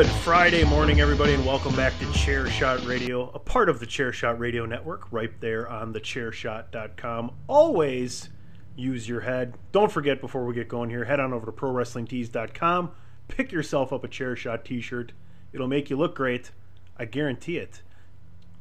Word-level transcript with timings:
Good 0.00 0.08
Friday 0.08 0.64
morning, 0.64 1.02
everybody, 1.02 1.34
and 1.34 1.44
welcome 1.44 1.76
back 1.76 1.92
to 1.98 2.06
Chairshot 2.06 2.86
Radio, 2.88 3.30
a 3.34 3.38
part 3.38 3.68
of 3.68 3.80
the 3.80 3.86
Chairshot 3.86 4.38
Radio 4.38 4.64
Network, 4.64 5.12
right 5.12 5.30
there 5.42 5.68
on 5.68 5.92
the 5.92 6.00
thechairshot.com. 6.00 7.32
Always 7.46 8.30
use 8.74 9.06
your 9.06 9.20
head. 9.20 9.58
Don't 9.72 9.92
forget, 9.92 10.22
before 10.22 10.46
we 10.46 10.54
get 10.54 10.68
going 10.68 10.88
here, 10.88 11.04
head 11.04 11.20
on 11.20 11.34
over 11.34 11.44
to 11.44 11.52
prowrestlingtees.com, 11.52 12.92
pick 13.28 13.52
yourself 13.52 13.92
up 13.92 14.02
a 14.02 14.08
Chairshot 14.08 14.64
t 14.64 14.80
shirt. 14.80 15.12
It'll 15.52 15.68
make 15.68 15.90
you 15.90 15.98
look 15.98 16.14
great. 16.14 16.50
I 16.96 17.04
guarantee 17.04 17.58
it. 17.58 17.82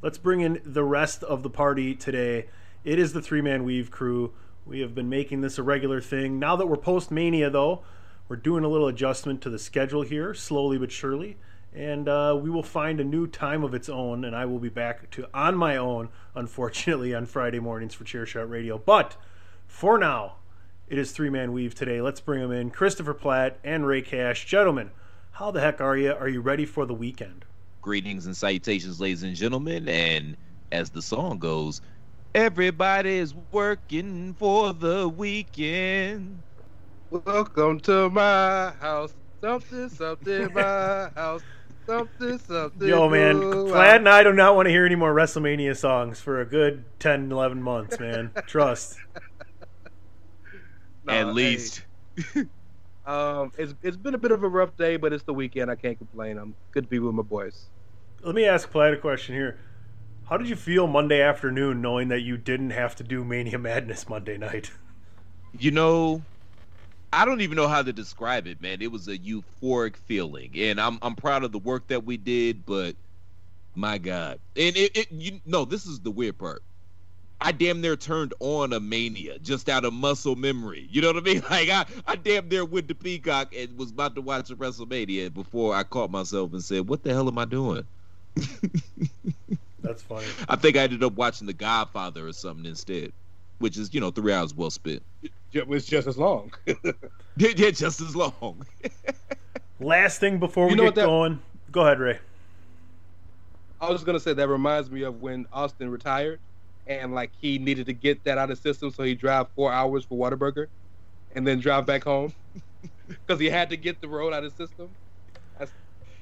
Let's 0.02 0.18
bring 0.18 0.42
in 0.42 0.60
the 0.66 0.84
rest 0.84 1.24
of 1.24 1.44
the 1.44 1.50
party 1.50 1.96
today. 1.96 2.50
It 2.84 3.00
is 3.00 3.14
the 3.14 3.22
three 3.22 3.42
man 3.42 3.64
weave 3.64 3.92
crew. 3.92 4.34
We 4.66 4.82
have 4.82 4.94
been 4.94 5.08
making 5.08 5.40
this 5.40 5.58
a 5.58 5.64
regular 5.64 6.02
thing. 6.02 6.38
Now 6.38 6.58
that 6.58 6.68
we're 6.68 6.76
post 6.76 7.12
Mania, 7.12 7.50
though, 7.50 7.86
we're 8.30 8.36
doing 8.36 8.64
a 8.64 8.68
little 8.70 8.88
adjustment 8.88 9.42
to 9.42 9.50
the 9.50 9.60
schedule 9.60 10.04
here, 10.04 10.36
slowly 10.36 10.78
but 10.78 10.92
surely, 10.92 11.36
and 11.74 12.08
uh, 12.08 12.38
we 12.40 12.50
will 12.50 12.64
find 12.64 13.00
a 13.00 13.04
new 13.04 13.28
time 13.28 13.64
of 13.64 13.74
its 13.74 13.90
own. 13.90 14.24
And 14.24 14.36
I 14.36 14.46
will 14.46 14.60
be 14.60 14.70
back 14.70 15.10
to 15.12 15.28
on 15.34 15.56
my 15.56 15.76
own, 15.76 16.10
unfortunately, 16.36 17.14
on 17.14 17.26
Friday 17.26 17.60
mornings 17.60 17.96
for 17.96 18.06
Chairshot 18.06 18.50
Radio. 18.50 18.78
But 18.78 19.18
for 19.68 19.98
now, 19.98 20.36
it 20.88 20.98
is 20.98 21.12
three 21.12 21.30
man 21.30 21.52
weave 21.52 21.76
today. 21.76 22.02
Let's 22.02 22.22
bring 22.22 22.40
them 22.40 22.52
in, 22.52 22.70
Christopher 22.70 23.14
Platt 23.14 23.60
and 23.64 23.86
Ray 23.86 24.04
Cash, 24.04 24.46
gentlemen. 24.46 24.92
How 25.32 25.52
the 25.52 25.62
heck 25.62 25.82
are 25.82 25.98
you? 25.98 26.12
Are 26.12 26.30
you 26.30 26.42
ready 26.42 26.66
for 26.66 26.86
the 26.86 26.94
weekend? 26.94 27.46
Greetings 27.82 28.26
and 28.26 28.38
salutations, 28.38 29.00
ladies 29.00 29.24
and 29.24 29.36
gentlemen. 29.36 29.88
And 29.88 30.38
as 30.72 30.90
the 30.92 31.02
song 31.02 31.40
goes, 31.40 31.82
everybody's 32.36 33.34
working 33.52 34.34
for 34.34 34.74
the 34.74 35.08
weekend. 35.08 36.44
Welcome 37.12 37.80
to 37.82 38.08
my 38.12 38.70
house. 38.80 39.16
Something, 39.42 39.90
something, 39.90 40.54
my 40.54 41.10
house. 41.16 41.42
Something, 41.88 42.38
something. 42.38 42.88
Yo, 42.88 43.10
man, 43.10 43.38
ooh, 43.38 43.74
and 43.74 44.08
I 44.08 44.22
do 44.22 44.32
not 44.32 44.56
want 44.56 44.68
to 44.68 44.70
hear 44.70 44.86
any 44.86 44.94
more 44.94 45.12
WrestleMania 45.12 45.76
songs 45.76 46.20
for 46.20 46.40
a 46.40 46.46
good 46.46 46.86
10, 47.00 47.32
11 47.32 47.64
months, 47.64 48.00
man. 48.00 48.30
Trust. 48.46 49.00
Nah, 51.04 51.14
At 51.14 51.26
hey, 51.26 51.32
least. 51.32 51.82
um, 53.08 53.54
it's 53.58 53.74
it's 53.82 53.98
been 53.98 54.14
a 54.14 54.20
bit 54.20 54.32
of 54.32 54.44
a 54.44 54.48
rough 54.48 54.78
day, 54.78 54.96
but 54.98 55.12
it's 55.12 55.24
the 55.24 55.34
weekend. 55.34 55.72
I 55.72 55.76
can't 55.76 55.98
complain. 55.98 56.38
I'm 56.38 56.54
good 56.70 56.84
to 56.84 56.90
be 56.90 57.00
with 57.00 57.16
my 57.16 57.24
boys. 57.24 57.70
Let 58.22 58.36
me 58.36 58.46
ask 58.46 58.70
Platt 58.70 58.94
a 58.94 58.98
question 58.98 59.34
here. 59.34 59.58
How 60.26 60.38
did 60.38 60.48
you 60.48 60.56
feel 60.56 60.86
Monday 60.86 61.24
afternoon 61.24 61.82
knowing 61.82 62.10
that 62.10 62.20
you 62.20 62.38
didn't 62.38 62.70
have 62.70 62.96
to 62.98 63.04
do 63.04 63.24
Mania 63.24 63.58
Madness 63.58 64.08
Monday 64.08 64.38
night? 64.38 64.70
You 65.58 65.72
know, 65.72 66.22
I 67.12 67.26
don't 67.26 67.42
even 67.42 67.56
know 67.56 67.68
how 67.68 67.82
to 67.82 67.94
describe 67.94 68.48
it, 68.48 68.62
man. 68.62 68.82
It 68.82 68.92
was 68.92 69.08
a 69.08 69.18
euphoric 69.18 69.98
feeling, 69.98 70.52
and 70.56 70.80
I'm 70.80 71.00
I'm 71.02 71.16
proud 71.16 71.44
of 71.44 71.52
the 71.52 71.60
work 71.60 71.88
that 71.88 72.06
we 72.06 72.18
did, 72.18 72.66
but 72.66 72.96
my 73.76 73.98
God, 73.98 74.40
and 74.56 74.78
it, 74.78 74.96
it 74.98 75.12
you 75.12 75.42
know 75.46 75.66
this 75.66 75.86
is 75.86 76.02
the 76.02 76.12
weird 76.12 76.38
part. 76.38 76.64
I 77.42 77.54
damn 77.54 77.82
near 77.82 77.96
turned 77.96 78.34
on 78.42 78.74
a 78.74 78.80
mania 78.82 79.40
just 79.40 79.70
out 79.70 79.86
of 79.86 79.94
muscle 79.94 80.36
memory. 80.36 80.88
You 80.92 81.02
know 81.02 81.08
what 81.14 81.18
I 81.18 81.22
mean? 81.22 81.42
Like 81.50 81.70
I, 81.70 81.86
I 82.08 82.16
damn 82.18 82.50
near 82.50 82.66
went 82.66 82.90
to 82.90 82.96
Peacock 82.96 83.56
and 83.56 83.78
was 83.78 83.92
about 83.92 84.16
to 84.16 84.22
watch 84.22 84.50
a 84.50 84.56
WrestleMania 84.58 85.34
before 85.34 85.74
I 85.76 85.84
caught 85.84 86.12
myself 86.12 86.54
and 86.54 86.64
said, 86.64 86.88
"What 86.90 87.04
the 87.04 87.14
hell 87.14 87.28
am 87.28 87.38
I 87.40 87.46
doing?" 87.46 87.88
That's 89.82 90.02
funny. 90.04 90.28
I 90.50 90.56
think 90.58 90.78
I 90.78 90.82
ended 90.82 91.04
up 91.04 91.14
watching 91.14 91.48
The 91.48 91.54
Godfather 91.54 92.28
or 92.28 92.34
something 92.34 92.66
instead, 92.66 93.14
which 93.60 93.78
is 93.78 93.94
you 93.94 94.02
know 94.02 94.12
three 94.12 94.34
hours 94.34 94.54
well 94.54 94.70
spent. 94.72 95.04
It 95.54 95.68
was 95.68 95.86
just 95.86 96.08
as 96.08 96.18
long. 96.18 96.52
yeah, 97.38 97.72
just 97.72 98.02
as 98.02 98.16
long. 98.16 98.66
Last 99.80 100.20
thing 100.20 100.40
before 100.40 100.66
we 100.66 100.72
You 100.72 100.76
know 100.78 100.84
get 100.84 100.88
what 100.88 100.96
that- 100.96 101.06
going. 101.06 101.40
Go 101.72 101.82
ahead, 101.82 102.00
Ray. 102.00 102.20
I 103.80 103.86
was 103.90 103.96
just 104.00 104.06
gonna 104.06 104.20
say 104.20 104.34
that 104.34 104.48
reminds 104.50 104.90
me 104.92 105.04
of 105.04 105.22
when 105.22 105.46
Austin 105.54 105.90
retired, 105.90 106.40
and 106.88 107.14
like 107.14 107.32
he 107.40 107.58
needed 107.60 107.86
to 107.86 107.94
get 107.94 108.24
that 108.26 108.38
out 108.38 108.52
of 108.52 108.58
system, 108.58 108.92
so 108.92 109.04
he 109.04 109.16
drive 109.16 109.48
four 109.56 109.72
hours 109.72 110.04
for 110.04 110.18
Whataburger, 110.18 110.68
and 111.36 111.48
then 111.48 111.60
drive 111.60 111.86
back 111.86 112.04
home 112.04 112.34
because 113.08 113.40
he 113.40 113.50
had 113.50 113.70
to 113.70 113.78
get 113.78 114.02
the 114.02 114.08
road 114.08 114.34
out 114.34 114.44
of 114.44 114.52
system. 114.54 114.90
That's, 115.58 115.72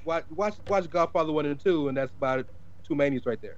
watch 0.04 0.24
watch 0.36 0.54
watch 0.68 0.88
Godfather 0.88 1.32
one 1.32 1.46
and 1.46 1.58
two, 1.58 1.88
and 1.88 1.96
that's 1.96 2.12
about 2.16 2.46
two 2.86 2.94
manias 2.94 3.26
right 3.26 3.40
there. 3.42 3.56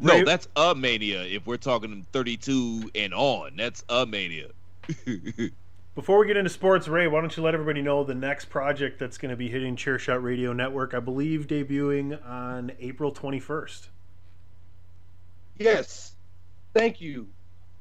No, 0.00 0.14
Ray- 0.14 0.24
that's 0.24 0.48
a 0.56 0.74
mania. 0.74 1.22
If 1.22 1.46
we're 1.46 1.56
talking 1.56 2.06
32 2.12 2.90
and 2.94 3.14
on, 3.14 3.56
that's 3.56 3.84
a 3.88 4.04
mania. 4.06 4.48
Before 5.94 6.18
we 6.18 6.26
get 6.26 6.36
into 6.36 6.50
sports, 6.50 6.88
Ray, 6.88 7.06
why 7.06 7.20
don't 7.22 7.34
you 7.34 7.42
let 7.42 7.54
everybody 7.54 7.80
know 7.80 8.04
the 8.04 8.14
next 8.14 8.50
project 8.50 8.98
that's 8.98 9.16
going 9.16 9.30
to 9.30 9.36
be 9.36 9.48
hitting 9.48 9.76
Chairshot 9.76 10.22
Radio 10.22 10.52
Network, 10.52 10.92
I 10.92 11.00
believe 11.00 11.46
debuting 11.46 12.22
on 12.28 12.72
April 12.78 13.10
21st. 13.12 13.88
Yes, 15.58 16.12
thank 16.74 17.00
you. 17.00 17.28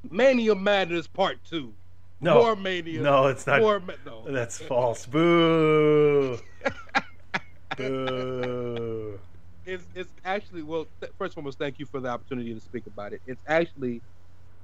Mania 0.09 0.55
Madness 0.55 1.07
Part 1.07 1.39
Two. 1.49 1.73
No. 2.21 2.35
More 2.35 2.55
Mania. 2.55 3.01
No, 3.01 3.27
it's 3.27 3.45
not. 3.45 3.59
More 3.59 3.81
ma- 3.81 3.93
no. 4.05 4.23
That's 4.31 4.57
false. 4.59 5.05
Boo. 5.05 6.39
Boo. 7.77 9.19
It's 9.65 9.87
it's 9.95 10.13
actually 10.25 10.63
well. 10.63 10.87
Th- 11.01 11.11
first 11.17 11.31
and 11.31 11.35
foremost, 11.35 11.59
thank 11.59 11.79
you 11.79 11.85
for 11.87 11.99
the 12.01 12.09
opportunity 12.09 12.53
to 12.53 12.61
speak 12.61 12.87
about 12.87 13.13
it. 13.13 13.21
It's 13.25 13.43
actually 13.47 14.03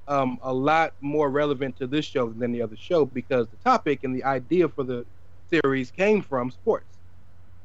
um, 0.08 0.38
a 0.42 0.52
lot 0.54 0.94
more 1.00 1.30
relevant 1.30 1.76
to 1.78 1.86
this 1.88 2.06
show 2.06 2.32
than 2.32 2.52
the 2.52 2.62
other 2.62 2.76
show 2.76 3.06
because 3.06 3.48
the 3.50 3.58
topic 3.58 4.04
and 4.04 4.14
the 4.16 4.24
idea 4.24 4.68
for 4.68 4.84
the 4.84 5.06
series 5.50 5.90
came 5.92 6.22
from 6.22 6.50
sports. 6.50 6.88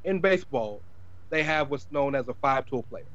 in 0.06 0.22
baseball, 0.22 0.84
they 1.32 1.44
have 1.44 1.72
what's 1.72 1.92
known 1.92 2.16
as 2.16 2.30
a 2.30 2.36
five-tool 2.36 2.84
player. 2.86 3.06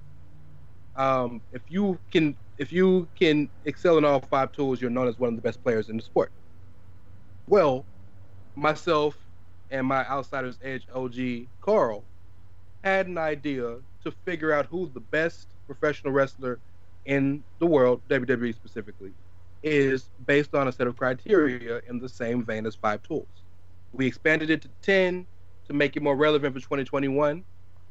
Um, 0.97 1.43
if 1.53 1.63
you 1.71 2.01
can, 2.13 2.37
if 2.59 2.73
you 2.73 3.11
can 3.19 3.51
excel 3.65 3.99
in 3.99 4.05
all 4.05 4.21
five 4.21 4.53
tools, 4.53 4.81
you're 4.81 4.91
known 4.91 5.09
as 5.09 5.19
one 5.19 5.31
of 5.31 5.37
the 5.37 5.43
best 5.43 5.63
players 5.63 5.91
in 5.91 5.97
the 5.97 6.03
sport. 6.03 6.33
Well, 7.49 7.87
myself 8.57 9.19
and 9.71 9.87
my 9.87 10.07
Outsiders 10.09 10.59
Edge 10.63 10.87
OG 10.93 11.49
Carl 11.61 12.09
had 12.85 13.09
an 13.09 13.19
idea 13.19 13.81
to 14.05 14.13
figure 14.25 14.53
out 14.53 14.67
who 14.67 14.91
the 14.93 15.01
best 15.01 15.49
professional 15.67 16.13
wrestler 16.13 16.59
in 17.05 17.43
the 17.59 17.67
world, 17.67 18.01
WWE 18.09 18.55
specifically, 18.55 19.13
is 19.63 20.11
based 20.27 20.55
on 20.55 20.69
a 20.69 20.73
set 20.73 20.87
of 20.87 20.97
criteria 20.97 21.81
in 21.89 21.99
the 21.99 22.09
same 22.09 22.45
vein 22.45 22.67
as 22.67 22.75
five 22.75 23.03
tools. 23.03 23.27
We 23.93 24.07
expanded 24.07 24.51
it 24.51 24.63
to 24.63 24.69
10 24.83 25.27
to 25.67 25.73
make 25.73 25.97
it 25.97 26.03
more 26.03 26.17
relevant 26.17 26.55
for 26.55 26.61
2021. 26.61 27.45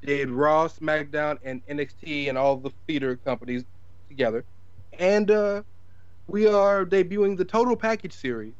Did 0.03 0.29
Raw, 0.29 0.67
SmackDown, 0.67 1.37
and 1.43 1.65
NXT 1.67 2.29
and 2.29 2.37
all 2.37 2.57
the 2.57 2.71
feeder 2.87 3.15
companies 3.17 3.63
together. 4.09 4.43
And 4.97 5.29
uh, 5.29 5.63
we 6.27 6.47
are 6.47 6.85
debuting 6.85 7.37
the 7.37 7.45
Total 7.45 7.75
Package 7.75 8.13
series 8.13 8.53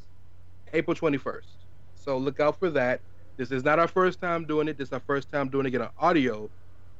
April 0.74 0.96
21st. 0.96 1.48
So 1.96 2.18
look 2.18 2.40
out 2.40 2.58
for 2.60 2.70
that. 2.72 3.02
This 3.38 3.52
is 3.52 3.64
not 3.64 3.80
our 3.80 3.88
first 3.88 4.22
time 4.22 4.46
doing 4.46 4.68
it. 4.68 4.78
This 4.78 4.90
is 4.90 4.94
our 4.94 5.02
first 5.02 5.32
time 5.32 5.50
doing 5.50 5.66
it 5.66 5.74
in 5.74 5.88
audio, 5.98 6.50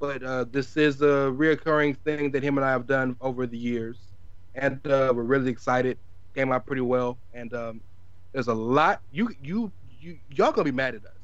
but 0.02 0.24
uh, 0.24 0.46
this 0.52 0.78
is 0.78 1.04
a 1.04 1.32
reoccurring 1.32 1.96
thing 2.04 2.32
that 2.32 2.44
him 2.44 2.58
and 2.58 2.66
I 2.66 2.72
have 2.72 2.88
done 2.88 3.16
over 3.22 3.48
the 3.48 3.58
years, 3.58 4.14
and 4.56 4.86
uh, 4.88 5.14
we're 5.16 5.24
really 5.24 5.52
excited. 5.52 6.00
Came 6.36 6.52
out 6.52 6.66
pretty 6.68 6.82
well, 6.82 7.20
and 7.34 7.54
um, 7.54 7.82
there's 8.34 8.48
a 8.50 8.56
lot. 8.56 9.04
You 9.12 9.30
you 9.40 9.72
you 10.00 10.20
y'all 10.32 10.52
gonna 10.54 10.66
be 10.66 10.72
mad 10.72 10.96
at 10.96 11.06
us 11.06 11.22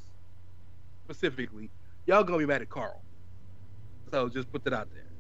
specifically. 1.05 1.71
Y'all 2.05 2.23
gonna 2.23 2.37
be 2.39 2.45
mad 2.45 2.61
at 2.61 2.69
Carl. 2.69 3.03
So 4.13 4.29
just 4.29 4.51
put 4.51 4.63
that 4.65 4.73
out 4.73 4.89
there. 4.93 5.11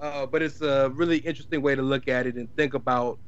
Uh, 0.00 0.26
but 0.26 0.42
it's 0.42 0.60
a 0.62 0.90
really 0.94 1.18
interesting 1.18 1.62
way 1.62 1.74
to 1.74 1.82
look 1.82 2.08
at 2.08 2.26
it 2.26 2.36
and 2.36 2.48
think 2.56 2.74
about 2.74 3.20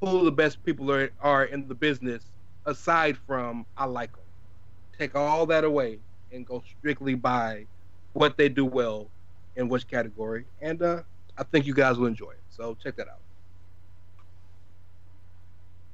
who 0.00 0.24
the 0.24 0.32
best 0.32 0.62
people 0.64 0.90
are, 0.92 1.10
are 1.20 1.44
in 1.44 1.68
the 1.68 1.74
business 1.74 2.24
aside 2.66 3.16
from 3.16 3.66
I 3.76 3.86
like 3.86 4.12
them. 4.16 4.26
Take 4.98 5.14
all 5.14 5.46
that 5.46 5.64
away 5.64 6.00
and 6.32 6.46
go 6.46 6.62
strictly 6.78 7.14
by 7.14 7.68
what 8.12 8.36
they 8.36 8.48
do 8.48 8.64
well 8.64 9.08
in 9.56 9.68
which 9.68 9.86
category. 9.88 10.44
And 10.60 10.82
uh, 10.82 11.02
I 11.38 11.42
think 11.44 11.66
you 11.66 11.74
guys 11.74 11.98
will 11.98 12.06
enjoy 12.06 12.30
it. 12.30 12.40
So 12.50 12.76
check 12.82 12.96
that 12.96 13.08
out. 13.08 13.18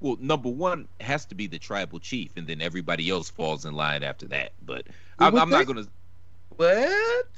Well, 0.00 0.16
number 0.20 0.50
one 0.50 0.88
has 1.00 1.24
to 1.26 1.34
be 1.34 1.46
the 1.46 1.58
tribal 1.58 1.98
chief, 1.98 2.30
and 2.36 2.46
then 2.46 2.60
everybody 2.60 3.08
else 3.08 3.30
falls 3.30 3.64
in 3.64 3.74
line 3.74 4.02
after 4.02 4.26
that. 4.28 4.52
But 4.64 4.86
I'm, 5.18 5.36
I'm 5.36 5.48
not 5.48 5.66
gonna. 5.66 5.86
What? 6.56 7.28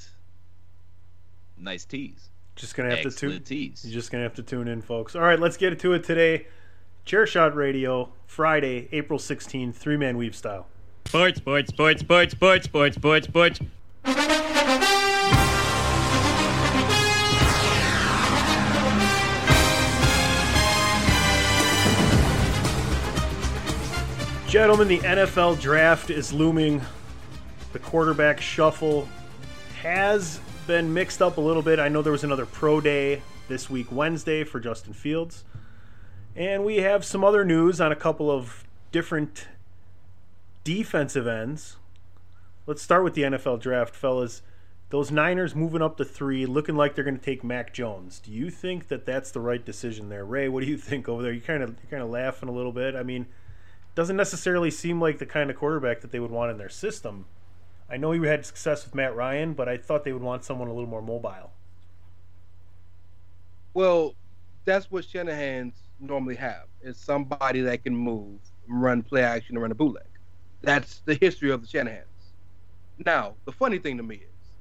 Nice 1.57 1.85
tease. 1.85 2.31
Just 2.57 2.75
gonna 2.75 2.91
have 2.91 3.03
to 3.03 3.11
tune. 3.13 3.43
tease. 3.43 3.85
You're 3.85 3.95
just 3.95 4.11
gonna 4.11 4.25
have 4.25 4.35
to 4.35 4.43
tune 4.43 4.67
in, 4.67 4.83
folks. 4.83 5.15
All 5.15 5.23
right, 5.23 5.39
let's 5.39 5.57
get 5.57 5.79
to 5.79 5.93
it 5.93 6.03
today. 6.03 6.47
Chairshot 7.07 7.55
Radio, 7.55 8.13
Friday, 8.27 8.89
April 8.93 9.19
16th, 9.19 9.75
three 9.75 9.97
man 9.97 10.17
weave 10.17 10.35
style. 10.35 10.67
Sports, 11.07 11.39
sports, 11.39 11.71
sports, 11.71 12.01
sports, 12.03 12.33
sports, 12.33 12.65
sports, 12.67 12.97
sports, 12.97 13.27
sports. 13.29 13.61
Gentlemen, 24.49 24.89
the 24.89 25.01
NFL 25.01 25.61
draft 25.61 26.09
is 26.09 26.33
looming. 26.33 26.81
The 27.75 27.79
quarterback 27.79 28.41
shuffle 28.41 29.07
has 29.83 30.41
been 30.67 30.95
mixed 30.95 31.21
up 31.21 31.37
a 31.37 31.41
little 31.43 31.61
bit. 31.61 31.79
I 31.79 31.89
know 31.89 32.01
there 32.01 32.13
was 32.13 32.25
another 32.25 32.47
pro 32.47 32.81
day 32.81 33.21
this 33.49 33.69
week, 33.69 33.93
Wednesday, 33.93 34.45
for 34.45 34.59
Justin 34.59 34.95
Fields. 34.95 35.45
And 36.35 36.65
we 36.65 36.79
have 36.79 37.05
some 37.05 37.25
other 37.25 37.45
news 37.45 37.79
on 37.79 37.93
a 37.93 37.95
couple 37.95 38.31
of 38.31 38.65
different 38.91 39.49
defensive 40.65 41.27
ends. 41.27 41.77
Let's 42.65 42.81
start 42.81 43.05
with 43.05 43.13
the 43.13 43.25
NFL 43.25 43.61
draft, 43.61 43.95
fellas. 43.95 44.41
Those 44.89 45.11
Niners 45.11 45.55
moving 45.55 45.83
up 45.83 45.99
to 45.99 46.07
three, 46.07 46.47
looking 46.47 46.75
like 46.75 46.95
they're 46.95 47.05
going 47.05 47.19
to 47.19 47.23
take 47.23 47.45
Mac 47.45 47.75
Jones. 47.75 48.19
Do 48.19 48.33
you 48.33 48.49
think 48.49 48.89
that 48.89 49.05
that's 49.05 49.31
the 49.31 49.41
right 49.41 49.63
decision 49.63 50.09
there, 50.09 50.25
Ray? 50.25 50.49
What 50.49 50.65
do 50.65 50.71
you 50.71 50.79
think 50.79 51.07
over 51.07 51.23
there? 51.23 51.33
You 51.33 51.43
kind 51.43 51.63
of 51.63 51.77
you're 51.83 51.91
kind 51.91 52.03
of 52.03 52.09
laughing 52.09 52.49
a 52.49 52.53
little 52.53 52.73
bit. 52.73 52.97
I 52.97 53.03
mean, 53.03 53.27
doesn't 53.99 54.15
necessarily 54.15 54.71
seem 54.71 55.01
like 55.01 55.19
the 55.19 55.27
kind 55.27 55.51
of 55.51 55.57
quarterback 55.57 56.01
that 56.03 56.13
they 56.13 56.21
would 56.21 56.31
want 56.31 56.53
in 56.53 56.57
their 56.57 56.69
system. 56.69 57.27
I 57.91 57.97
know 57.97 58.13
he 58.13 58.25
had 58.25 58.47
success 58.47 58.85
with 58.85 58.95
Matt 58.95 59.17
Ryan, 59.17 59.55
but 59.55 59.69
I 59.69 59.77
thought 59.77 60.05
they 60.05 60.13
would 60.13 60.23
want 60.23 60.45
someone 60.45 60.69
a 60.69 60.73
little 60.73 60.89
more 60.89 61.03
mobile. 61.03 61.51
Well, 63.75 64.15
that's 64.65 64.89
what 64.89 65.05
Shanahan's 65.05 65.75
normally 65.99 66.37
have 66.37 66.67
is 66.81 66.97
somebody 66.97 67.61
that 67.63 67.83
can 67.83 67.97
move, 67.97 68.39
run 68.69 69.03
play 69.03 69.25
action, 69.25 69.57
and 69.57 69.63
run 69.63 69.73
a 69.73 69.75
bootleg. 69.75 70.07
That's 70.63 71.01
the 71.05 71.15
history 71.15 71.51
of 71.51 71.63
the 71.63 71.67
Shanahans. 71.67 72.05
Now, 73.05 73.35
the 73.47 73.53
funny 73.53 73.79
thing 73.79 73.97
to 73.97 74.05
me 74.05 74.15
is, 74.15 74.53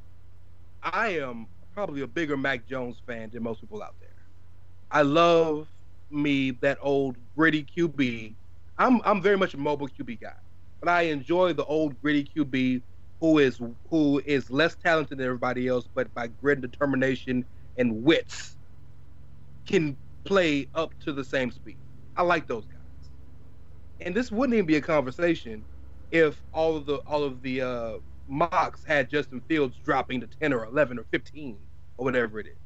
I 0.81 1.09
am 1.09 1.45
probably 1.75 2.01
a 2.01 2.07
bigger 2.07 2.37
Mac 2.37 2.67
Jones 2.67 2.97
fan 3.05 3.29
than 3.31 3.43
most 3.43 3.61
people 3.61 3.83
out 3.83 3.93
there. 3.99 4.09
I 4.89 5.03
love 5.03 5.67
me 6.09 6.49
that 6.61 6.79
old 6.81 7.17
gritty 7.35 7.63
QB. 7.77 8.33
I'm 8.77 9.01
I'm 9.05 9.21
very 9.21 9.37
much 9.37 9.53
a 9.53 9.57
mobile 9.57 9.87
QB 9.89 10.21
guy, 10.21 10.33
but 10.81 10.89
I 10.89 11.03
enjoy 11.03 11.53
the 11.53 11.65
old 11.65 11.99
gritty 12.01 12.25
QB 12.35 12.83
who 13.21 13.39
is 13.39 13.59
who 13.89 14.21
is 14.25 14.49
less 14.51 14.75
talented 14.75 15.17
than 15.19 15.25
everybody 15.25 15.67
else, 15.67 15.87
but 15.95 16.13
by 16.13 16.27
grit 16.27 16.59
and 16.59 16.71
determination 16.71 17.45
and 17.77 18.03
wits 18.03 18.57
can 19.67 19.97
play 20.25 20.67
up 20.73 20.93
to 21.01 21.13
the 21.13 21.23
same 21.25 21.51
speed. 21.51 21.79
I 22.15 22.23
like 22.23 22.47
those 22.47 22.67
guys. 22.67 22.81
And 23.99 24.15
this 24.15 24.31
wouldn't 24.31 24.55
even 24.55 24.65
be 24.65 24.75
a 24.77 24.81
conversation 24.81 25.65
if 26.11 26.43
all 26.53 26.75
of 26.77 26.85
the 26.85 26.97
all 27.07 27.23
of 27.23 27.41
the 27.41 27.61
uh, 27.61 27.97
mocks 28.27 28.83
had 28.85 29.09
Justin 29.09 29.41
Fields 29.49 29.77
dropping 29.83 30.21
to 30.21 30.27
10 30.27 30.53
or 30.53 30.65
11 30.65 30.99
or 30.99 31.05
15 31.11 31.59
or 31.97 32.05
whatever 32.05 32.39
it 32.39 32.47
is. 32.47 32.59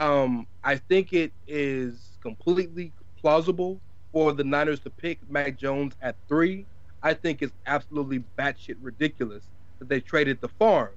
Um, 0.00 0.46
I 0.62 0.76
think 0.76 1.12
it 1.12 1.32
is 1.46 2.18
completely 2.22 2.94
plausible 3.20 3.82
for 4.14 4.32
the 4.32 4.44
Niners 4.44 4.78
to 4.80 4.90
pick 4.90 5.18
Mac 5.28 5.58
Jones 5.58 5.94
at 6.00 6.14
three. 6.28 6.64
I 7.02 7.12
think 7.12 7.42
it's 7.42 7.52
absolutely 7.66 8.24
batshit 8.38 8.76
ridiculous 8.80 9.42
that 9.80 9.88
they 9.88 10.00
traded 10.00 10.40
the 10.40 10.48
farm 10.48 10.92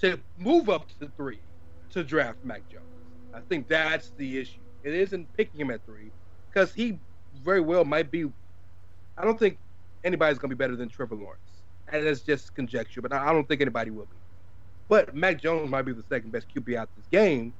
to 0.00 0.18
move 0.38 0.70
up 0.70 0.88
to 0.98 1.12
three 1.16 1.38
to 1.90 2.02
draft 2.02 2.38
Mac 2.44 2.68
Jones. 2.68 2.82
I 3.34 3.40
think 3.40 3.68
that's 3.68 4.10
the 4.16 4.38
issue. 4.38 4.58
It 4.82 4.94
isn't 4.94 5.32
picking 5.36 5.60
him 5.60 5.70
at 5.70 5.84
three 5.84 6.10
because 6.48 6.72
he 6.72 6.98
very 7.44 7.60
well 7.60 7.84
might 7.84 8.10
be. 8.10 8.24
I 9.18 9.24
don't 9.24 9.38
think 9.38 9.58
anybody's 10.02 10.38
going 10.38 10.50
to 10.50 10.56
be 10.56 10.58
better 10.58 10.74
than 10.74 10.88
Trevor 10.88 11.14
Lawrence. 11.14 11.38
And 11.92 12.06
that's 12.06 12.22
just 12.22 12.54
conjecture, 12.54 13.02
but 13.02 13.12
I 13.12 13.32
don't 13.32 13.46
think 13.46 13.60
anybody 13.60 13.90
will 13.90 14.06
be. 14.06 14.16
But 14.88 15.14
Mac 15.14 15.40
Jones 15.42 15.70
might 15.70 15.82
be 15.82 15.92
the 15.92 16.02
second 16.08 16.32
best 16.32 16.46
QB 16.54 16.74
out 16.74 16.88
this 16.96 17.06
game 17.12 17.52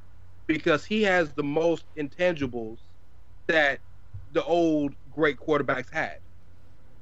because 0.47 0.87
he 0.87 1.03
has 1.03 1.33
the 1.33 1.43
most 1.43 1.85
intangibles 1.97 2.79
that 3.47 3.79
the 4.33 4.45
old 4.45 4.95
great 5.15 5.37
quarterbacks 5.39 5.91
had, 5.93 6.19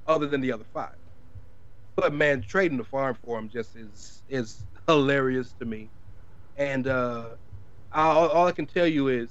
other 0.06 0.26
than 0.26 0.40
the 0.40 0.52
other 0.52 0.64
five. 0.72 0.94
But 1.96 2.14
man, 2.14 2.42
trading 2.42 2.78
the 2.78 2.84
farm 2.84 3.14
for 3.14 3.38
him 3.38 3.48
just 3.48 3.76
is 3.76 4.22
is 4.28 4.64
hilarious 4.86 5.52
to 5.58 5.64
me. 5.64 5.90
And 6.56 6.86
uh, 6.86 7.30
all, 7.92 8.46
I 8.46 8.52
can 8.52 8.66
tell 8.66 8.86
you 8.86 9.08
is 9.08 9.30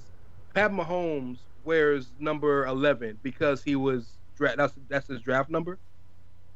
Pat 0.54 0.72
Mahomes 0.72 1.40
wears 1.64 2.08
number 2.20 2.66
11 2.66 3.20
because 3.22 3.64
he 3.64 3.76
was 3.76 4.18
dra- 4.36 4.56
that's 4.56 4.74
that's 4.88 5.08
his 5.08 5.22
draft 5.22 5.50
number 5.50 5.78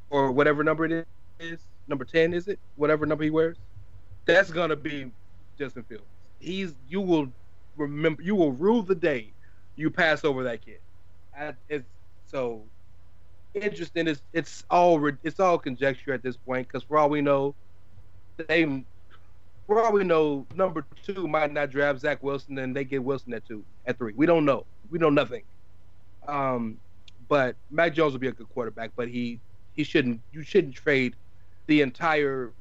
or 0.10 0.32
whatever 0.32 0.64
number 0.64 0.86
it 0.86 1.08
is. 1.40 1.60
Number 1.88 2.06
10 2.06 2.34
is 2.34 2.48
it? 2.48 2.60
Whatever 2.76 3.06
number 3.06 3.24
he 3.24 3.30
wears. 3.30 3.58
That's 4.26 4.52
to 4.52 4.76
be 4.76 5.12
Justin 5.58 5.84
Fields. 5.84 6.06
He's 6.40 6.74
you 6.88 7.02
will 7.02 7.28
remember 7.76 8.22
you 8.22 8.36
will 8.36 8.52
rule 8.52 8.84
the 8.84 8.96
day 8.96 9.34
you 9.76 9.90
pass 9.90 10.24
over 10.24 10.44
that 10.44 10.64
kid. 10.64 10.80
It's 11.70 11.88
so 12.25 12.63
interesting. 13.54 14.08
It's 14.08 14.22
it's 14.34 14.63
all 14.70 15.12
it's 15.24 15.40
all 15.40 15.58
conjecture 15.58 16.13
at 16.13 16.24
this 16.24 16.38
point 16.38 16.68
because 16.68 16.84
for 16.84 16.98
all 16.98 17.10
we 17.10 17.22
know, 17.22 17.56
they 18.48 18.86
for 19.68 19.84
all 19.84 19.94
we 19.94 20.04
know, 20.04 20.46
number 20.56 20.86
two 21.04 21.28
might 21.28 21.52
not 21.52 21.70
draft 21.70 22.00
Zach 22.00 22.22
Wilson, 22.22 22.58
and 22.58 22.75
they 22.75 22.84
get 22.84 23.04
Wilson 23.04 23.34
at 23.34 23.46
two, 23.46 23.66
at 23.86 23.98
three. 23.98 24.13
We 24.16 24.25
don't 24.25 24.46
know. 24.46 24.66
We 24.90 25.00
know 25.00 25.10
nothing. 25.10 25.44
Um, 26.28 26.80
but 27.30 27.56
Mac 27.70 27.94
Jones 27.94 28.13
will 28.13 28.20
be 28.20 28.28
a 28.28 28.34
good 28.34 28.50
quarterback, 28.50 28.92
but 28.96 29.08
he 29.08 29.42
he 29.74 29.84
shouldn't. 29.84 30.22
You 30.32 30.44
shouldn't 30.44 30.75
trade 30.75 31.16
the 31.68 31.82
entire 31.82 32.54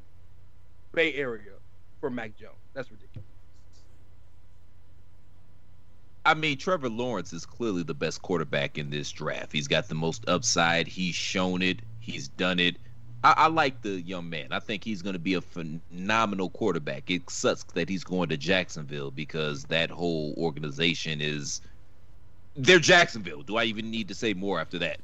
Bay 0.95 1.15
Area 1.15 1.53
for 2.01 2.11
Mac 2.11 2.37
Jones. 2.37 2.57
That's 2.75 2.91
ridiculous. 2.91 3.32
I 6.25 6.35
mean, 6.35 6.57
Trevor 6.57 6.89
Lawrence 6.89 7.33
is 7.33 7.45
clearly 7.45 7.83
the 7.83 7.95
best 7.95 8.23
quarterback 8.23 8.79
in 8.79 8.91
this 8.91 9.11
draft. 9.11 9.53
He's 9.53 9.67
got 9.67 9.89
the 9.89 9.95
most 9.95 10.25
upside. 10.29 10.87
He's 10.87 11.15
shown 11.15 11.63
it. 11.63 11.81
He's 12.01 12.29
done 12.29 12.61
it. 12.61 12.77
I, 13.25 13.35
I 13.37 13.47
like 13.49 13.83
the 13.83 14.01
young 14.01 14.31
man. 14.31 14.49
I 14.53 14.61
think 14.61 14.85
he's 14.85 15.03
going 15.03 15.15
to 15.15 15.19
be 15.19 15.35
a 15.35 15.41
phenomenal 15.41 16.51
quarterback. 16.51 17.11
It 17.11 17.29
sucks 17.29 17.65
that 17.75 17.89
he's 17.89 18.05
going 18.05 18.29
to 18.29 18.37
Jacksonville 18.37 19.11
because 19.11 19.65
that 19.65 19.91
whole 19.91 20.35
organization 20.37 21.21
is 21.21 21.61
they're 22.57 22.79
Jacksonville. 22.79 23.43
Do 23.43 23.57
I 23.57 23.65
even 23.65 23.91
need 23.91 24.09
to 24.09 24.15
say 24.15 24.35
more 24.35 24.61
after 24.61 24.79
that? 24.79 25.01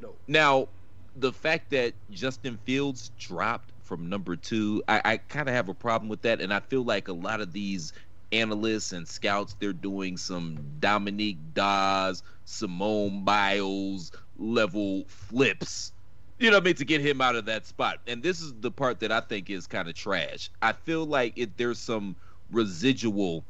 No. 0.00 0.14
Now, 0.28 0.68
the 1.16 1.32
fact 1.32 1.70
that 1.70 1.94
Justin 2.10 2.58
Fields 2.64 3.10
dropped 3.18 3.70
from 3.82 4.08
number 4.08 4.36
two, 4.36 4.82
I, 4.88 5.00
I 5.04 5.16
kind 5.16 5.48
of 5.48 5.54
have 5.54 5.68
a 5.68 5.74
problem 5.74 6.08
with 6.08 6.22
that, 6.22 6.40
and 6.40 6.52
I 6.52 6.60
feel 6.60 6.84
like 6.84 7.08
a 7.08 7.12
lot 7.12 7.40
of 7.40 7.52
these 7.52 7.92
analysts 8.32 8.92
and 8.92 9.06
scouts 9.06 9.56
they're 9.58 9.72
doing 9.72 10.16
some 10.16 10.58
Dominique 10.78 11.38
Dawes, 11.54 12.22
Simone 12.44 13.24
Biles 13.24 14.12
level 14.38 15.04
flips. 15.06 15.92
You 16.38 16.50
know 16.50 16.56
what 16.56 16.62
I 16.62 16.66
mean 16.66 16.74
to 16.76 16.84
get 16.84 17.00
him 17.00 17.20
out 17.20 17.36
of 17.36 17.44
that 17.46 17.66
spot. 17.66 17.98
And 18.06 18.22
this 18.22 18.40
is 18.40 18.54
the 18.60 18.70
part 18.70 19.00
that 19.00 19.12
I 19.12 19.20
think 19.20 19.50
is 19.50 19.66
kind 19.66 19.88
of 19.88 19.94
trash. 19.94 20.50
I 20.62 20.72
feel 20.72 21.04
like 21.04 21.36
it, 21.36 21.56
there's 21.58 21.78
some 21.78 22.16
residual 22.50 23.44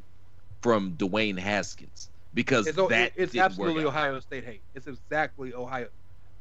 from 0.60 0.92
Dwayne 0.94 1.38
Haskins 1.38 2.10
because 2.34 2.66
It's, 2.66 2.76
that 2.76 3.12
it's 3.16 3.37
absolutely. 3.37 3.84
Ohio 3.84 4.18
State 4.20 4.44
hate. 4.44 4.62
It's 4.75 4.87
exactly 4.87 5.54
Ohio. 5.54 5.88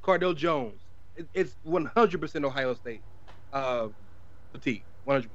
Cardale 0.04 0.36
Jones. 0.36 0.82
It, 1.16 1.28
it's 1.34 1.56
100% 1.68 2.46
Ohio 2.46 2.74
State 2.74 3.02
uh, 3.54 3.90
fatigue. 4.52 4.84
100%. 5.08 5.28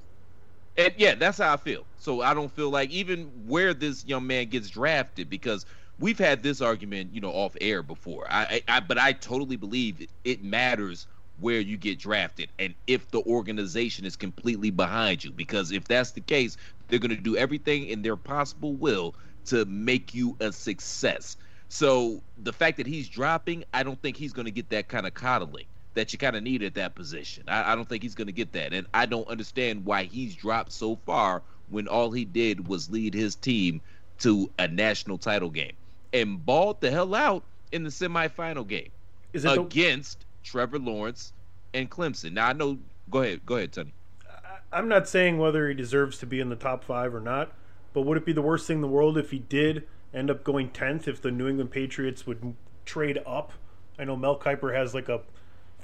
And 0.77 0.93
yeah, 0.97 1.15
that's 1.15 1.39
how 1.39 1.53
I 1.53 1.57
feel. 1.57 1.87
So 1.97 2.23
I 2.23 2.35
don't 2.35 2.51
feel 2.51 2.71
like 2.71 2.91
even 2.91 3.27
where 3.47 3.75
this 3.75 4.05
young 4.05 4.27
man 4.27 4.49
gets 4.49 4.69
drafted 4.69 5.31
because 5.31 5.67
we've 5.99 6.19
had 6.19 6.43
this 6.43 6.61
argument, 6.61 7.15
you 7.15 7.21
know, 7.21 7.31
off 7.31 7.57
air 7.61 7.83
before. 7.83 8.27
I, 8.31 8.63
I, 8.69 8.77
I 8.77 8.81
but 8.81 8.99
I 8.99 9.13
totally 9.13 9.57
believe 9.57 10.01
it, 10.01 10.11
it 10.25 10.43
matters 10.43 11.07
where 11.39 11.61
you 11.61 11.77
get 11.77 11.99
drafted 11.99 12.49
and 12.61 12.75
if 12.87 13.11
the 13.11 13.21
organization 13.23 14.05
is 14.05 14.17
completely 14.17 14.71
behind 14.71 15.25
you. 15.25 15.33
Because 15.33 15.73
if 15.73 15.85
that's 15.85 16.13
the 16.13 16.21
case, 16.21 16.57
they're 16.89 16.99
going 16.99 17.15
to 17.15 17.17
do 17.17 17.37
everything 17.37 17.87
in 17.87 18.03
their 18.03 18.17
possible 18.17 18.75
will 18.75 19.15
to 19.47 19.65
make 19.67 20.15
you 20.15 20.37
a 20.41 20.53
success. 20.53 21.37
So 21.69 22.23
the 22.37 22.53
fact 22.53 22.77
that 22.79 22.87
he's 22.87 23.09
dropping, 23.09 23.65
I 23.75 23.83
don't 23.83 24.01
think 24.01 24.17
he's 24.17 24.33
going 24.33 24.47
to 24.47 24.53
get 24.53 24.71
that 24.71 24.89
kind 24.89 25.07
of 25.07 25.15
coddling 25.15 25.67
that 25.95 26.13
you 26.13 26.19
kind 26.19 26.37
of 26.37 26.43
need 26.43 26.63
at 26.63 26.75
that 26.75 26.95
position. 26.95 27.45
I, 27.49 27.73
I 27.73 27.75
don't 27.75 27.89
think 27.89 28.03
he's 28.03 28.15
going 28.15 28.27
to 28.27 28.33
get 28.33 28.53
that, 28.53 28.73
and 28.73 28.87
I 28.93 29.07
don't 29.07 29.29
understand 29.29 29.85
why 29.85 30.05
he's 30.05 30.35
dropped 30.35 30.73
so 30.73 30.97
far 31.07 31.43
when 31.71 31.89
all 31.89 32.11
he 32.11 32.25
did 32.25 32.69
was 32.69 32.91
lead 32.91 33.15
his 33.15 33.35
team 33.37 33.81
to 34.19 34.51
a 34.59 34.69
national 34.69 35.19
title 35.19 35.51
game 35.51 35.73
and 36.13 36.45
balled 36.45 36.81
the 36.81 36.91
hell 36.91 37.15
out 37.15 37.43
in 37.73 37.83
the 37.83 37.91
semifinal 37.91 38.67
game 38.67 38.91
Is 39.33 39.45
it 39.45 39.55
the, 39.55 39.63
against 39.63 40.25
Trevor 40.45 40.79
Lawrence 40.79 41.33
and 41.73 41.91
Clemson. 41.91 42.33
Now 42.33 42.49
I 42.49 42.53
know. 42.53 42.79
Go 43.11 43.23
ahead, 43.23 43.45
go 43.45 43.57
ahead, 43.57 43.73
Tony. 43.73 43.93
I'm 44.73 44.89
not 44.89 45.09
saying 45.09 45.39
whether 45.39 45.69
he 45.69 45.75
deserves 45.75 46.19
to 46.19 46.27
be 46.27 46.41
in 46.41 46.49
the 46.49 46.57
top 46.57 46.85
five 46.85 47.15
or 47.15 47.21
not, 47.21 47.53
but 47.93 48.03
would 48.03 48.17
it 48.17 48.25
be 48.25 48.33
the 48.33 48.43
worst 48.43 48.67
thing 48.67 48.77
in 48.77 48.81
the 48.81 48.89
world 48.89 49.19
if 49.19 49.31
he 49.31 49.39
did 49.39 49.87
end 50.13 50.31
up 50.31 50.43
going 50.43 50.71
tenth? 50.71 51.07
If 51.07 51.21
the 51.21 51.31
New 51.31 51.49
England 51.49 51.71
Patriots 51.71 52.27
would 52.27 52.55
trade 52.85 53.21
up? 53.27 53.53
I 53.99 54.05
know 54.05 54.17
Mel 54.17 54.39
Kiper 54.39 54.75
has 54.75 54.95
like 54.95 55.09
a 55.09 55.21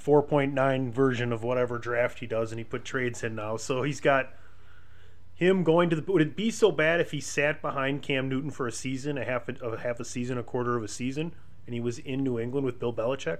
4.9 0.03 0.91
version 0.91 1.31
of 1.31 1.43
whatever 1.43 1.77
draft 1.77 2.19
he 2.19 2.27
does, 2.27 2.51
and 2.51 2.59
he 2.59 2.63
put 2.63 2.83
trades 2.85 3.23
in 3.23 3.35
now. 3.35 3.57
So 3.57 3.83
he's 3.83 3.99
got 3.99 4.33
him 5.33 5.63
going 5.63 5.89
to 5.89 5.95
the. 5.95 6.11
Would 6.11 6.21
it 6.21 6.35
be 6.35 6.51
so 6.51 6.71
bad 6.71 6.99
if 6.99 7.11
he 7.11 7.19
sat 7.19 7.61
behind 7.61 8.01
Cam 8.01 8.29
Newton 8.29 8.51
for 8.51 8.67
a 8.67 8.71
season, 8.71 9.17
a 9.17 9.25
half 9.25 9.49
a, 9.49 9.53
a 9.63 9.77
half 9.79 9.99
a 9.99 10.05
season, 10.05 10.37
a 10.37 10.43
quarter 10.43 10.77
of 10.77 10.83
a 10.83 10.87
season, 10.87 11.33
and 11.65 11.73
he 11.73 11.79
was 11.79 11.99
in 11.99 12.23
New 12.23 12.39
England 12.39 12.65
with 12.65 12.79
Bill 12.79 12.93
Belichick? 12.93 13.39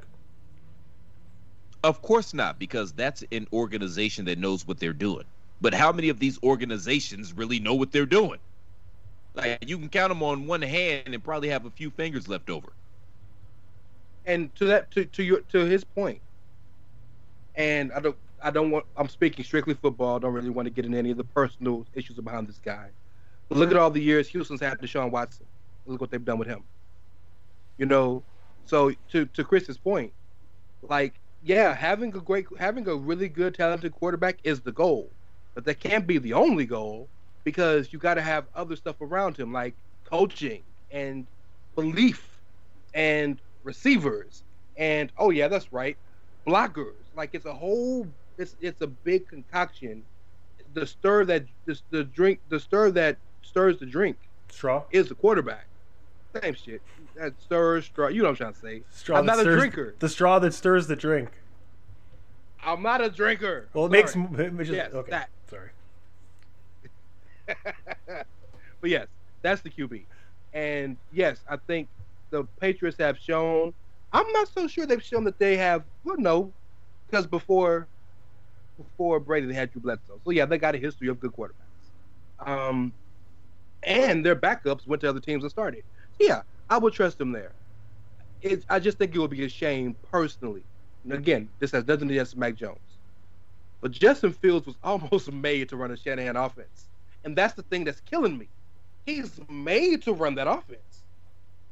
Of 1.84 2.02
course 2.02 2.34
not, 2.34 2.60
because 2.60 2.92
that's 2.92 3.24
an 3.32 3.48
organization 3.52 4.26
that 4.26 4.38
knows 4.38 4.68
what 4.68 4.80
they're 4.80 4.94
doing. 4.94 5.26
But 5.62 5.74
how 5.74 5.92
many 5.92 6.10
of 6.10 6.20
these 6.20 6.42
organizations 6.44 7.34
really 7.34 7.60
know 7.60 7.74
what 7.74 7.92
they're 7.92 8.06
doing? 8.06 8.40
Like 9.34 9.64
you 9.68 9.78
can 9.78 9.90
count 9.90 10.10
them 10.10 10.24
on 10.24 10.48
one 10.48 10.62
hand 10.62 11.14
and 11.14 11.24
probably 11.24 11.50
have 11.50 11.66
a 11.66 11.72
few 11.72 11.90
fingers 11.90 12.28
left 12.28 12.50
over. 12.50 12.74
And 14.26 14.54
to 14.56 14.66
that, 14.66 14.92
to, 14.92 15.06
to 15.06 15.24
your, 15.24 15.42
to 15.42 15.60
his 15.66 15.84
point, 15.84 16.22
and 17.56 17.92
I 17.94 18.00
don't, 18.00 18.18
I 18.44 18.52
don't 18.52 18.72
want. 18.72 18.86
I'm 18.96 19.10
speaking 19.10 19.46
strictly 19.46 19.74
football. 19.76 20.16
I 20.16 20.20
don't 20.20 20.34
really 20.34 20.50
want 20.50 20.66
to 20.68 20.72
get 20.72 20.86
into 20.86 20.98
any 20.98 21.12
of 21.12 21.18
the 21.18 21.24
personal 21.24 21.86
issues 21.94 22.18
behind 22.20 22.48
this 22.48 22.60
guy. 22.60 22.92
But 23.50 23.58
look 23.58 23.72
at 23.72 23.78
all 23.78 23.92
the 23.92 24.02
years 24.02 24.30
Houston's 24.30 24.62
had 24.62 24.80
Deshaun 24.80 25.12
Watson. 25.12 25.48
Look 25.86 26.02
what 26.02 26.12
they've 26.12 26.24
done 26.24 26.40
with 26.40 26.48
him. 26.48 26.64
You 27.78 27.86
know, 27.86 28.26
so 28.66 28.94
to 29.10 29.26
to 29.28 29.44
Chris's 29.44 29.78
point, 29.78 30.14
like 30.82 31.20
yeah, 31.42 31.74
having 31.76 32.16
a 32.16 32.22
great, 32.22 32.46
having 32.60 32.88
a 32.88 32.96
really 32.96 33.28
good, 33.30 33.56
talented 33.56 33.92
quarterback 33.94 34.40
is 34.44 34.62
the 34.62 34.72
goal, 34.72 35.16
but 35.56 35.66
that 35.66 35.80
can't 35.80 36.08
be 36.08 36.18
the 36.20 36.34
only 36.34 36.66
goal 36.66 37.10
because 37.44 37.92
you 37.92 38.00
got 38.00 38.16
to 38.16 38.22
have 38.22 38.48
other 38.54 38.76
stuff 38.76 38.98
around 39.02 39.38
him, 39.38 39.52
like 39.52 39.76
coaching 40.06 40.64
and 40.92 41.28
belief 41.76 42.42
and 42.94 43.42
receivers 43.64 44.44
and 44.78 45.12
oh 45.18 45.30
yeah, 45.32 45.48
that's 45.48 45.72
right, 45.74 45.98
blockers. 46.46 46.94
Like 47.16 47.32
it's 47.34 47.46
a 47.46 47.54
whole, 47.54 48.08
it's 48.38 48.56
it's 48.62 48.82
a 48.82 48.88
big 48.88 49.28
concoction. 49.28 50.04
The 50.74 50.86
stir 50.86 51.26
that 51.26 51.46
the, 51.66 51.80
the 51.90 52.04
drink, 52.04 52.40
the 52.50 52.60
stir 52.60 52.92
that 52.92 53.18
stirs 53.42 53.78
the 53.80 53.86
drink 53.86 54.18
Straw. 54.50 54.84
is 54.92 55.10
the 55.10 55.16
quarterback. 55.16 55.66
Same 56.42 56.54
shit. 56.54 56.82
That 57.16 57.34
stirs 57.42 57.86
straw. 57.86 58.08
You 58.08 58.20
know 58.22 58.30
what 58.30 58.42
I'm 58.42 58.54
trying 58.54 58.54
to 58.54 58.60
say. 58.60 58.84
Straw 58.90 59.18
I'm 59.18 59.26
not 59.26 59.40
a 59.40 59.44
drinker. 59.44 59.96
The 60.00 60.08
straw 60.08 60.40
that 60.40 60.54
stirs 60.54 60.88
the 60.88 60.96
drink. 60.96 61.30
I'm 62.64 62.82
not 62.82 63.02
a 63.02 63.10
drinker. 63.10 63.68
Well, 63.74 63.94
it 63.94 64.10
Sorry. 64.10 64.28
makes 64.28 64.40
it 64.40 64.58
just, 64.60 64.72
Yes, 64.72 64.94
okay. 64.94 65.12
that. 65.12 65.30
Sorry. 65.50 65.70
but 68.06 68.90
yes, 68.90 69.08
that's 69.42 69.62
the 69.62 69.70
QB. 69.70 70.04
And 70.54 70.96
yes, 71.12 71.44
I 71.50 71.58
think 71.58 71.88
the 72.30 72.46
Patriots 72.60 72.98
have 73.00 73.18
shown. 73.18 73.74
I'm 74.12 74.32
not 74.34 74.50
so 74.50 74.68
sure 74.68 74.86
they've 74.86 75.04
shown 75.04 75.26
that 75.26 75.40
they 75.40 75.58
have. 75.58 75.86
Well, 76.04 76.18
no, 76.18 76.56
because 77.08 77.28
before 77.28 77.90
before 78.78 79.20
Brady, 79.20 79.48
they 79.48 79.54
had 79.54 79.72
Drew 79.72 79.82
Bledsoe. 79.82 80.22
So 80.24 80.32
yeah, 80.32 80.46
they 80.46 80.58
got 80.58 80.76
a 80.76 80.80
history 80.80 81.08
of 81.10 81.20
good 81.20 81.32
quarterbacks. 81.32 81.92
Um, 82.46 82.94
and 83.84 84.26
their 84.26 84.36
backups 84.36 84.88
went 84.88 85.02
to 85.02 85.10
other 85.10 85.20
teams 85.20 85.44
and 85.44 85.52
started. 85.52 85.84
Yeah, 86.20 86.44
I 86.70 86.78
would 86.78 86.94
trust 86.94 87.18
them 87.18 87.32
there. 87.32 87.56
I 88.70 88.80
just 88.80 88.98
think 88.98 89.16
it 89.16 89.20
would 89.20 89.32
be 89.32 89.46
a 89.46 89.50
shame 89.50 89.98
personally. 90.04 90.66
And 91.04 91.14
again, 91.14 91.52
this 91.60 91.72
has 91.72 91.86
nothing 91.86 92.08
to 92.08 92.14
do 92.14 92.20
with 92.20 92.36
Mac 92.36 92.56
Jones. 92.56 92.80
But 93.82 93.92
Justin 93.92 94.34
Fields 94.34 94.68
was 94.68 94.78
almost 94.84 95.32
made 95.32 95.70
to 95.70 95.78
run 95.78 95.92
a 95.92 95.98
Shanahan 95.98 96.36
offense. 96.36 96.90
And 97.24 97.38
that's 97.38 97.54
the 97.54 97.64
thing 97.64 97.84
that's 97.86 98.02
killing 98.02 98.38
me. 98.38 98.50
He's 99.06 99.40
made 99.50 100.04
to 100.04 100.14
run 100.14 100.36
that 100.36 100.48
offense. 100.48 101.04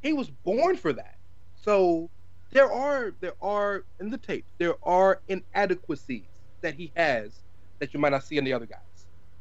He 0.01 0.13
was 0.13 0.29
born 0.29 0.77
for 0.77 0.93
that. 0.93 1.15
So 1.55 2.11
there 2.51 2.71
are 2.71 3.13
there 3.19 3.35
are 3.41 3.83
in 3.99 4.09
the 4.09 4.17
tape, 4.17 4.45
there 4.57 4.75
are 4.83 5.21
inadequacies 5.27 6.25
that 6.61 6.75
he 6.75 6.91
has 6.95 7.39
that 7.79 7.93
you 7.93 7.99
might 7.99 8.09
not 8.09 8.23
see 8.23 8.37
in 8.37 8.43
the 8.43 8.53
other 8.53 8.65
guys. 8.65 8.79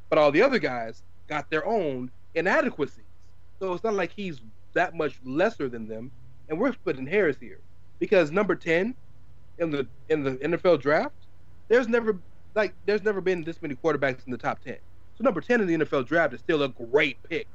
But 0.09 0.19
all 0.19 0.31
the 0.31 0.43
other 0.43 0.59
guys 0.59 1.03
got 1.29 1.50
their 1.50 1.67
own 1.67 2.11
inadequacies. 2.35 3.05
So 3.59 3.73
it's 3.73 3.85
not 3.85 3.95
like 3.95 4.12
he's 4.12 4.41
that 4.75 4.95
much 4.95 5.19
lesser 5.25 5.69
than 5.69 5.88
them. 5.88 6.11
And 6.49 6.59
we're 6.59 6.73
splitting 6.73 7.07
hairs 7.07 7.37
here. 7.41 7.61
Because 7.99 8.31
number 8.31 8.55
10 8.55 8.95
in 9.59 9.71
the 9.71 9.87
in 10.09 10.23
the 10.23 10.33
NFL 10.37 10.81
draft, 10.81 11.15
there's 11.69 11.88
never 11.88 12.19
like 12.55 12.75
there's 12.87 13.03
never 13.03 13.21
been 13.21 13.43
this 13.43 13.61
many 13.61 13.75
quarterbacks 13.75 14.25
in 14.27 14.33
the 14.33 14.38
top 14.38 14.61
10. 14.62 14.77
So 15.17 15.25
number 15.25 15.41
10 15.41 15.61
in 15.61 15.67
the 15.67 15.85
NFL 15.85 16.07
draft 16.07 16.33
is 16.35 16.41
still 16.41 16.62
a 16.62 16.69
great 16.69 17.23
pick. 17.29 17.49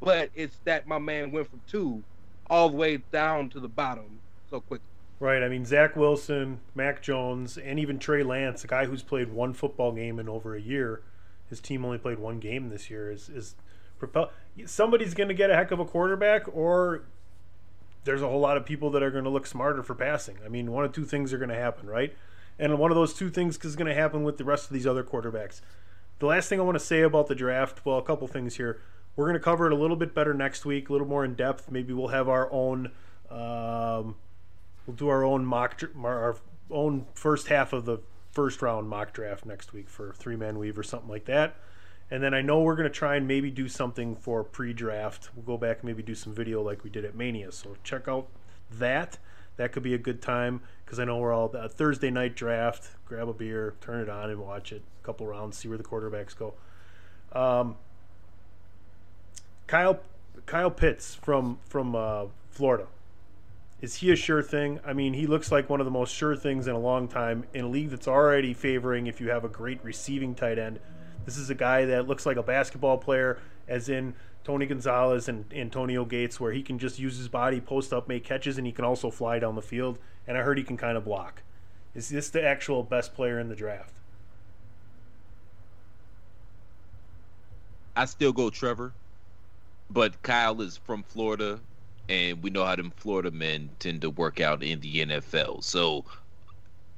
But 0.00 0.30
it's 0.34 0.58
that 0.64 0.86
my 0.86 0.98
man 0.98 1.32
went 1.32 1.48
from 1.48 1.60
2 1.68 2.02
all 2.50 2.70
the 2.70 2.76
way 2.76 2.98
down 3.12 3.48
to 3.50 3.60
the 3.60 3.68
bottom 3.68 4.20
so 4.50 4.60
quickly. 4.60 4.84
Right. 5.20 5.42
I 5.42 5.48
mean, 5.48 5.64
Zach 5.64 5.96
Wilson, 5.96 6.60
Mac 6.74 7.02
Jones, 7.02 7.58
and 7.58 7.78
even 7.80 7.98
Trey 7.98 8.22
Lance, 8.22 8.62
a 8.62 8.68
guy 8.68 8.86
who's 8.86 9.02
played 9.02 9.32
one 9.32 9.52
football 9.52 9.90
game 9.92 10.18
in 10.18 10.28
over 10.28 10.54
a 10.54 10.60
year. 10.60 11.02
His 11.50 11.60
team 11.60 11.84
only 11.84 11.98
played 11.98 12.18
one 12.18 12.38
game 12.38 12.68
this 12.68 12.88
year. 12.88 13.10
Is 13.10 13.28
is 13.28 13.56
propel? 13.98 14.30
Somebody's 14.66 15.14
going 15.14 15.28
to 15.28 15.34
get 15.34 15.50
a 15.50 15.56
heck 15.56 15.70
of 15.70 15.80
a 15.80 15.84
quarterback, 15.84 16.44
or 16.54 17.02
there's 18.04 18.22
a 18.22 18.28
whole 18.28 18.40
lot 18.40 18.56
of 18.56 18.64
people 18.64 18.90
that 18.90 19.02
are 19.02 19.10
going 19.10 19.24
to 19.24 19.30
look 19.30 19.46
smarter 19.46 19.82
for 19.82 19.94
passing. 19.94 20.38
I 20.44 20.48
mean, 20.48 20.70
one 20.70 20.84
of 20.84 20.92
two 20.92 21.04
things 21.04 21.32
are 21.32 21.38
going 21.38 21.48
to 21.48 21.56
happen, 21.56 21.88
right? 21.88 22.14
And 22.58 22.78
one 22.78 22.90
of 22.90 22.96
those 22.96 23.14
two 23.14 23.28
things 23.28 23.58
is 23.64 23.76
going 23.76 23.88
to 23.88 23.94
happen 23.94 24.24
with 24.24 24.38
the 24.38 24.44
rest 24.44 24.66
of 24.66 24.72
these 24.72 24.86
other 24.86 25.02
quarterbacks. 25.02 25.60
The 26.18 26.26
last 26.26 26.48
thing 26.48 26.58
I 26.60 26.64
want 26.64 26.76
to 26.76 26.84
say 26.84 27.02
about 27.02 27.28
the 27.28 27.34
draft, 27.34 27.84
well, 27.84 27.98
a 27.98 28.02
couple 28.02 28.26
things 28.26 28.56
here. 28.56 28.80
We're 29.14 29.26
going 29.26 29.34
to 29.34 29.40
cover 29.40 29.66
it 29.66 29.72
a 29.72 29.76
little 29.76 29.96
bit 29.96 30.14
better 30.14 30.32
next 30.32 30.64
week, 30.64 30.88
a 30.88 30.92
little 30.92 31.06
more 31.06 31.24
in 31.24 31.34
depth. 31.34 31.70
Maybe 31.70 31.92
we'll 31.92 32.08
have 32.08 32.28
our 32.28 32.50
own. 32.52 32.92
Um, 33.30 34.16
we'll 34.88 34.96
do 34.96 35.08
our 35.08 35.22
own 35.22 35.44
mock, 35.44 35.80
our 36.02 36.36
own 36.70 37.06
first 37.14 37.48
half 37.48 37.72
of 37.72 37.84
the 37.84 37.98
first 38.32 38.62
round 38.62 38.88
mock 38.88 39.12
draft 39.12 39.44
next 39.46 39.72
week 39.72 39.88
for 39.88 40.12
three 40.14 40.34
man 40.34 40.58
weave 40.58 40.78
or 40.78 40.82
something 40.82 41.10
like 41.10 41.26
that. 41.26 41.56
And 42.10 42.22
then 42.22 42.32
I 42.32 42.40
know 42.40 42.62
we're 42.62 42.74
going 42.74 42.88
to 42.88 42.94
try 42.94 43.16
and 43.16 43.28
maybe 43.28 43.50
do 43.50 43.68
something 43.68 44.16
for 44.16 44.42
pre 44.42 44.72
draft. 44.72 45.28
We'll 45.36 45.44
go 45.44 45.58
back 45.58 45.80
and 45.80 45.84
maybe 45.84 46.02
do 46.02 46.14
some 46.14 46.34
video 46.34 46.62
like 46.62 46.82
we 46.82 46.90
did 46.90 47.04
at 47.04 47.14
Mania. 47.14 47.52
So 47.52 47.76
check 47.84 48.08
out 48.08 48.28
that. 48.72 49.18
that 49.58 49.72
could 49.72 49.82
be 49.82 49.92
a 49.92 49.98
good 49.98 50.22
time 50.22 50.62
because 50.84 50.98
I 50.98 51.04
know 51.04 51.18
we're 51.18 51.34
all 51.34 51.50
a 51.54 51.68
Thursday 51.68 52.10
night 52.10 52.34
draft. 52.34 52.92
Grab 53.04 53.28
a 53.28 53.34
beer, 53.34 53.74
turn 53.82 54.00
it 54.00 54.08
on, 54.08 54.30
and 54.30 54.40
watch 54.40 54.72
it. 54.72 54.82
A 55.02 55.04
couple 55.04 55.26
rounds, 55.26 55.58
see 55.58 55.68
where 55.68 55.76
the 55.76 55.84
quarterbacks 55.84 56.34
go. 56.34 56.54
Um, 57.32 57.76
Kyle 59.66 60.00
Kyle 60.46 60.70
Pitts 60.70 61.14
from 61.14 61.58
from 61.68 61.94
uh, 61.94 62.26
Florida. 62.50 62.86
Is 63.80 63.96
he 63.96 64.10
a 64.10 64.16
sure 64.16 64.42
thing? 64.42 64.80
I 64.84 64.92
mean, 64.92 65.14
he 65.14 65.26
looks 65.26 65.52
like 65.52 65.70
one 65.70 65.80
of 65.80 65.84
the 65.84 65.90
most 65.90 66.12
sure 66.12 66.34
things 66.34 66.66
in 66.66 66.74
a 66.74 66.78
long 66.80 67.06
time 67.06 67.44
in 67.54 67.64
a 67.64 67.68
league 67.68 67.90
that's 67.90 68.08
already 68.08 68.52
favoring 68.52 69.06
if 69.06 69.20
you 69.20 69.30
have 69.30 69.44
a 69.44 69.48
great 69.48 69.82
receiving 69.84 70.34
tight 70.34 70.58
end. 70.58 70.80
This 71.24 71.36
is 71.36 71.48
a 71.48 71.54
guy 71.54 71.84
that 71.84 72.08
looks 72.08 72.26
like 72.26 72.36
a 72.36 72.42
basketball 72.42 72.98
player, 72.98 73.38
as 73.68 73.88
in 73.88 74.14
Tony 74.42 74.66
Gonzalez 74.66 75.28
and 75.28 75.44
Antonio 75.52 76.04
Gates, 76.04 76.40
where 76.40 76.52
he 76.52 76.62
can 76.62 76.78
just 76.78 76.98
use 76.98 77.18
his 77.18 77.28
body, 77.28 77.60
post 77.60 77.92
up, 77.92 78.08
make 78.08 78.24
catches, 78.24 78.58
and 78.58 78.66
he 78.66 78.72
can 78.72 78.84
also 78.84 79.10
fly 79.10 79.38
down 79.38 79.54
the 79.54 79.62
field. 79.62 80.00
And 80.26 80.36
I 80.36 80.42
heard 80.42 80.58
he 80.58 80.64
can 80.64 80.76
kind 80.76 80.96
of 80.96 81.04
block. 81.04 81.42
Is 81.94 82.08
this 82.08 82.30
the 82.30 82.42
actual 82.42 82.82
best 82.82 83.14
player 83.14 83.38
in 83.38 83.48
the 83.48 83.54
draft? 83.54 83.94
I 87.94 88.06
still 88.06 88.32
go 88.32 88.50
Trevor, 88.50 88.92
but 89.90 90.22
Kyle 90.22 90.60
is 90.62 90.76
from 90.76 91.02
Florida, 91.02 91.60
and 92.08 92.42
we 92.42 92.50
know 92.50 92.64
how 92.64 92.76
them 92.76 92.92
Florida 92.96 93.30
men 93.30 93.70
tend 93.78 94.02
to 94.02 94.10
work 94.10 94.40
out 94.40 94.62
in 94.62 94.80
the 94.80 95.06
NFL. 95.06 95.62
So 95.62 96.04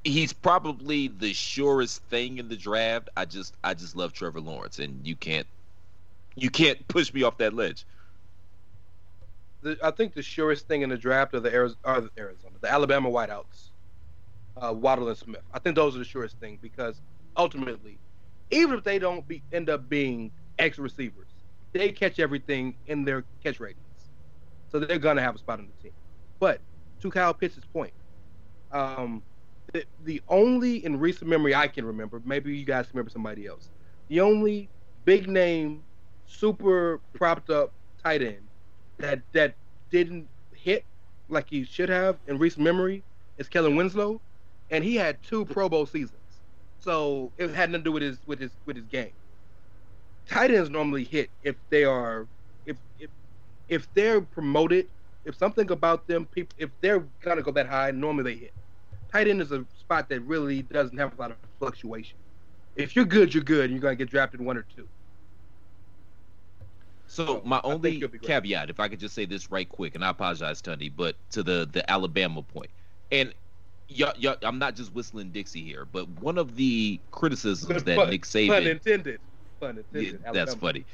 he's 0.03 0.33
probably 0.33 1.07
the 1.09 1.33
surest 1.33 2.03
thing 2.09 2.37
in 2.37 2.47
the 2.47 2.57
draft. 2.57 3.09
I 3.17 3.25
just 3.25 3.55
I 3.63 3.73
just 3.73 3.95
love 3.95 4.13
Trevor 4.13 4.41
Lawrence, 4.41 4.79
and 4.79 5.05
you 5.05 5.15
can't 5.15 5.47
you 6.35 6.49
can't 6.49 6.87
push 6.87 7.13
me 7.13 7.23
off 7.23 7.37
that 7.37 7.53
ledge. 7.53 7.85
The, 9.61 9.77
I 9.83 9.91
think 9.91 10.13
the 10.13 10.23
surest 10.23 10.67
thing 10.67 10.81
in 10.81 10.89
the 10.89 10.97
draft 10.97 11.33
are 11.33 11.39
the 11.39 11.53
Arizona, 11.53 12.55
the, 12.61 12.71
Alabama 12.71 13.09
wideouts, 13.09 13.69
uh, 14.57 14.73
Waddle 14.73 15.09
and 15.09 15.17
Smith. 15.17 15.43
I 15.53 15.59
think 15.59 15.75
those 15.75 15.95
are 15.95 15.99
the 15.99 16.05
surest 16.05 16.39
thing 16.39 16.57
because 16.61 17.01
ultimately, 17.37 17.99
even 18.49 18.77
if 18.77 18.83
they 18.83 18.97
don't 18.97 19.27
be, 19.27 19.43
end 19.51 19.69
up 19.69 19.87
being 19.87 20.31
ex 20.57 20.79
receivers, 20.79 21.27
they 21.73 21.89
catch 21.91 22.19
everything 22.19 22.75
in 22.87 23.05
their 23.05 23.25
catch 23.43 23.59
ratings, 23.59 23.85
so 24.71 24.79
they're 24.79 24.99
gonna 24.99 25.21
have 25.21 25.35
a 25.35 25.39
spot 25.39 25.59
on 25.59 25.67
the 25.67 25.83
team. 25.83 25.93
But 26.39 26.61
to 27.01 27.11
Kyle 27.11 27.33
Pitts' 27.33 27.59
point, 27.73 27.93
um, 28.71 29.23
the, 29.73 29.85
the 30.03 30.21
only 30.29 30.83
in 30.85 30.99
recent 30.99 31.29
memory 31.29 31.53
I 31.53 31.67
can 31.67 31.85
remember, 31.85 32.21
maybe 32.25 32.55
you 32.57 32.65
guys 32.65 32.87
remember 32.93 33.09
somebody 33.09 33.45
else, 33.47 33.69
the 34.07 34.21
only 34.21 34.69
big 35.05 35.27
name, 35.27 35.83
super 36.25 37.01
propped 37.13 37.49
up 37.49 37.73
tight 38.03 38.21
end 38.21 38.47
that 38.97 39.21
that 39.33 39.55
didn't 39.89 40.29
hit 40.53 40.85
like 41.27 41.49
he 41.49 41.63
should 41.63 41.89
have 41.89 42.17
in 42.27 42.37
recent 42.37 42.63
memory 42.63 43.03
is 43.37 43.49
Kellen 43.49 43.75
Winslow, 43.75 44.21
and 44.69 44.83
he 44.83 44.95
had 44.95 45.21
two 45.21 45.45
Pro 45.45 45.67
Bowl 45.69 45.85
seasons, 45.85 46.41
so 46.79 47.33
it 47.37 47.49
had 47.51 47.69
nothing 47.69 47.83
to 47.83 47.89
do 47.89 47.91
with 47.91 48.03
his 48.03 48.19
with 48.25 48.39
his 48.39 48.51
with 48.65 48.77
his 48.77 48.87
game. 48.87 49.13
Tight 50.27 50.51
ends 50.51 50.69
normally 50.69 51.03
hit 51.03 51.29
if 51.43 51.55
they 51.69 51.83
are 51.83 52.27
if 53.71 53.91
they're 53.95 54.21
promoted, 54.21 54.89
if 55.25 55.35
something 55.35 55.71
about 55.71 56.07
them 56.07 56.27
people 56.27 56.55
if 56.59 56.69
they're 56.81 56.99
gonna 57.23 57.41
go 57.41 57.51
that 57.53 57.67
high, 57.67 57.91
normally 57.91 58.33
they 58.35 58.39
hit. 58.41 58.53
Tight 59.11 59.27
end 59.27 59.41
is 59.41 59.51
a 59.51 59.65
spot 59.73 60.09
that 60.09 60.21
really 60.21 60.61
doesn't 60.61 60.97
have 60.97 61.17
a 61.17 61.21
lot 61.21 61.31
of 61.31 61.37
fluctuation. 61.59 62.19
If 62.75 62.95
you're 62.95 63.05
good, 63.05 63.33
you're 63.33 63.43
good, 63.43 63.65
and 63.65 63.73
you're 63.73 63.81
gonna 63.81 63.95
get 63.95 64.09
drafted 64.09 64.41
one 64.41 64.57
or 64.57 64.63
two. 64.63 64.87
So 67.07 67.41
my 67.45 67.57
I 67.57 67.61
only 67.63 67.91
he'll 67.99 68.07
be 68.09 68.17
great. 68.19 68.27
caveat, 68.27 68.69
if 68.69 68.79
I 68.79 68.87
could 68.87 68.99
just 68.99 69.15
say 69.15 69.25
this 69.25 69.51
right 69.51 69.67
quick, 69.67 69.95
and 69.95 70.03
I 70.05 70.09
apologize, 70.09 70.61
Tony, 70.61 70.89
but 70.89 71.17
to 71.31 71.43
the 71.43 71.67
the 71.71 71.89
Alabama 71.89 72.41
point, 72.43 72.71
and 73.11 73.33
y'all, 73.89 74.13
y'all, 74.17 74.37
I'm 74.43 74.59
not 74.59 74.75
just 74.75 74.93
whistling 74.93 75.31
Dixie 75.31 75.63
here, 75.63 75.85
but 75.85 76.07
one 76.09 76.37
of 76.37 76.55
the 76.55 77.01
criticisms 77.11 77.83
that 77.85 77.97
Pun- 77.97 78.09
Nick 78.09 78.23
Pun 78.23 78.63
Saban, 78.63 78.65
intended. 78.67 79.19
Pun 79.59 79.77
Yeah, 79.91 80.11
intended. 80.11 80.21
that's 80.33 80.55
funny, 80.55 80.85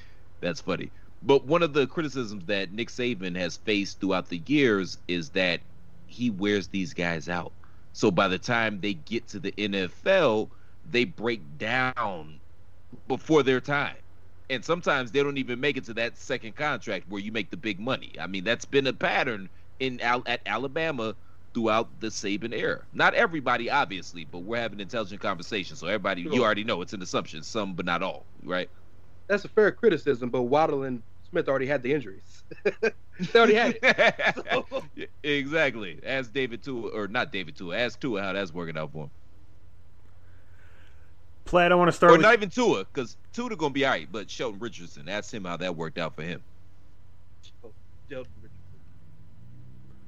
that's 0.41 0.61
funny. 0.61 0.91
But 1.21 1.45
one 1.45 1.63
of 1.63 1.73
the 1.73 1.87
criticisms 1.87 2.45
that 2.45 2.71
Nick 2.71 2.89
Saban 2.89 3.35
has 3.37 3.57
faced 3.57 3.99
throughout 3.99 4.29
the 4.29 4.39
years 4.45 4.97
is 5.07 5.31
that 5.31 5.61
he 6.05 6.29
wears 6.29 6.67
these 6.69 6.93
guys 6.93 7.27
out. 7.27 7.53
So 7.93 8.11
by 8.11 8.27
the 8.27 8.39
time 8.39 8.79
they 8.81 8.93
get 8.93 9.27
to 9.29 9.39
the 9.39 9.51
NFL, 9.53 10.51
they 10.85 11.05
break 11.05 11.57
down 11.57 12.39
before 13.07 13.43
their 13.43 13.61
time. 13.61 13.97
And 14.49 14.63
sometimes 14.63 15.11
they 15.11 15.23
don't 15.23 15.37
even 15.37 15.59
make 15.59 15.75
it 15.77 15.83
to 15.85 15.93
that 15.95 16.17
second 16.17 16.55
contract 16.55 17.09
where 17.09 17.21
you 17.21 17.31
make 17.31 17.51
the 17.51 17.57
big 17.57 17.79
money. 17.79 18.13
I 18.19 18.27
mean, 18.27 18.43
that's 18.43 18.65
been 18.65 18.87
a 18.87 18.93
pattern 18.93 19.49
in 19.79 19.99
Al- 20.01 20.23
at 20.25 20.41
Alabama 20.45 21.15
throughout 21.53 21.99
the 21.99 22.07
Saban 22.07 22.53
era. 22.53 22.85
Not 22.93 23.13
everybody, 23.13 23.69
obviously, 23.69 24.23
but 24.25 24.39
we're 24.39 24.61
having 24.61 24.79
intelligent 24.79 25.21
conversation. 25.21 25.75
So 25.75 25.87
everybody, 25.87 26.21
you 26.23 26.43
already 26.43 26.63
know 26.63 26.81
it's 26.81 26.93
an 26.93 27.01
assumption, 27.01 27.43
some 27.43 27.75
but 27.75 27.85
not 27.85 28.03
all, 28.03 28.27
right? 28.43 28.69
That's 29.27 29.45
a 29.45 29.49
fair 29.49 29.71
criticism, 29.71 30.29
but 30.29 30.43
Waddle 30.43 30.83
and 30.83 31.01
Smith 31.29 31.47
already 31.49 31.67
had 31.67 31.83
the 31.83 31.93
injuries. 31.93 32.43
they 32.63 32.91
already 33.35 33.55
had 33.55 33.77
it. 33.81 34.35
So- 34.51 34.83
exactly. 35.23 35.99
Ask 36.05 36.31
David 36.33 36.63
Tua, 36.63 36.89
or 36.89 37.07
not 37.07 37.31
David 37.31 37.57
Tua. 37.57 37.77
Ask 37.77 37.99
Tua 37.99 38.21
how 38.21 38.33
that's 38.33 38.53
working 38.53 38.77
out 38.77 38.91
for 38.93 39.03
him. 39.05 39.11
Platt, 41.45 41.71
I 41.71 41.75
want 41.75 41.87
to 41.87 41.93
start 41.93 42.11
Or 42.11 42.15
with 42.15 42.21
not 42.21 42.33
even 42.33 42.49
Tua, 42.49 42.85
because 42.85 43.15
Tua 43.33 43.55
gonna 43.55 43.73
be 43.73 43.85
all 43.85 43.91
right. 43.91 44.07
But 44.11 44.29
Shelton 44.29 44.59
Richardson, 44.59 45.07
ask 45.09 45.33
him 45.33 45.45
how 45.45 45.57
that 45.57 45.75
worked 45.75 45.97
out 45.97 46.15
for 46.15 46.23
him. 46.23 46.41
Sheldon 47.41 48.31
Richardson. 48.41 48.51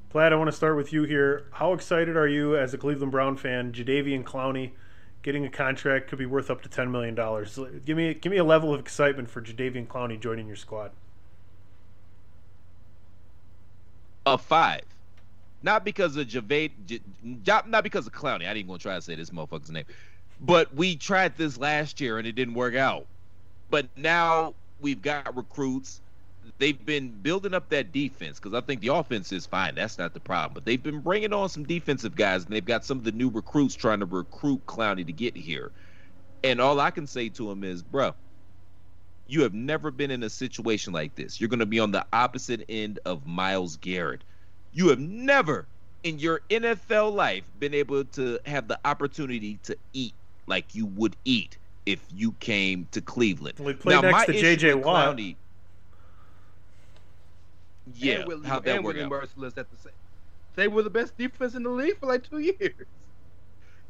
Platt, 0.09 0.33
I 0.33 0.35
want 0.35 0.49
to 0.49 0.55
start 0.55 0.75
with 0.75 0.91
you 0.91 1.03
here. 1.03 1.45
How 1.51 1.73
excited 1.73 2.17
are 2.17 2.27
you 2.27 2.57
as 2.57 2.73
a 2.73 2.77
Cleveland 2.77 3.11
Brown 3.11 3.37
fan? 3.37 3.71
Jadeveon 3.71 4.23
Clowney 4.23 4.71
getting 5.29 5.45
a 5.45 5.49
contract 5.49 6.07
could 6.07 6.17
be 6.17 6.25
worth 6.25 6.49
up 6.49 6.59
to 6.59 6.67
ten 6.67 6.91
million 6.91 7.13
dollars. 7.13 7.59
Give 7.85 7.95
me 7.95 8.15
give 8.15 8.31
me 8.31 8.37
a 8.37 8.43
level 8.43 8.73
of 8.73 8.79
excitement 8.79 9.29
for 9.29 9.43
Jadeveon 9.43 9.85
Clowney 9.85 10.19
joining 10.19 10.47
your 10.47 10.55
squad. 10.55 10.89
A 14.25 14.39
five, 14.39 14.81
not 15.61 15.85
because 15.85 16.17
of 16.17 16.25
Javade, 16.25 16.71
J- 16.87 17.61
not 17.67 17.83
because 17.83 18.07
of 18.07 18.13
Clowney. 18.13 18.47
I 18.47 18.55
didn't 18.55 18.69
even 18.69 18.79
try 18.79 18.95
to 18.95 19.03
say 19.03 19.13
this 19.13 19.29
motherfucker's 19.29 19.69
name, 19.69 19.85
but 20.41 20.73
we 20.73 20.95
tried 20.95 21.37
this 21.37 21.59
last 21.59 22.01
year 22.01 22.17
and 22.17 22.25
it 22.25 22.31
didn't 22.31 22.55
work 22.55 22.73
out. 22.73 23.05
But 23.69 23.85
now 23.95 24.55
we've 24.81 24.99
got 25.03 25.37
recruits. 25.37 26.01
They've 26.57 26.85
been 26.85 27.11
building 27.21 27.53
up 27.53 27.69
that 27.69 27.91
defense 27.91 28.39
because 28.39 28.57
I 28.57 28.61
think 28.65 28.81
the 28.81 28.93
offense 28.93 29.31
is 29.31 29.45
fine. 29.45 29.75
That's 29.75 29.97
not 29.97 30.13
the 30.13 30.19
problem. 30.19 30.53
But 30.53 30.65
they've 30.65 30.81
been 30.81 30.99
bringing 30.99 31.33
on 31.33 31.49
some 31.49 31.63
defensive 31.63 32.15
guys, 32.15 32.45
and 32.45 32.53
they've 32.53 32.65
got 32.65 32.85
some 32.85 32.97
of 32.97 33.03
the 33.03 33.11
new 33.11 33.29
recruits 33.29 33.75
trying 33.75 33.99
to 33.99 34.05
recruit 34.05 34.65
Clowney 34.65 35.05
to 35.05 35.13
get 35.13 35.35
here. 35.37 35.71
And 36.43 36.59
all 36.61 36.79
I 36.79 36.91
can 36.91 37.05
say 37.07 37.29
to 37.29 37.51
him 37.51 37.63
is, 37.63 37.83
bro, 37.83 38.15
you 39.27 39.43
have 39.43 39.53
never 39.53 39.91
been 39.91 40.11
in 40.11 40.23
a 40.23 40.29
situation 40.29 40.93
like 40.93 41.15
this. 41.15 41.39
You're 41.39 41.49
going 41.49 41.59
to 41.59 41.65
be 41.65 41.79
on 41.79 41.91
the 41.91 42.05
opposite 42.13 42.65
end 42.67 42.99
of 43.05 43.27
Myles 43.27 43.77
Garrett. 43.77 44.23
You 44.71 44.89
have 44.89 44.99
never 44.99 45.67
in 46.03 46.19
your 46.19 46.41
NFL 46.49 47.13
life 47.13 47.49
been 47.59 47.73
able 47.73 48.05
to 48.05 48.39
have 48.45 48.67
the 48.67 48.79
opportunity 48.85 49.59
to 49.63 49.77
eat 49.93 50.13
like 50.47 50.73
you 50.73 50.85
would 50.85 51.15
eat 51.25 51.57
if 51.85 52.05
you 52.13 52.31
came 52.33 52.87
to 52.91 53.01
Cleveland. 53.01 53.59
We 53.59 53.73
played 53.73 54.01
next 54.01 54.11
my 54.11 54.25
to 54.25 54.33
J.J. 54.33 54.75
Watt. 54.75 55.17
Clowney- 55.17 55.35
yeah, 57.95 58.21
and 58.21 58.45
how'd 58.45 58.63
that 58.65 58.77
and 58.77 58.83
work 58.85 58.95
Willie 58.95 59.05
out? 59.05 59.09
Merciless 59.09 59.57
at 59.57 59.69
the 59.69 59.77
same. 59.77 59.93
They 60.55 60.67
were 60.67 60.83
the 60.83 60.89
best 60.89 61.17
defense 61.17 61.55
in 61.55 61.63
the 61.63 61.69
league 61.69 61.99
for 61.99 62.07
like 62.07 62.23
two 62.29 62.39
years. 62.39 62.87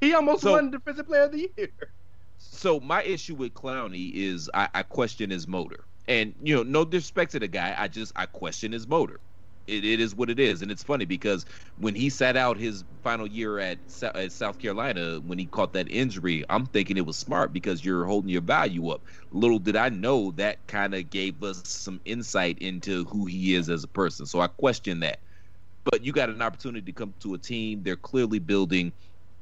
He 0.02 0.14
almost 0.14 0.42
So- 0.44 0.52
won 0.54 0.72
Defensive 0.72 1.08
Player 1.08 1.24
of 1.24 1.32
the 1.32 1.50
Year. 1.58 1.70
So 2.38 2.80
my 2.80 3.04
issue 3.04 3.36
with 3.36 3.54
Clowney 3.54 4.14
is 4.14 4.50
I, 4.54 4.70
I 4.74 4.84
question 4.84 5.30
his 5.30 5.46
motor, 5.48 5.84
and 6.08 6.34
you 6.42 6.56
know, 6.56 6.64
no 6.64 6.86
disrespect 6.86 7.34
to 7.34 7.40
the 7.40 7.50
guy, 7.50 7.76
I 7.78 7.90
just 7.90 8.14
I 8.16 8.26
question 8.28 8.72
his 8.72 8.88
motor. 8.88 9.20
It, 9.70 9.86
it 9.86 10.00
is 10.02 10.16
what 10.16 10.30
it 10.30 10.40
is, 10.40 10.62
and 10.62 10.72
it's 10.72 10.84
funny 10.84 11.06
because 11.06 11.46
when 11.78 11.96
he 11.96 12.10
sat 12.10 12.38
out 12.38 12.58
his 12.58 12.84
final 13.04 13.28
year 13.28 13.60
at, 13.60 13.80
at 14.16 14.32
South 14.34 14.60
Carolina, 14.60 15.22
when 15.22 15.40
he 15.40 15.48
caught 15.48 15.74
that 15.74 15.92
injury, 15.92 16.44
I'm 16.50 16.66
thinking 16.68 16.98
it 16.98 17.06
was 17.06 17.18
smart 17.18 17.54
because 17.54 17.86
you're 17.86 18.06
holding 18.06 18.30
your 18.32 18.42
value 18.42 18.90
up. 18.90 19.06
Little 19.32 19.60
did 19.60 19.76
I 19.78 19.90
know 19.90 20.32
that 20.34 20.68
kind 20.68 20.96
of 20.96 21.10
gave 21.10 21.44
us 21.44 21.64
some 21.68 22.02
insight 22.06 22.60
into 22.60 23.06
who 23.06 23.26
he 23.28 23.56
is 23.56 23.70
as 23.70 23.84
a 23.84 23.90
person. 23.90 24.26
So 24.26 24.42
I 24.42 24.48
question 24.48 25.02
that. 25.02 25.20
But 25.86 26.04
you 26.06 26.14
got 26.14 26.30
an 26.30 26.42
opportunity 26.42 26.86
to 26.86 26.94
come 26.94 27.16
to 27.22 27.34
a 27.36 27.38
team. 27.40 27.84
They're 27.84 27.96
clearly 27.98 28.40
building 28.40 28.94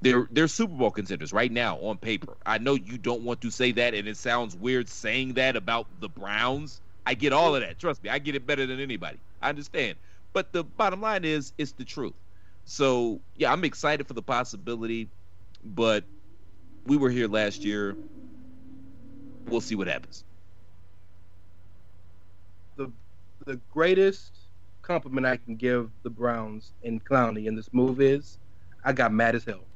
they're 0.02 0.28
they're 0.32 0.48
Super 0.48 0.76
Bowl 0.76 0.92
contenders 0.92 1.34
right 1.34 1.52
now 1.52 1.78
on 1.80 1.98
paper. 1.98 2.38
I 2.46 2.60
know 2.60 2.76
you 2.76 2.98
don't 2.98 3.24
want 3.24 3.42
to 3.42 3.52
say 3.52 3.72
that, 3.74 3.96
and 3.96 4.08
it 4.08 4.18
sounds 4.18 4.56
weird 4.56 4.90
saying 4.90 5.36
that 5.36 5.56
about 5.56 5.88
the 6.00 6.10
Browns. 6.10 6.82
I 7.06 7.16
get 7.16 7.34
all 7.34 7.56
of 7.56 7.62
that. 7.62 7.80
Trust 7.80 8.04
me, 8.04 8.10
I 8.10 8.20
get 8.20 8.36
it 8.36 8.46
better 8.46 8.66
than 8.68 8.80
anybody. 8.80 9.20
I 9.42 9.50
understand. 9.50 9.98
But 10.34 10.54
the 10.54 10.64
bottom 10.64 11.02
line 11.02 11.26
is, 11.26 11.54
it's 11.58 11.74
the 11.74 11.86
truth. 11.86 12.16
So 12.66 13.24
yeah, 13.36 13.52
I'm 13.52 13.64
excited 13.66 14.08
for 14.08 14.14
the 14.14 14.24
possibility, 14.24 15.12
but 15.64 16.06
we 16.86 16.98
were 16.98 17.10
here 17.12 17.28
last 17.28 17.66
year. 17.66 17.98
We'll 19.48 19.62
see 19.62 19.76
what 19.76 19.88
happens. 19.88 20.26
The 22.78 22.94
the 23.46 23.58
greatest 23.70 24.50
compliment 24.84 25.26
I 25.28 25.38
can 25.38 25.58
give 25.58 25.92
the 26.04 26.10
Browns 26.10 26.74
and 26.84 27.04
Clowney 27.06 27.48
in 27.48 27.56
this 27.56 27.74
move 27.74 28.02
is, 28.02 28.40
I 28.84 28.94
got 28.94 29.14
mad 29.14 29.36
as 29.36 29.46
hell. 29.46 29.70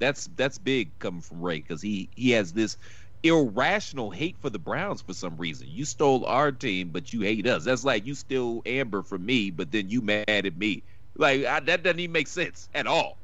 That's 0.00 0.26
that's 0.36 0.58
big 0.58 0.98
coming 0.98 1.22
from 1.22 1.42
Ray 1.42 1.58
because 1.58 1.82
he 1.82 2.10
he 2.16 2.32
has 2.32 2.52
this 2.52 2.78
irrational 3.24 4.10
hate 4.12 4.38
for 4.40 4.50
the 4.50 4.60
Browns 4.60 5.02
for 5.02 5.14
some 5.14 5.36
reason. 5.38 5.68
You 5.70 5.84
stole 5.86 6.26
our 6.26 6.52
team, 6.52 6.90
but 6.90 7.12
you 7.12 7.22
hate 7.22 7.46
us. 7.48 7.64
That's 7.64 7.84
like 7.84 8.06
you 8.06 8.14
steal 8.14 8.62
Amber 8.66 9.02
from 9.02 9.26
me, 9.26 9.50
but 9.50 9.72
then 9.72 9.90
you 9.90 10.02
mad 10.02 10.24
at 10.28 10.56
me. 10.58 10.84
Like 11.16 11.44
I, 11.46 11.60
that 11.60 11.82
doesn't 11.84 12.00
even 12.00 12.12
make 12.12 12.28
sense 12.28 12.68
at 12.74 12.86
all. 12.86 13.20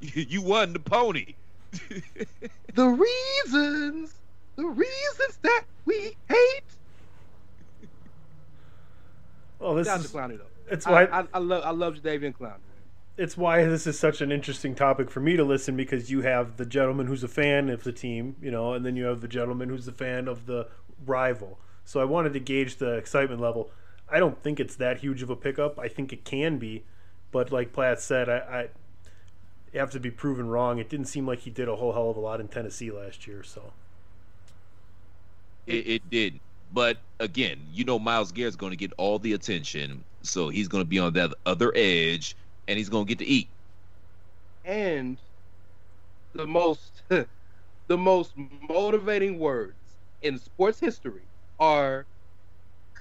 You 0.00 0.42
won 0.42 0.74
the 0.74 0.80
pony. 0.80 1.36
The 2.74 2.86
reasons, 2.88 4.20
the 4.56 4.66
reasons 4.66 5.38
that 5.42 5.64
we 5.86 6.16
hate. 6.28 6.78
Well, 9.60 9.74
this 9.76 9.88
Shout 9.88 10.00
out 10.00 10.04
is 10.04 10.10
to 10.10 10.16
Clowney 10.16 10.38
though. 10.38 10.50
it's 10.66 10.86
I, 10.86 10.90
why 10.90 11.04
I, 11.06 11.24
I 11.32 11.38
love 11.38 11.64
I 11.64 11.70
love 11.70 11.94
Jadeveon 11.94 12.34
Clowney. 12.34 12.73
It's 13.16 13.36
why 13.36 13.64
this 13.64 13.86
is 13.86 13.98
such 13.98 14.20
an 14.20 14.32
interesting 14.32 14.74
topic 14.74 15.10
for 15.10 15.20
me 15.20 15.36
to 15.36 15.44
listen 15.44 15.76
because 15.76 16.10
you 16.10 16.22
have 16.22 16.56
the 16.56 16.66
gentleman 16.66 17.06
who's 17.06 17.22
a 17.22 17.28
fan 17.28 17.70
of 17.70 17.84
the 17.84 17.92
team, 17.92 18.36
you 18.42 18.50
know, 18.50 18.72
and 18.74 18.84
then 18.84 18.96
you 18.96 19.04
have 19.04 19.20
the 19.20 19.28
gentleman 19.28 19.68
who's 19.68 19.86
a 19.86 19.92
fan 19.92 20.26
of 20.26 20.46
the 20.46 20.68
rival. 21.06 21.58
So 21.84 22.00
I 22.00 22.04
wanted 22.04 22.32
to 22.32 22.40
gauge 22.40 22.76
the 22.76 22.94
excitement 22.94 23.40
level. 23.40 23.70
I 24.08 24.18
don't 24.18 24.42
think 24.42 24.58
it's 24.58 24.76
that 24.76 24.98
huge 24.98 25.22
of 25.22 25.30
a 25.30 25.36
pickup. 25.36 25.78
I 25.78 25.88
think 25.88 26.12
it 26.12 26.24
can 26.24 26.58
be, 26.58 26.84
but 27.30 27.52
like 27.52 27.72
Platt 27.72 28.00
said, 28.00 28.28
I, 28.28 28.68
I 29.74 29.78
have 29.78 29.90
to 29.90 30.00
be 30.00 30.10
proven 30.10 30.48
wrong. 30.48 30.78
It 30.78 30.88
didn't 30.88 31.06
seem 31.06 31.26
like 31.26 31.40
he 31.40 31.50
did 31.50 31.68
a 31.68 31.76
whole 31.76 31.92
hell 31.92 32.10
of 32.10 32.16
a 32.16 32.20
lot 32.20 32.40
in 32.40 32.48
Tennessee 32.48 32.90
last 32.90 33.26
year. 33.26 33.42
So 33.44 33.72
It, 35.66 35.86
it 35.86 36.10
did, 36.10 36.40
but 36.72 36.98
again, 37.20 37.66
you 37.72 37.84
know, 37.84 37.98
Myles 37.98 38.32
Garrett's 38.32 38.56
going 38.56 38.70
to 38.70 38.76
get 38.76 38.92
all 38.98 39.18
the 39.18 39.32
attention, 39.32 40.04
so 40.22 40.48
he's 40.48 40.68
going 40.68 40.82
to 40.82 40.88
be 40.88 40.98
on 40.98 41.12
that 41.14 41.32
other 41.46 41.72
edge, 41.74 42.36
and 42.66 42.78
he's 42.78 42.88
going 42.88 43.06
to 43.06 43.08
get 43.08 43.18
to 43.18 43.26
eat. 43.26 43.50
And 44.64 45.20
the 46.34 46.46
most 46.46 47.02
the 47.10 47.98
most 47.98 48.34
motivating 48.36 49.38
words 49.38 49.98
in 50.22 50.38
sports 50.38 50.80
history 50.80 51.28
are 51.58 52.08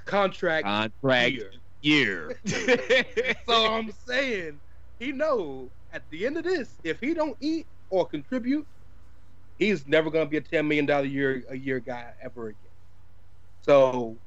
contract 0.05 0.69
Contract 1.01 1.35
year. 1.35 1.51
year. 1.81 2.35
so 2.45 3.73
I'm 3.73 3.91
saying 3.91 4.61
he 4.99 5.11
know 5.11 5.71
at 5.91 6.09
the 6.09 6.25
end 6.25 6.37
of 6.37 6.43
this, 6.43 6.79
if 6.83 6.99
he 6.99 7.13
don't 7.13 7.37
eat 7.39 7.67
or 7.89 8.05
contribute, 8.05 8.67
he's 9.57 9.87
never 9.87 10.09
gonna 10.09 10.29
be 10.29 10.37
a 10.37 10.41
ten 10.41 10.67
million 10.67 10.85
dollar 10.85 11.05
year 11.05 11.43
a 11.49 11.55
year 11.55 11.79
guy 11.79 12.13
ever 12.21 12.47
again. 12.49 12.71
So 13.61 14.19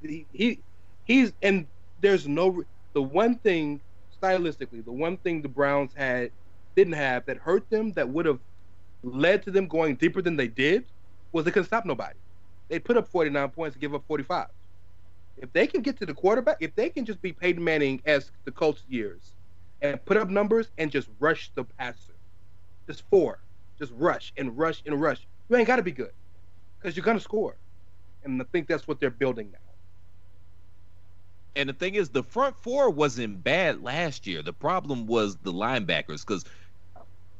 he, 0.00 0.28
he 0.32 0.64
he's 1.04 1.34
and 1.42 1.68
there's 1.98 2.28
no 2.28 2.62
the 2.94 3.02
one 3.02 3.38
thing 3.38 3.82
stylistically, 4.22 4.84
the 4.84 4.92
one 4.92 5.18
thing 5.18 5.42
the 5.42 5.48
Browns 5.48 5.92
had 5.94 6.32
didn't 6.76 6.94
have 6.94 7.26
that 7.26 7.38
hurt 7.38 7.68
them 7.70 7.92
that 7.94 8.08
would 8.08 8.26
have 8.26 8.40
led 9.02 9.42
to 9.44 9.50
them 9.50 9.68
going 9.68 9.96
deeper 9.96 10.22
than 10.22 10.36
they 10.36 10.48
did 10.48 10.84
was 11.32 11.44
they 11.44 11.50
couldn't 11.50 11.66
stop 11.66 11.86
nobody. 11.86 12.18
They 12.70 12.78
put 12.78 12.96
up 12.96 13.08
49 13.08 13.50
points 13.50 13.76
and 13.76 13.82
give 13.82 13.94
up 13.94 14.04
45. 14.06 14.46
If 15.36 15.52
they 15.52 15.66
can 15.66 15.82
get 15.82 15.98
to 15.98 16.06
the 16.06 16.14
quarterback, 16.14 16.58
if 16.60 16.74
they 16.74 16.90
can 16.90 17.04
just 17.04 17.22
be 17.22 17.32
Peyton 17.32 17.64
Manning 17.64 18.00
as 18.04 18.32
the 18.44 18.52
Colts 18.52 18.84
years 18.88 19.36
and 19.80 20.04
put 20.04 20.16
up 20.16 20.28
numbers 20.28 20.70
and 20.78 20.90
just 20.90 21.08
rush 21.20 21.52
the 21.56 21.64
passer, 21.64 22.18
just 22.88 23.04
four, 23.10 23.40
just 23.78 23.92
rush 23.96 24.32
and 24.36 24.58
rush 24.58 24.82
and 24.86 25.00
rush, 25.00 25.26
you 25.48 25.56
ain't 25.56 25.66
got 25.66 25.76
to 25.76 25.82
be 25.82 25.92
good 25.92 26.12
because 26.80 26.96
you're 26.96 27.04
gonna 27.04 27.20
score. 27.20 27.58
And 28.24 28.40
I 28.40 28.46
think 28.52 28.68
that's 28.68 28.88
what 28.88 29.00
they're 29.00 29.10
building 29.10 29.52
now. 29.52 29.69
And 31.56 31.68
the 31.68 31.74
thing 31.74 31.94
is, 31.94 32.10
the 32.10 32.22
front 32.22 32.56
four 32.56 32.90
wasn't 32.90 33.42
bad 33.42 33.82
last 33.82 34.26
year. 34.26 34.42
The 34.42 34.52
problem 34.52 35.06
was 35.06 35.36
the 35.38 35.52
linebackers 35.52 36.26
because 36.26 36.44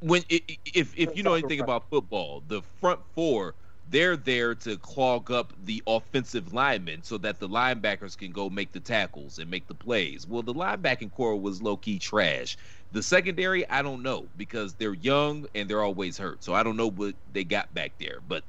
when 0.01 0.23
if 0.29 0.94
if 0.96 1.16
you 1.16 1.23
know 1.23 1.35
anything 1.35 1.61
about 1.61 1.88
football, 1.90 2.42
the 2.46 2.62
front 2.62 3.01
four 3.14 3.55
they're 3.90 4.16
there 4.16 4.55
to 4.55 4.77
clog 4.79 5.31
up 5.33 5.53
the 5.64 5.83
offensive 5.87 6.53
linemen 6.53 7.03
so 7.03 7.18
that 7.18 7.40
the 7.40 7.49
linebackers 7.49 8.16
can 8.16 8.31
go 8.31 8.49
make 8.49 8.73
the 8.73 8.81
tackles 8.81 9.38
and 9.38 9.51
make 9.51 9.66
the 9.66 9.75
plays. 9.75 10.27
Well, 10.29 10.42
the 10.42 10.55
linebacking 10.55 11.11
core 11.11 11.37
was 11.37 11.61
low 11.61 11.77
key 11.77 11.99
trash. 11.99 12.57
The 12.92 13.03
secondary, 13.03 13.68
I 13.68 13.83
don't 13.83 14.03
know 14.03 14.29
because 14.37 14.75
they're 14.75 14.94
young 14.94 15.46
and 15.55 15.68
they're 15.68 15.83
always 15.83 16.16
hurt. 16.16 16.44
So 16.44 16.55
I 16.55 16.62
don't 16.62 16.77
know 16.77 16.90
what 16.90 17.16
they 17.33 17.42
got 17.42 17.73
back 17.75 17.94
there. 17.99 18.20
But 18.20 18.44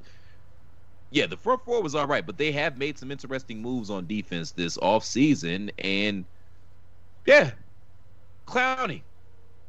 yeah, 1.12 1.26
the 1.26 1.36
front 1.36 1.64
four 1.64 1.82
was 1.82 1.94
all 1.94 2.06
right, 2.06 2.26
but 2.26 2.38
they 2.38 2.52
have 2.52 2.78
made 2.78 2.98
some 2.98 3.10
interesting 3.10 3.60
moves 3.60 3.90
on 3.90 4.06
defense 4.06 4.50
this 4.50 4.78
offseason. 4.78 5.70
And 5.78 6.24
yeah, 7.26 7.52
Clowney, 8.46 9.02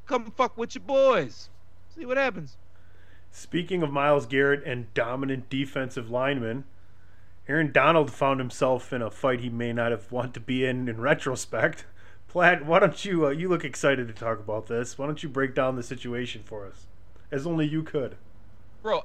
come 0.06 0.32
fuck 0.32 0.58
with 0.58 0.74
your 0.74 0.84
boys. 0.84 1.50
See 1.96 2.06
what 2.06 2.18
happens. 2.18 2.58
Speaking 3.30 3.84
of 3.84 3.92
Myles 3.92 4.26
Garrett 4.26 4.64
and 4.66 4.94
dominant 4.94 5.50
defensive 5.50 6.10
linemen, 6.10 6.64
Aaron 7.48 7.72
Donald 7.72 8.12
found 8.12 8.40
himself 8.40 8.94
in 8.94 9.02
a 9.02 9.12
fight 9.12 9.42
he 9.42 9.50
may 9.50 9.74
not 9.74 9.92
have 9.92 10.12
wanted 10.12 10.34
to 10.36 10.40
be 10.40 10.66
in 10.66 10.88
in 10.88 11.02
retrospect. 11.02 11.86
Platt, 12.30 12.66
why 12.66 12.80
don't 12.80 13.04
you? 13.04 13.28
Uh, 13.28 13.30
you 13.30 13.50
look 13.50 13.66
excited 13.66 14.08
to 14.08 14.14
talk 14.14 14.40
about 14.40 14.68
this. 14.68 14.98
Why 14.98 15.08
don't 15.08 15.22
you 15.22 15.30
break 15.30 15.54
down 15.54 15.76
the 15.76 15.84
situation 15.84 16.42
for 16.46 16.66
us, 16.66 16.88
as 17.32 17.46
only 17.46 17.68
you 17.68 17.84
could? 17.84 18.16
Bro, 18.82 19.04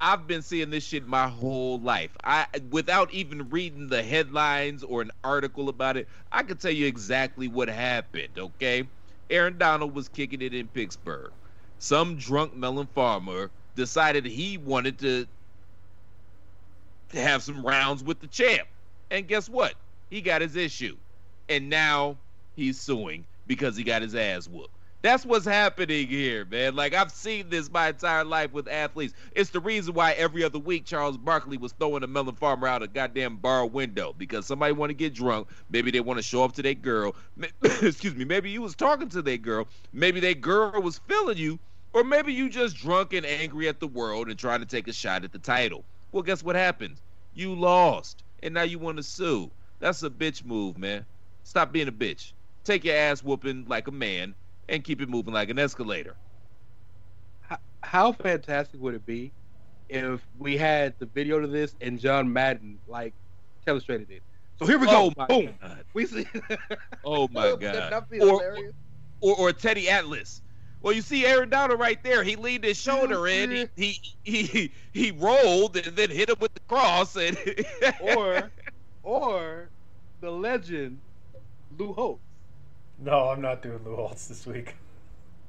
I've 0.00 0.26
been 0.26 0.42
seeing 0.42 0.70
this 0.70 0.84
shit 0.84 1.06
my 1.06 1.28
whole 1.28 1.80
life. 1.80 2.16
I 2.24 2.46
without 2.70 3.12
even 3.12 3.48
reading 3.48 3.88
the 3.88 4.02
headlines 4.02 4.84
or 4.84 5.02
an 5.02 5.10
article 5.24 5.68
about 5.68 5.96
it, 5.96 6.08
I 6.32 6.42
can 6.44 6.56
tell 6.58 6.70
you 6.70 6.86
exactly 6.86 7.48
what 7.48 7.68
happened, 7.68 8.38
okay? 8.38 8.88
Aaron 9.30 9.58
Donald 9.58 9.94
was 9.94 10.08
kicking 10.08 10.42
it 10.42 10.54
in 10.54 10.68
Pittsburgh. 10.68 11.32
Some 11.78 12.16
drunk 12.16 12.54
melon 12.54 12.88
farmer 12.94 13.50
decided 13.74 14.24
he 14.24 14.58
wanted 14.58 14.98
to 15.00 15.26
to 17.10 17.20
have 17.20 17.42
some 17.42 17.64
rounds 17.64 18.04
with 18.04 18.20
the 18.20 18.28
champ. 18.28 18.68
And 19.10 19.26
guess 19.28 19.48
what? 19.48 19.74
He 20.10 20.20
got 20.20 20.42
his 20.42 20.56
issue. 20.56 20.96
And 21.48 21.70
now 21.70 22.18
he's 22.56 22.80
suing 22.80 23.26
because 23.46 23.76
he 23.76 23.84
got 23.84 24.02
his 24.02 24.14
ass 24.14 24.46
whooped. 24.48 24.77
That's 25.00 25.24
what's 25.24 25.44
happening 25.44 26.08
here, 26.08 26.44
man. 26.44 26.74
Like 26.74 26.92
I've 26.92 27.12
seen 27.12 27.50
this 27.50 27.70
my 27.70 27.90
entire 27.90 28.24
life 28.24 28.52
with 28.52 28.66
athletes. 28.66 29.14
It's 29.36 29.50
the 29.50 29.60
reason 29.60 29.94
why 29.94 30.12
every 30.14 30.42
other 30.42 30.58
week 30.58 30.86
Charles 30.86 31.16
Barkley 31.16 31.56
was 31.56 31.70
throwing 31.70 32.02
a 32.02 32.08
melon 32.08 32.34
farmer 32.34 32.66
out 32.66 32.82
a 32.82 32.88
goddamn 32.88 33.36
bar 33.36 33.64
window 33.64 34.12
because 34.18 34.44
somebody 34.44 34.72
want 34.72 34.90
to 34.90 34.94
get 34.94 35.14
drunk. 35.14 35.46
Maybe 35.70 35.92
they 35.92 36.00
want 36.00 36.18
to 36.18 36.22
show 36.24 36.42
up 36.42 36.52
to 36.54 36.62
their 36.62 36.74
girl. 36.74 37.14
Excuse 37.62 38.16
me. 38.16 38.24
Maybe 38.24 38.50
you 38.50 38.60
was 38.60 38.74
talking 38.74 39.08
to 39.10 39.22
their 39.22 39.36
girl. 39.36 39.68
Maybe 39.92 40.18
their 40.18 40.34
girl 40.34 40.82
was 40.82 40.98
feeling 41.06 41.38
you, 41.38 41.60
or 41.92 42.02
maybe 42.02 42.32
you 42.32 42.48
just 42.48 42.76
drunk 42.76 43.12
and 43.12 43.24
angry 43.24 43.68
at 43.68 43.78
the 43.78 43.86
world 43.86 44.28
and 44.28 44.36
trying 44.36 44.60
to 44.60 44.66
take 44.66 44.88
a 44.88 44.92
shot 44.92 45.22
at 45.22 45.30
the 45.30 45.38
title. 45.38 45.84
Well, 46.10 46.24
guess 46.24 46.42
what 46.42 46.56
happened? 46.56 46.96
You 47.34 47.54
lost, 47.54 48.24
and 48.42 48.52
now 48.52 48.62
you 48.62 48.80
want 48.80 48.96
to 48.96 49.04
sue. 49.04 49.48
That's 49.78 50.02
a 50.02 50.10
bitch 50.10 50.44
move, 50.44 50.76
man. 50.76 51.06
Stop 51.44 51.70
being 51.70 51.86
a 51.86 51.92
bitch. 51.92 52.32
Take 52.64 52.84
your 52.84 52.96
ass 52.96 53.22
whooping 53.22 53.66
like 53.68 53.86
a 53.86 53.92
man 53.92 54.34
and 54.68 54.84
keep 54.84 55.00
it 55.00 55.08
moving 55.08 55.34
like 55.34 55.50
an 55.50 55.58
escalator. 55.58 56.18
How, 57.40 57.58
how 57.82 58.12
fantastic 58.12 58.80
would 58.80 58.94
it 58.94 59.06
be 59.06 59.34
if 59.88 60.26
we 60.36 60.56
had 60.56 60.94
the 60.98 61.06
video 61.06 61.40
to 61.40 61.46
this 61.46 61.76
and 61.80 61.98
John 61.98 62.32
Madden 62.32 62.80
like 62.86 63.14
illustrated 63.66 64.10
it? 64.10 64.22
So 64.56 64.66
here 64.66 64.78
we 64.78 64.86
go. 64.86 65.06
Oh 65.06 65.12
my 65.16 65.26
Boom. 65.26 65.54
God. 65.60 65.84
We 65.94 66.06
see. 66.06 66.26
Oh 67.04 67.28
my 67.28 67.52
god. 67.52 67.96
Or, 68.20 68.42
or 69.20 69.36
or 69.36 69.52
Teddy 69.52 69.88
Atlas. 69.88 70.42
Well, 70.80 70.92
you 70.92 71.02
see 71.02 71.26
Aaron 71.26 71.50
Donald 71.50 71.80
right 71.80 72.02
there. 72.02 72.22
He 72.22 72.36
leaned 72.36 72.64
his 72.64 72.78
shoulder 72.78 73.26
in. 73.26 73.50
He, 73.50 73.68
he 74.24 74.42
he 74.42 74.74
he 74.92 75.10
rolled 75.12 75.76
and 75.76 75.96
then 75.96 76.10
hit 76.10 76.28
him 76.30 76.36
with 76.40 76.54
the 76.54 76.60
cross 76.68 77.16
and 77.16 77.36
or 78.00 78.52
or 79.02 79.72
the 80.20 80.30
legend 80.30 81.02
Lou 81.70 81.92
Holtz. 81.94 82.27
No, 83.00 83.28
I'm 83.28 83.40
not 83.40 83.62
doing 83.62 83.80
Lou 83.84 83.96
Holtz 83.96 84.26
this 84.26 84.46
week. 84.46 84.76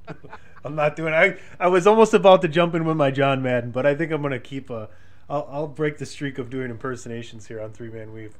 I'm 0.63 0.75
not 0.75 0.95
doing. 0.95 1.13
I 1.13 1.37
I 1.59 1.67
was 1.67 1.87
almost 1.87 2.13
about 2.13 2.41
to 2.43 2.47
jump 2.47 2.75
in 2.75 2.85
with 2.85 2.97
my 2.97 3.11
John 3.11 3.41
Madden, 3.41 3.71
but 3.71 3.85
I 3.85 3.95
think 3.95 4.11
I'm 4.11 4.21
gonna 4.21 4.39
keep 4.39 4.69
a. 4.69 4.89
I'll, 5.29 5.47
I'll 5.51 5.67
break 5.67 5.97
the 5.97 6.05
streak 6.05 6.37
of 6.39 6.49
doing 6.49 6.71
impersonations 6.71 7.47
here 7.47 7.61
on 7.61 7.71
Three 7.71 7.89
Man 7.89 8.13
Weave. 8.13 8.33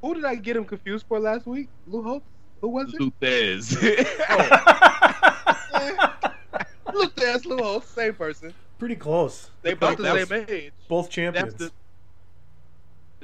Who 0.00 0.14
did 0.14 0.24
I 0.24 0.34
get 0.36 0.56
him 0.56 0.64
confused 0.64 1.06
for 1.08 1.18
last 1.18 1.46
week? 1.46 1.68
Lou 1.86 2.02
Holtz? 2.02 2.26
Who 2.60 2.68
was 2.68 2.92
it? 2.94 3.00
Lou 3.00 3.12
Thesz. 3.20 3.72
Look, 6.94 7.14
that's 7.16 7.44
Lou 7.44 7.58
Holtz, 7.58 7.88
same 7.88 8.14
person. 8.14 8.54
Pretty 8.78 8.96
close. 8.96 9.50
They 9.62 9.74
both 9.74 9.98
the 9.98 10.26
same 10.26 10.46
age. 10.48 10.72
Both 10.88 11.10
champions. 11.10 11.54
That's 11.54 11.70
the 11.70 11.72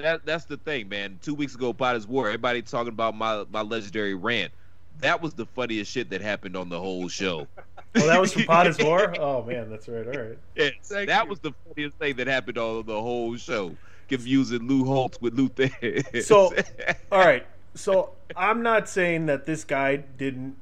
that 0.03 0.25
that's 0.25 0.45
the 0.45 0.57
thing, 0.57 0.89
man. 0.89 1.17
Two 1.21 1.33
weeks 1.33 1.55
ago, 1.55 1.73
Potter's 1.73 2.05
War, 2.05 2.27
everybody 2.27 2.61
talking 2.61 2.89
about 2.93 3.15
my 3.15 3.45
my 3.51 3.61
legendary 3.61 4.13
rant. 4.13 4.51
That 4.99 5.21
was 5.21 5.33
the 5.33 5.45
funniest 5.45 5.91
shit 5.91 6.09
that 6.11 6.21
happened 6.21 6.55
on 6.55 6.69
the 6.69 6.79
whole 6.79 7.07
show. 7.07 7.47
oh, 7.95 8.07
that 8.07 8.21
was 8.21 8.33
from 8.33 8.43
Potter's 8.43 8.77
War. 8.79 9.13
Oh 9.19 9.43
man, 9.43 9.69
that's 9.69 9.87
right. 9.87 10.05
All 10.05 10.13
right. 10.13 10.37
Yes, 10.55 10.73
Thank 10.83 11.07
that 11.07 11.23
you. 11.23 11.29
was 11.29 11.39
the 11.39 11.53
funniest 11.67 11.97
thing 11.97 12.15
that 12.17 12.27
happened 12.27 12.57
on 12.57 12.85
the 12.85 13.01
whole 13.01 13.35
show. 13.37 13.75
confusing 14.07 14.67
Lou 14.67 14.85
Holtz 14.85 15.19
with 15.21 15.33
Lou 15.33 15.49
Thesz. 15.49 16.23
So, 16.23 16.53
all 17.11 17.19
right. 17.19 17.45
So 17.73 18.11
I'm 18.35 18.61
not 18.61 18.87
saying 18.87 19.25
that 19.27 19.45
this 19.45 19.63
guy 19.63 19.95
didn't 19.95 20.57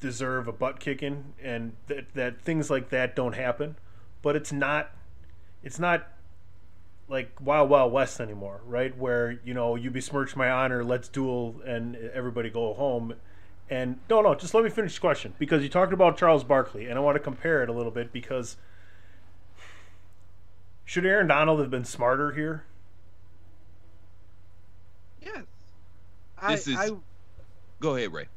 deserve 0.00 0.48
a 0.48 0.52
butt 0.52 0.80
kicking 0.80 1.32
and 1.42 1.72
that 1.86 2.12
that 2.14 2.42
things 2.42 2.70
like 2.70 2.90
that 2.90 3.16
don't 3.16 3.34
happen, 3.34 3.76
but 4.22 4.36
it's 4.36 4.52
not 4.52 4.90
it's 5.62 5.78
not 5.78 6.08
like 7.10 7.32
Wild 7.40 7.70
Wild 7.70 7.92
West 7.92 8.20
anymore, 8.20 8.62
right? 8.66 8.96
Where 8.96 9.40
you 9.44 9.54
know 9.54 9.76
you 9.76 9.90
besmirch 9.90 10.36
my 10.36 10.50
honor, 10.50 10.84
let's 10.84 11.08
duel, 11.08 11.60
and 11.66 11.96
everybody 11.96 12.50
go 12.50 12.74
home. 12.74 13.14
And 13.68 14.00
no, 14.10 14.22
no, 14.22 14.34
just 14.34 14.54
let 14.54 14.64
me 14.64 14.70
finish 14.70 14.94
the 14.96 15.00
question 15.00 15.34
because 15.38 15.62
you 15.62 15.68
talked 15.68 15.92
about 15.92 16.16
Charles 16.18 16.44
Barkley, 16.44 16.86
and 16.86 16.98
I 16.98 17.02
want 17.02 17.16
to 17.16 17.20
compare 17.20 17.62
it 17.62 17.68
a 17.68 17.72
little 17.72 17.92
bit 17.92 18.12
because 18.12 18.56
should 20.84 21.06
Aaron 21.06 21.28
Donald 21.28 21.60
have 21.60 21.70
been 21.70 21.84
smarter 21.84 22.32
here? 22.32 22.66
Yes. 25.20 25.44
This 26.48 26.66
is- 26.68 26.76
I, 26.76 26.90
Go 27.80 27.96
ahead, 27.96 28.12
Ray. 28.12 28.28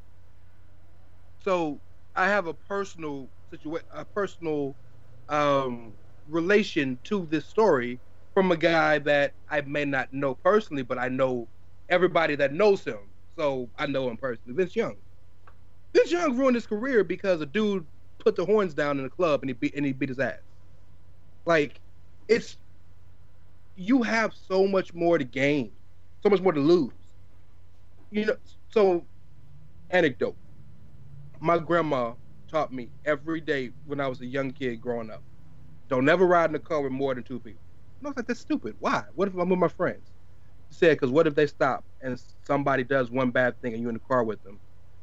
so 1.44 1.82
I 2.16 2.28
have 2.28 2.48
a 2.48 2.54
personal 2.54 3.32
situation, 3.52 3.88
a 3.92 4.06
personal 4.06 4.78
um, 5.30 5.98
relation 6.28 7.00
to 7.06 7.26
this 7.26 7.46
story 7.48 8.02
from 8.34 8.52
a 8.52 8.58
guy 8.58 9.00
that 9.00 9.36
I 9.50 9.62
may 9.62 9.86
not 9.86 10.14
know 10.14 10.36
personally, 10.36 10.84
but 10.84 10.98
I 11.00 11.10
know 11.10 11.50
everybody 11.90 12.36
that 12.38 12.54
knows 12.54 12.84
him. 12.84 13.12
So 13.38 13.70
I 13.78 13.88
know 13.88 14.10
him 14.10 14.18
personally. 14.18 14.56
Vince 14.56 14.76
Young. 14.76 14.98
Vince 15.96 16.12
Young 16.12 16.38
ruined 16.38 16.56
his 16.56 16.68
career 16.68 17.04
because 17.04 17.42
a 17.42 17.46
dude 17.46 17.88
put 18.20 18.36
the 18.36 18.46
horns 18.46 18.74
down 18.74 18.98
in 18.98 19.04
the 19.04 19.10
club 19.10 19.42
and 19.42 19.50
he 19.50 19.54
beat 19.54 19.76
and 19.76 19.86
he 19.86 19.94
beat 19.94 20.10
his 20.10 20.20
ass. 20.20 20.40
Like, 21.46 21.82
it's 22.28 22.58
you 23.76 24.04
have 24.04 24.34
so 24.34 24.68
much 24.68 24.94
more 24.94 25.18
to 25.18 25.24
gain, 25.24 25.74
so 26.22 26.30
much 26.30 26.42
more 26.42 26.54
to 26.54 26.60
lose. 26.60 26.94
You 28.12 28.28
know, 28.28 28.38
so 28.70 29.08
anecdote. 29.90 30.38
My 31.42 31.58
grandma 31.60 32.16
taught 32.50 32.72
me 32.74 32.92
every 33.06 33.42
day 33.42 33.72
when 33.86 34.00
I 34.00 34.08
was 34.08 34.22
a 34.22 34.26
young 34.26 34.52
kid 34.52 34.82
growing 34.82 35.12
up. 35.12 35.24
Don't 35.90 36.06
never 36.06 36.26
ride 36.26 36.50
in 36.50 36.56
a 36.56 36.60
car 36.60 36.82
with 36.82 36.92
more 36.92 37.14
than 37.16 37.24
two 37.24 37.40
people. 37.40 37.62
And 38.04 38.08
I 38.08 38.10
was 38.10 38.18
like, 38.18 38.28
that's 38.28 38.42
stupid. 38.42 38.76
Why? 38.80 39.06
What 39.16 39.30
if 39.30 39.34
I'm 39.36 39.48
with 39.48 39.60
my 39.60 39.70
friends? 39.70 40.12
She 40.70 40.76
said, 40.76 40.92
because 40.98 41.10
what 41.10 41.26
if 41.26 41.36
they 41.36 41.48
stop 41.48 41.86
and 42.02 42.22
somebody 42.46 42.84
does 42.84 43.10
one 43.10 43.32
bad 43.32 43.62
thing 43.62 43.72
and 43.72 43.82
you're 43.82 43.92
in 43.92 43.96
the 43.96 44.02
car 44.02 44.26
with 44.26 44.44
them? 44.44 44.60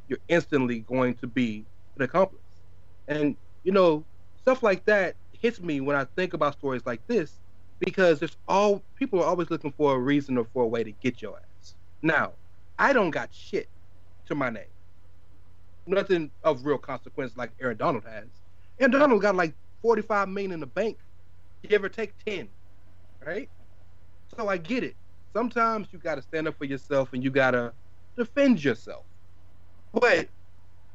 You're 0.06 0.18
instantly 0.28 0.80
going 0.80 1.14
to 1.14 1.26
be 1.26 1.64
an 1.96 2.02
accomplice. 2.02 2.42
And, 3.08 3.38
you 3.64 3.72
know, 3.72 4.04
stuff 4.42 4.62
like 4.62 4.84
that 4.84 5.16
hits 5.32 5.62
me 5.62 5.80
when 5.80 5.96
I 5.96 6.04
think 6.14 6.34
about 6.34 6.52
stories 6.52 6.82
like 6.84 7.00
this 7.06 7.40
because 7.78 8.18
there's 8.18 8.36
all 8.46 8.82
people 8.96 9.20
are 9.22 9.26
always 9.26 9.48
looking 9.48 9.72
for 9.72 9.94
a 9.94 9.98
reason 9.98 10.36
or 10.36 10.44
for 10.52 10.64
a 10.64 10.68
way 10.68 10.84
to 10.84 10.92
get 10.92 11.22
your 11.22 11.38
ass. 11.38 11.76
Now, 12.02 12.32
I 12.78 12.92
don't 12.92 13.12
got 13.12 13.32
shit 13.32 13.70
to 14.26 14.34
my 14.34 14.50
name. 14.50 14.64
Nothing 15.86 16.30
of 16.44 16.66
real 16.66 16.76
consequence 16.76 17.34
like 17.34 17.52
Aaron 17.62 17.78
Donald 17.78 18.04
has. 18.04 18.26
Aaron 18.78 18.90
Donald 18.90 19.22
got 19.22 19.36
like 19.36 19.54
45 19.80 20.28
million 20.28 20.52
in 20.52 20.60
the 20.60 20.66
bank. 20.66 20.98
Give 21.66 21.82
or 21.82 21.88
take 21.88 22.12
10. 22.26 22.50
Right? 23.24 23.50
So 24.38 24.48
I 24.48 24.58
get 24.58 24.84
it. 24.84 24.96
Sometimes 25.36 25.88
you 25.92 25.98
gotta 25.98 26.22
stand 26.22 26.48
up 26.48 26.56
for 26.58 26.64
yourself 26.64 27.12
and 27.12 27.22
you 27.22 27.30
gotta 27.30 27.74
defend 28.16 28.62
yourself. 28.64 29.06
But 29.92 30.30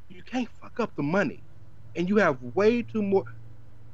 you 0.10 0.24
can't 0.24 0.50
fuck 0.50 0.80
up 0.80 0.96
the 0.96 1.04
money. 1.04 1.46
And 1.96 2.10
you 2.10 2.18
have 2.18 2.42
way 2.42 2.84
too 2.84 3.02
more 3.04 3.26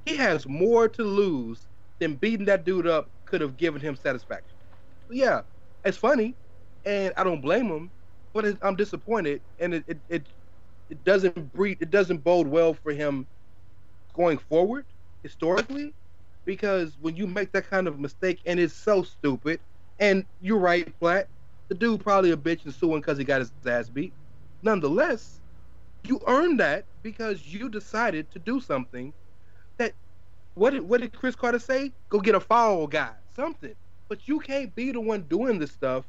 he 0.06 0.18
has 0.18 0.48
more 0.48 0.90
to 0.90 1.04
lose 1.04 1.68
than 2.00 2.16
beating 2.16 2.46
that 2.48 2.66
dude 2.66 2.88
up 2.88 3.12
could 3.26 3.42
have 3.42 3.58
given 3.58 3.82
him 3.82 3.96
satisfaction. 3.96 4.58
Yeah, 5.10 5.44
it's 5.84 5.98
funny, 5.98 6.38
and 6.86 7.14
I 7.18 7.24
don't 7.24 7.42
blame 7.42 7.68
him, 7.68 7.92
but 8.34 8.46
it, 8.46 8.58
I'm 8.62 8.76
disappointed, 8.76 9.44
and 9.60 9.76
it, 9.76 9.86
it 9.88 10.02
it 10.10 10.30
it 10.90 11.04
doesn't 11.04 11.52
breed 11.54 11.80
it 11.82 11.92
doesn't 11.92 12.20
bode 12.24 12.48
well 12.48 12.74
for 12.74 12.94
him 12.94 13.28
going 14.14 14.38
forward 14.38 14.86
historically, 15.24 15.96
because 16.46 16.98
when 17.00 17.16
you 17.16 17.28
make 17.28 17.52
that 17.54 17.70
kind 17.70 17.88
of 17.88 18.00
mistake 18.00 18.42
and 18.46 18.60
it's 18.60 18.74
so 18.76 19.04
stupid, 19.04 19.62
and 20.00 20.26
you're 20.40 20.60
right, 20.60 20.98
Platt, 21.00 21.30
the 21.70 21.76
dude 21.76 22.02
probably 22.02 22.32
a 22.32 22.38
bitch 22.38 22.66
and 22.66 22.74
suing 22.74 23.02
because 23.02 23.18
he 23.18 23.24
got 23.24 23.40
his 23.42 23.54
ass 23.66 23.90
beat. 23.90 24.14
Nonetheless, 24.64 25.42
you 26.04 26.20
earned 26.28 26.60
that 26.60 26.88
because 27.04 27.46
you 27.46 27.70
decided 27.70 28.32
to 28.32 28.40
do 28.40 28.60
something 28.60 29.14
that 29.78 29.94
what 30.56 30.72
did, 30.72 30.84
what 30.84 31.02
did 31.02 31.14
Cris 31.14 31.36
Carter 31.36 31.60
say? 31.60 31.94
Go 32.10 32.20
get 32.20 32.36
a 32.36 32.40
foul 32.40 32.88
guy, 32.88 33.16
something. 33.36 33.76
But 34.10 34.28
you 34.28 34.40
can't 34.40 34.76
be 34.76 34.92
the 34.92 35.02
one 35.02 35.24
doing 35.24 35.60
this 35.60 35.72
stuff 35.72 36.06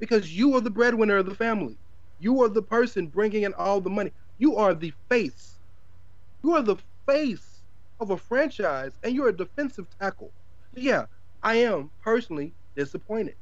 because 0.00 0.36
you 0.36 0.56
are 0.56 0.60
the 0.60 0.70
breadwinner 0.70 1.18
of 1.18 1.26
the 1.26 1.34
family. 1.34 1.78
You 2.18 2.42
are 2.42 2.48
the 2.48 2.62
person 2.62 3.08
bringing 3.08 3.44
in 3.44 3.54
all 3.54 3.80
the 3.80 3.90
money. 3.90 4.12
You 4.38 4.56
are 4.56 4.74
the 4.74 4.92
face. 5.10 5.60
You 6.42 6.54
are 6.54 6.62
the 6.62 6.76
face 7.06 7.55
of 8.00 8.10
a 8.10 8.16
franchise, 8.16 8.98
and 9.02 9.14
you're 9.14 9.28
a 9.28 9.36
defensive 9.36 9.86
tackle. 10.00 10.34
Yeah, 10.74 11.06
I 11.42 11.56
am 11.56 11.90
personally 12.02 12.54
disappointed. 12.76 13.36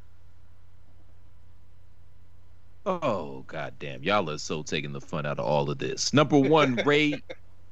Oh 2.87 3.43
goddamn, 3.47 4.03
y'all 4.03 4.31
are 4.31 4.39
so 4.39 4.63
taking 4.63 4.93
the 4.93 5.01
fun 5.01 5.27
out 5.27 5.39
of 5.39 5.47
all 5.47 5.71
of 5.71 5.79
this. 5.79 6.13
Number 6.13 6.39
one, 6.39 6.77
Ray, 6.85 7.23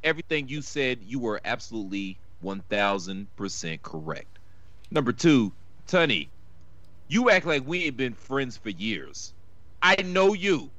everything 0.02 0.48
you 0.48 0.62
said, 0.62 1.02
you 1.02 1.18
were 1.20 1.40
absolutely 1.44 2.18
one 2.40 2.62
thousand 2.70 3.28
percent 3.36 3.82
correct. 3.82 4.38
Number 4.90 5.12
two, 5.12 5.52
Tunny, 5.86 6.30
you 7.08 7.30
act 7.30 7.46
like 7.46 7.66
we 7.66 7.84
ain't 7.84 7.96
been 7.96 8.14
friends 8.14 8.56
for 8.56 8.70
years. 8.70 9.34
I 9.82 9.96
know 10.02 10.32
you. 10.34 10.70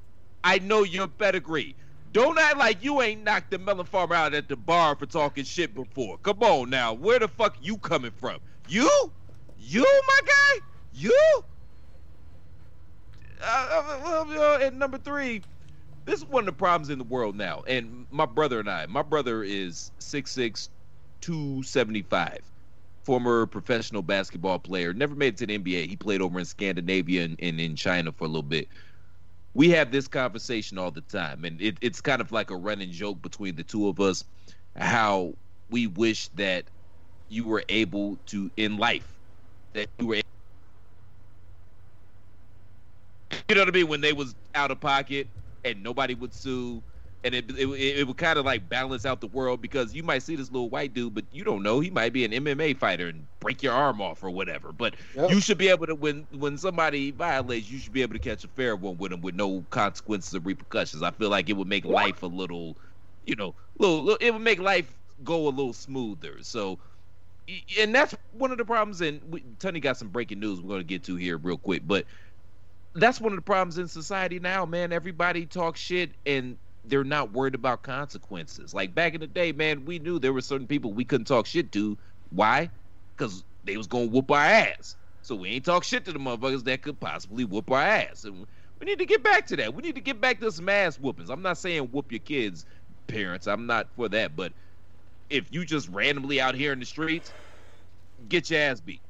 I 0.43 0.59
know 0.59 0.83
your 0.83 1.07
pedigree. 1.07 1.75
Don't 2.13 2.39
act 2.39 2.57
like 2.57 2.83
you 2.83 3.01
ain't 3.01 3.23
knocked 3.23 3.51
the 3.51 3.59
melon 3.59 3.87
farmer 3.87 4.15
out 4.15 4.35
at 4.35 4.49
the 4.49 4.57
bar 4.57 4.95
for 4.97 5.07
talking 5.07 5.45
shit 5.45 5.75
before. 5.75 6.19
Come 6.19 6.39
on 6.43 6.71
now, 6.71 6.93
where 6.93 7.19
the 7.19 7.29
fuck 7.29 7.57
you 7.61 7.77
coming 7.79 8.11
from? 8.11 8.39
You? 8.67 8.89
You, 9.57 9.83
my 9.83 10.21
guy? 10.27 10.61
You? 10.93 11.43
uh, 13.43 13.99
well, 14.03 14.55
uh, 14.55 14.59
and 14.59 14.79
number 14.79 14.99
three, 14.99 15.45
this 16.05 16.21
is 16.21 16.25
one 16.27 16.41
of 16.43 16.47
the 16.47 16.53
problems 16.53 16.89
in 16.91 16.99
the 16.99 17.05
world 17.05 17.35
now. 17.37 17.63
And 17.67 18.07
my 18.11 18.27
brother 18.27 18.59
and 18.59 18.69
I, 18.69 18.87
my 18.87 19.03
brother 19.03 19.43
is 19.43 19.91
6'6", 20.01 20.69
275, 21.21 22.39
former 23.05 23.47
professional 23.47 24.03
basketball 24.03 24.59
player. 24.59 24.93
Never 24.93 25.15
made 25.15 25.35
it 25.35 25.37
to 25.39 25.47
the 25.47 25.59
NBA. 25.59 25.87
He 25.87 25.97
played 25.97 26.21
over 26.21 26.39
in 26.39 26.45
Scandinavia 26.45 27.25
and, 27.25 27.37
and 27.39 27.59
in 27.61 27.75
China 27.75 28.13
for 28.13 28.25
a 28.25 28.29
little 28.29 28.43
bit. 28.43 28.69
We 29.53 29.69
have 29.71 29.91
this 29.91 30.07
conversation 30.07 30.77
all 30.77 30.91
the 30.91 31.01
time, 31.01 31.45
and 31.45 31.61
it, 31.61 31.77
it's 31.81 32.01
kind 32.01 32.21
of 32.21 32.31
like 32.31 32.51
a 32.51 32.57
running 32.57 32.91
joke 32.91 33.21
between 33.21 33.55
the 33.55 33.63
two 33.63 33.87
of 33.87 33.99
us. 33.99 34.23
How 34.77 35.35
we 35.69 35.87
wish 35.87 36.29
that 36.29 36.69
you 37.29 37.45
were 37.45 37.63
able 37.69 38.17
to 38.27 38.51
in 38.57 38.77
life 38.77 39.19
that 39.73 39.87
you 39.99 40.07
were 40.07 40.15
you 43.49 43.55
know 43.55 43.61
what 43.61 43.69
I 43.69 43.71
mean? 43.71 43.87
When 43.87 44.01
they 44.01 44.13
was 44.13 44.35
out 44.55 44.71
of 44.71 44.81
pocket 44.81 45.29
and 45.63 45.83
nobody 45.83 46.15
would 46.15 46.33
sue, 46.33 46.83
and 47.23 47.33
it 47.35 47.49
it, 47.51 47.67
it 47.67 48.07
would 48.07 48.17
kind 48.17 48.37
of 48.37 48.45
like 48.45 48.67
balance 48.69 49.05
out 49.05 49.21
the 49.21 49.27
world 49.27 49.61
because 49.61 49.93
you 49.93 50.03
might 50.03 50.23
see 50.23 50.35
this 50.35 50.51
little 50.51 50.69
white 50.69 50.93
dude, 50.93 51.13
but 51.13 51.25
you 51.31 51.43
don't 51.43 51.63
know 51.63 51.79
he 51.79 51.89
might 51.89 52.13
be 52.13 52.25
an 52.25 52.31
MMA 52.31 52.77
fighter 52.77 53.07
and 53.07 53.27
break 53.39 53.63
your 53.63 53.73
arm 53.73 54.01
off 54.01 54.23
or 54.23 54.29
whatever. 54.31 54.71
But 54.71 54.95
Yep. 55.15 55.31
you 55.31 55.41
should 55.41 55.57
be 55.57 55.69
able 55.69 55.87
to 55.87 55.95
when 55.95 56.27
when 56.31 56.57
somebody 56.57 57.11
violates, 57.11 57.69
you 57.69 57.79
should 57.79 57.93
be 57.93 58.01
able 58.01 58.13
to 58.13 58.19
catch 58.19 58.43
a 58.43 58.47
fair 58.49 58.75
one 58.75 58.97
with 58.97 59.11
them 59.11 59.21
with 59.21 59.35
no 59.35 59.65
consequences 59.69 60.35
or 60.35 60.39
repercussions. 60.39 61.03
I 61.03 61.11
feel 61.11 61.29
like 61.29 61.49
it 61.49 61.53
would 61.53 61.67
make 61.67 61.85
life 61.85 62.23
a 62.23 62.27
little, 62.27 62.77
you 63.25 63.35
know, 63.35 63.55
little, 63.79 64.03
little 64.03 64.17
it 64.21 64.31
would 64.31 64.41
make 64.41 64.59
life 64.59 64.99
go 65.23 65.47
a 65.47 65.49
little 65.49 65.73
smoother. 65.73 66.37
So. 66.43 66.79
And 67.77 67.93
that's 67.93 68.15
one 68.31 68.51
of 68.51 68.57
the 68.57 68.63
problems. 68.65 69.01
And 69.01 69.21
we, 69.25 69.43
Tony 69.59 69.81
got 69.81 69.97
some 69.97 70.07
breaking 70.07 70.39
news 70.39 70.61
we're 70.61 70.69
going 70.69 70.79
to 70.79 70.85
get 70.85 71.03
to 71.05 71.17
here 71.17 71.37
real 71.37 71.57
quick. 71.57 71.81
But 71.85 72.05
that's 72.95 73.19
one 73.19 73.33
of 73.33 73.37
the 73.37 73.43
problems 73.43 73.77
in 73.77 73.87
society 73.87 74.39
now, 74.39 74.65
man. 74.65 74.93
Everybody 74.93 75.45
talks 75.45 75.79
shit 75.79 76.15
and 76.25 76.57
they're 76.85 77.03
not 77.03 77.31
worried 77.31 77.55
about 77.55 77.83
consequences. 77.83 78.73
Like 78.73 78.93
back 78.93 79.13
in 79.13 79.21
the 79.21 79.27
day, 79.27 79.51
man, 79.51 79.85
we 79.85 79.99
knew 79.99 80.19
there 80.19 80.33
were 80.33 80.41
certain 80.41 80.67
people 80.67 80.93
we 80.93 81.05
couldn't 81.05 81.25
talk 81.25 81.45
shit 81.45 81.71
to. 81.73 81.97
Why? 82.29 82.69
Because 83.17 83.43
they 83.63 83.77
was 83.77 83.87
gonna 83.87 84.07
whoop 84.07 84.31
our 84.31 84.37
ass. 84.37 84.95
So 85.21 85.35
we 85.35 85.49
ain't 85.49 85.65
talk 85.65 85.83
shit 85.83 86.03
to 86.05 86.11
the 86.11 86.19
motherfuckers 86.19 86.65
that 86.65 86.81
could 86.81 86.99
possibly 86.99 87.45
whoop 87.45 87.71
our 87.71 87.81
ass. 87.81 88.25
And 88.25 88.45
we 88.79 88.85
need 88.85 88.99
to 88.99 89.05
get 89.05 89.23
back 89.23 89.47
to 89.47 89.55
that. 89.57 89.73
We 89.73 89.81
need 89.81 89.95
to 89.95 90.01
get 90.01 90.19
back 90.19 90.39
to 90.41 90.51
some 90.51 90.67
ass 90.67 90.99
whoopings. 90.99 91.29
I'm 91.29 91.41
not 91.41 91.57
saying 91.57 91.83
whoop 91.85 92.11
your 92.11 92.19
kids, 92.19 92.65
parents. 93.07 93.47
I'm 93.47 93.65
not 93.65 93.87
for 93.95 94.09
that. 94.09 94.35
But 94.35 94.51
if 95.29 95.53
you 95.53 95.65
just 95.65 95.87
randomly 95.87 96.41
out 96.41 96.55
here 96.55 96.73
in 96.73 96.79
the 96.79 96.85
streets, 96.85 97.31
get 98.27 98.49
your 98.49 98.59
ass 98.59 98.81
beat. 98.81 99.01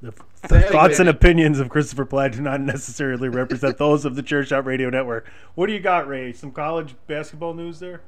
The 0.00 0.12
f- 0.44 0.70
thoughts 0.70 0.98
and 1.00 1.08
opinions 1.08 1.58
of 1.58 1.68
Christopher 1.68 2.04
Platt 2.04 2.32
do 2.32 2.40
not 2.42 2.60
necessarily 2.60 3.28
represent 3.28 3.78
those 3.78 4.04
of 4.04 4.14
the 4.14 4.22
Chairshot 4.22 4.64
Radio 4.64 4.90
Network. 4.90 5.26
What 5.54 5.66
do 5.66 5.72
you 5.72 5.80
got, 5.80 6.06
Ray? 6.06 6.32
Some 6.32 6.52
college 6.52 6.94
basketball 7.06 7.54
news 7.54 7.80
there? 7.80 8.00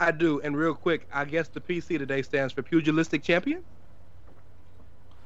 I 0.00 0.10
do. 0.12 0.40
And 0.40 0.56
real 0.56 0.74
quick, 0.74 1.06
I 1.12 1.24
guess 1.24 1.48
the 1.48 1.60
PC 1.60 1.98
today 1.98 2.22
stands 2.22 2.52
for 2.54 2.62
pugilistic 2.62 3.22
champion. 3.22 3.64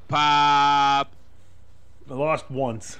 Pop. 0.08 1.12
I 2.10 2.14
lost 2.14 2.50
once, 2.50 2.98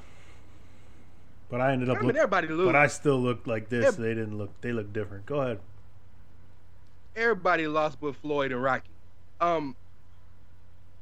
but 1.51 1.61
I 1.61 1.73
ended 1.73 1.91
up. 1.91 1.97
I 1.97 2.01
mean, 2.01 2.09
look- 2.09 2.17
everybody 2.17 2.49
loses. 2.49 2.67
but 2.67 2.77
I 2.77 2.87
still 2.87 3.19
looked 3.21 3.47
like 3.47 3.69
this. 3.69 3.85
Ev- 3.85 3.97
They 3.97 4.15
didn't 4.15 4.39
look. 4.39 4.59
They 4.61 4.73
looked 4.73 4.93
different. 4.93 5.27
Go 5.27 5.41
ahead. 5.41 5.59
everybody 7.17 7.67
lost 7.67 8.01
with 8.01 8.17
Floyd 8.17 8.53
and 8.53 8.63
Rocky. 8.63 8.89
Um, 9.41 9.77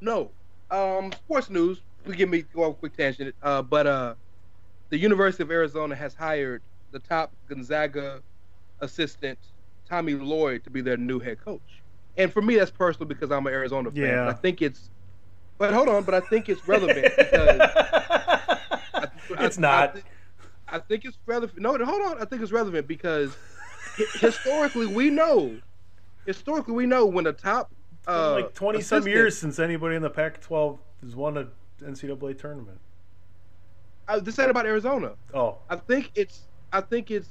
no. 0.01 0.31
Um, 0.71 1.13
sports 1.13 1.51
news. 1.51 1.83
Forgive 2.05 2.29
me, 2.29 2.43
go 2.55 2.65
on 2.65 2.71
a 2.71 2.75
quick 2.75 2.97
tangent. 2.97 3.35
Uh, 3.43 3.63
but 3.63 3.87
uh, 3.87 4.15
the 4.89 4.99
University 4.99 5.43
of 5.43 5.51
Arizona 5.51 5.95
has 5.95 6.15
hired 6.15 6.63
the 6.93 6.99
top 6.99 7.33
Gonzaga 7.49 8.23
assistant 8.81 9.39
Tommy 9.89 10.15
Lloyd 10.15 10.65
to 10.65 10.71
be 10.71 10.81
their 10.81 10.97
new 10.97 11.19
head 11.19 11.45
coach. 11.45 11.83
And 12.17 12.33
for 12.33 12.43
me, 12.43 12.57
that's 12.57 12.71
personal 12.71 13.07
because 13.07 13.31
I'm 13.31 13.47
an 13.47 13.53
Arizona 13.53 13.91
fan. 13.91 14.03
Yeah. 14.03 14.29
I 14.29 14.33
think 14.33 14.63
it's. 14.63 14.91
But 15.59 15.75
hold 15.75 15.89
on, 15.89 16.05
but 16.05 16.15
I 16.15 16.21
think 16.21 16.49
it's 16.49 16.67
relevant 16.67 17.13
because 17.17 17.61
I- 17.61 19.09
it's 19.41 19.59
I- 19.59 19.61
not. 19.61 19.97
I, 19.97 20.77
I 20.77 20.79
think 20.79 21.05
it's 21.05 21.19
relevant. 21.27 21.61
No, 21.61 21.77
hold 21.85 22.03
on. 22.03 22.23
I 22.23 22.25
think 22.25 22.43
it's 22.43 22.53
relevant 22.53 22.87
because 22.87 23.37
historically 24.21 24.87
we 24.87 25.11
know, 25.11 25.57
historically 26.27 26.75
we 26.75 26.87
know 26.87 27.05
when 27.07 27.25
the 27.25 27.33
top 27.33 27.73
uh, 28.11 28.33
like 28.33 28.55
twenty 28.55 28.81
some 28.81 29.07
years 29.07 29.37
since 29.37 29.59
anybody 29.59 29.97
in 29.97 30.03
the 30.03 30.11
Pac-12 30.11 30.79
has 31.03 31.15
won 31.17 31.37
a 31.37 31.47
NCAA 31.83 32.39
tournament. 32.39 32.79
Uh, 34.09 34.19
this 34.21 34.39
ain't 34.39 34.51
about 34.51 34.67
Arizona. 34.67 35.13
Oh, 35.33 35.59
I 35.69 35.77
think 35.77 36.11
it's 36.15 36.49
I 36.73 36.81
think 36.81 37.11
it's 37.11 37.29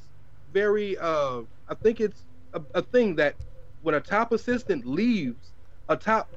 very 0.54 0.98
uh 0.98 1.42
I 1.68 1.76
think 1.76 2.00
it's 2.00 2.24
a, 2.54 2.62
a 2.74 2.82
thing 2.82 3.16
that 3.16 3.36
when 3.82 3.96
a 3.96 4.00
top 4.00 4.32
assistant 4.32 4.86
leaves 4.86 5.52
a 5.90 5.96
top 5.96 6.32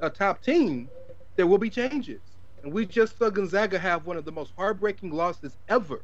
a 0.00 0.10
top 0.10 0.42
team, 0.42 0.88
there 1.36 1.46
will 1.46 1.58
be 1.58 1.70
changes. 1.70 2.20
And 2.62 2.72
we 2.72 2.84
just 2.84 3.18
saw 3.18 3.30
Gonzaga 3.30 3.78
have 3.78 4.06
one 4.06 4.16
of 4.16 4.24
the 4.24 4.32
most 4.32 4.52
heartbreaking 4.56 5.12
losses 5.12 5.56
ever. 5.68 6.02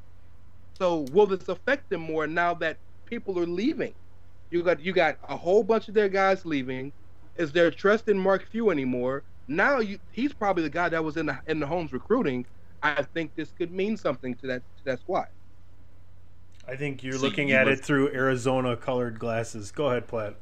So 0.78 1.06
will 1.12 1.26
this 1.26 1.48
affect 1.48 1.90
them 1.90 2.00
more 2.02 2.26
now 2.26 2.54
that 2.54 2.78
people 3.04 3.38
are 3.38 3.46
leaving? 3.46 3.94
You 4.50 4.62
got 4.62 4.80
you 4.80 4.92
got 4.92 5.18
a 5.28 5.36
whole 5.36 5.64
bunch 5.64 5.88
of 5.88 5.94
their 5.94 6.08
guys 6.08 6.44
leaving. 6.46 6.92
Is 7.36 7.52
there 7.52 7.70
trust 7.70 8.08
in 8.08 8.18
Mark 8.18 8.46
Few 8.46 8.70
anymore? 8.70 9.24
Now 9.48 9.80
you, 9.80 9.98
he's 10.10 10.32
probably 10.32 10.62
the 10.62 10.70
guy 10.70 10.88
that 10.88 11.02
was 11.02 11.16
in 11.16 11.26
the 11.26 11.38
in 11.46 11.60
the 11.60 11.66
homes 11.66 11.92
recruiting. 11.92 12.46
I 12.82 13.02
think 13.02 13.34
this 13.34 13.52
could 13.52 13.72
mean 13.72 13.96
something 13.96 14.34
to 14.36 14.46
that 14.48 14.62
to 14.78 14.84
that 14.84 15.00
squad. 15.00 15.26
I 16.68 16.76
think 16.76 17.02
you're 17.02 17.14
See, 17.14 17.18
looking 17.18 17.48
you 17.48 17.56
at 17.56 17.66
was- 17.66 17.80
it 17.80 17.84
through 17.84 18.12
Arizona-colored 18.14 19.18
glasses. 19.18 19.72
Go 19.72 19.86
ahead, 19.88 20.06
Platt. 20.06 20.36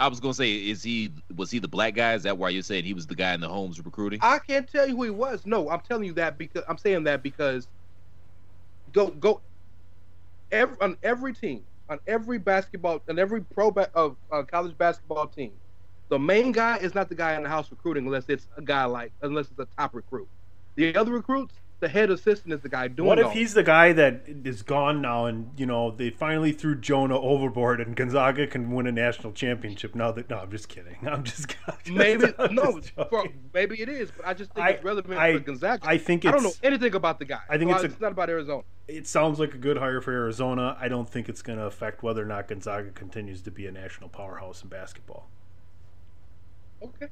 I 0.00 0.06
was 0.08 0.20
gonna 0.20 0.34
say, 0.34 0.52
is 0.54 0.82
he 0.82 1.10
was 1.34 1.50
he 1.50 1.58
the 1.58 1.68
black 1.68 1.94
guy? 1.94 2.14
Is 2.14 2.22
that 2.22 2.38
why 2.38 2.50
you're 2.50 2.62
saying 2.62 2.84
he 2.84 2.94
was 2.94 3.06
the 3.06 3.16
guy 3.16 3.34
in 3.34 3.40
the 3.40 3.48
homes 3.48 3.84
recruiting? 3.84 4.20
I 4.22 4.38
can't 4.38 4.68
tell 4.70 4.88
you 4.88 4.96
who 4.96 5.02
he 5.04 5.10
was. 5.10 5.44
No, 5.44 5.68
I'm 5.70 5.80
telling 5.80 6.04
you 6.04 6.12
that 6.14 6.38
because 6.38 6.62
I'm 6.68 6.78
saying 6.78 7.04
that 7.04 7.22
because 7.22 7.66
go 8.92 9.08
go 9.08 9.42
every, 10.52 10.76
on 10.80 10.96
every 11.02 11.34
team 11.34 11.64
on 11.88 11.98
every 12.06 12.38
basketball 12.38 13.02
on 13.08 13.18
every 13.18 13.42
pro 13.42 13.70
ba- 13.70 13.90
uh, 13.94 14.10
uh, 14.30 14.42
college 14.42 14.76
basketball 14.76 15.26
team, 15.26 15.52
the 16.10 16.18
main 16.18 16.52
guy 16.52 16.76
is 16.78 16.94
not 16.94 17.08
the 17.08 17.14
guy 17.14 17.34
in 17.34 17.42
the 17.42 17.48
house 17.48 17.70
recruiting 17.70 18.06
unless 18.06 18.28
it's 18.28 18.48
a 18.56 18.62
guy 18.62 18.84
like 18.84 19.12
unless 19.22 19.50
it's 19.50 19.58
a 19.58 19.68
top 19.78 19.94
recruit. 19.94 20.28
The 20.76 20.94
other 20.96 21.12
recruits, 21.12 21.54
the 21.80 21.88
head 21.88 22.10
assistant 22.10 22.54
is 22.54 22.60
the 22.60 22.68
guy 22.68 22.88
doing. 22.88 23.08
What 23.08 23.18
if 23.18 23.26
all 23.26 23.32
he's 23.32 23.54
the 23.54 23.62
guy 23.62 23.92
that 23.94 24.24
is 24.26 24.62
gone 24.62 25.00
now, 25.00 25.26
and 25.26 25.50
you 25.56 25.66
know 25.66 25.90
they 25.90 26.10
finally 26.10 26.52
threw 26.52 26.76
Jonah 26.76 27.18
overboard, 27.20 27.80
and 27.80 27.96
Gonzaga 27.96 28.46
can 28.46 28.70
win 28.70 28.86
a 28.86 28.92
national 28.92 29.32
championship? 29.32 29.94
Now 29.94 30.12
that 30.12 30.28
no, 30.30 30.38
I'm 30.38 30.50
just 30.50 30.68
kidding. 30.68 30.96
I'm 31.06 31.24
just, 31.24 31.56
I'm 31.66 31.74
just 31.84 31.96
Maybe 31.96 32.26
I'm 32.38 32.54
no, 32.54 32.80
just 32.80 32.92
for, 33.08 33.24
maybe 33.54 33.80
it 33.80 33.88
is, 33.88 34.10
but 34.10 34.26
I 34.26 34.34
just 34.34 34.52
think 34.52 34.66
I- 34.66 34.70
it's 34.70 34.84
relevant 34.84 35.18
I- 35.18 35.32
for 35.34 35.40
Gonzaga. 35.40 35.86
I 35.88 35.98
think 35.98 36.24
I 36.26 36.30
don't 36.32 36.42
know 36.42 36.52
anything 36.62 36.94
about 36.94 37.18
the 37.18 37.24
guy. 37.24 37.40
I 37.48 37.58
think 37.58 37.70
it's 37.70 37.82
a- 37.82 37.86
it's 37.86 38.00
not 38.00 38.12
about 38.12 38.28
Arizona. 38.30 38.62
It 38.88 39.06
sounds 39.06 39.38
like 39.38 39.52
a 39.54 39.58
good 39.58 39.76
hire 39.76 40.00
for 40.00 40.12
Arizona. 40.12 40.76
I 40.80 40.88
don't 40.88 41.08
think 41.08 41.28
it's 41.28 41.42
going 41.42 41.58
to 41.58 41.66
affect 41.66 42.02
whether 42.02 42.22
or 42.22 42.26
not 42.26 42.48
Gonzaga 42.48 42.90
continues 42.90 43.42
to 43.42 43.50
be 43.50 43.66
a 43.66 43.70
national 43.70 44.08
powerhouse 44.08 44.62
in 44.62 44.70
basketball. 44.70 45.28
Okay, 46.82 47.08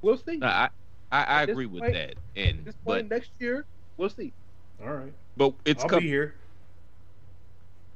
we'll 0.00 0.16
see. 0.16 0.38
No, 0.38 0.46
I 0.46 0.68
I, 1.12 1.22
I 1.24 1.42
At 1.42 1.46
this 1.46 1.52
agree 1.52 1.66
with 1.66 1.82
point- 1.82 1.94
that, 1.94 2.14
and 2.36 2.64
this 2.64 2.74
but 2.84 2.92
point 2.94 3.10
next 3.10 3.30
year, 3.40 3.66
we'll 3.96 4.08
see. 4.08 4.32
All 4.82 4.92
right, 4.94 5.12
but 5.36 5.54
it's 5.64 5.82
I'll 5.82 5.88
coming. 5.88 6.04
be 6.04 6.08
here. 6.08 6.34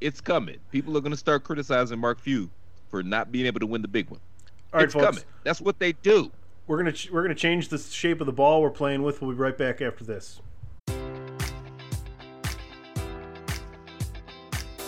It's 0.01 0.21
coming. 0.21 0.59
People 0.73 0.97
are 0.97 1.01
gonna 1.01 1.17
start 1.17 1.45
criticizing 1.45 1.99
Mark 2.01 2.19
Few 2.21 2.51
for 2.91 3.03
not 3.05 3.31
being 3.31 3.47
able 3.47 3.61
to 3.61 3.67
win 3.67 3.83
the 3.83 3.89
big 3.89 4.11
one. 4.11 4.19
All 4.73 4.79
right, 4.81 4.85
it's 4.85 4.95
folks. 4.95 5.07
coming. 5.07 5.23
That's 5.45 5.61
what 5.61 5.79
they 5.79 5.93
do. 5.93 6.33
We're 6.67 6.79
gonna 6.79 6.93
ch- 6.93 7.11
we're 7.13 7.23
gonna 7.23 7.35
change 7.37 7.69
the 7.69 7.79
shape 7.79 8.21
of 8.21 8.27
the 8.27 8.33
ball 8.33 8.61
we're 8.63 8.71
playing 8.71 9.03
with. 9.05 9.23
We'll 9.23 9.31
be 9.31 9.37
right 9.37 9.57
back 9.57 9.81
after 9.81 10.03
this. 10.05 10.41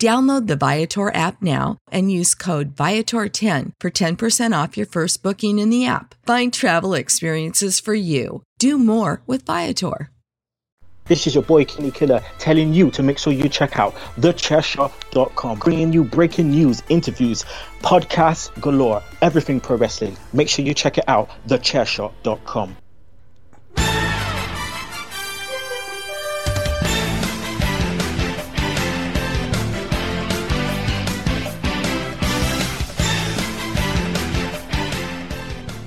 Download 0.00 0.46
the 0.46 0.56
Viator 0.56 1.14
app 1.14 1.40
now 1.40 1.78
and 1.92 2.10
use 2.10 2.34
code 2.34 2.74
Viator10 2.74 3.72
for 3.78 3.90
10% 3.90 4.62
off 4.62 4.76
your 4.76 4.86
first 4.86 5.22
booking 5.22 5.58
in 5.58 5.70
the 5.70 5.86
app. 5.86 6.14
Find 6.26 6.52
travel 6.52 6.94
experiences 6.94 7.78
for 7.78 7.94
you. 7.94 8.42
Do 8.58 8.78
more 8.78 9.22
with 9.26 9.46
Viator. 9.46 10.10
This 11.06 11.26
is 11.26 11.34
your 11.34 11.44
boy 11.44 11.66
Kenny 11.66 11.90
Killer 11.90 12.22
telling 12.38 12.72
you 12.72 12.90
to 12.92 13.02
make 13.02 13.18
sure 13.18 13.32
you 13.32 13.48
check 13.48 13.78
out 13.78 13.94
thechairshot.com, 14.16 15.58
bringing 15.58 15.92
you 15.92 16.02
breaking 16.02 16.50
news, 16.50 16.82
interviews, 16.88 17.44
podcasts 17.80 18.48
galore, 18.62 19.02
everything 19.20 19.60
pro 19.60 19.76
wrestling. 19.76 20.16
Make 20.32 20.48
sure 20.48 20.64
you 20.64 20.72
check 20.72 20.96
it 20.96 21.04
out, 21.06 21.28
thechairshot.com. 21.46 22.76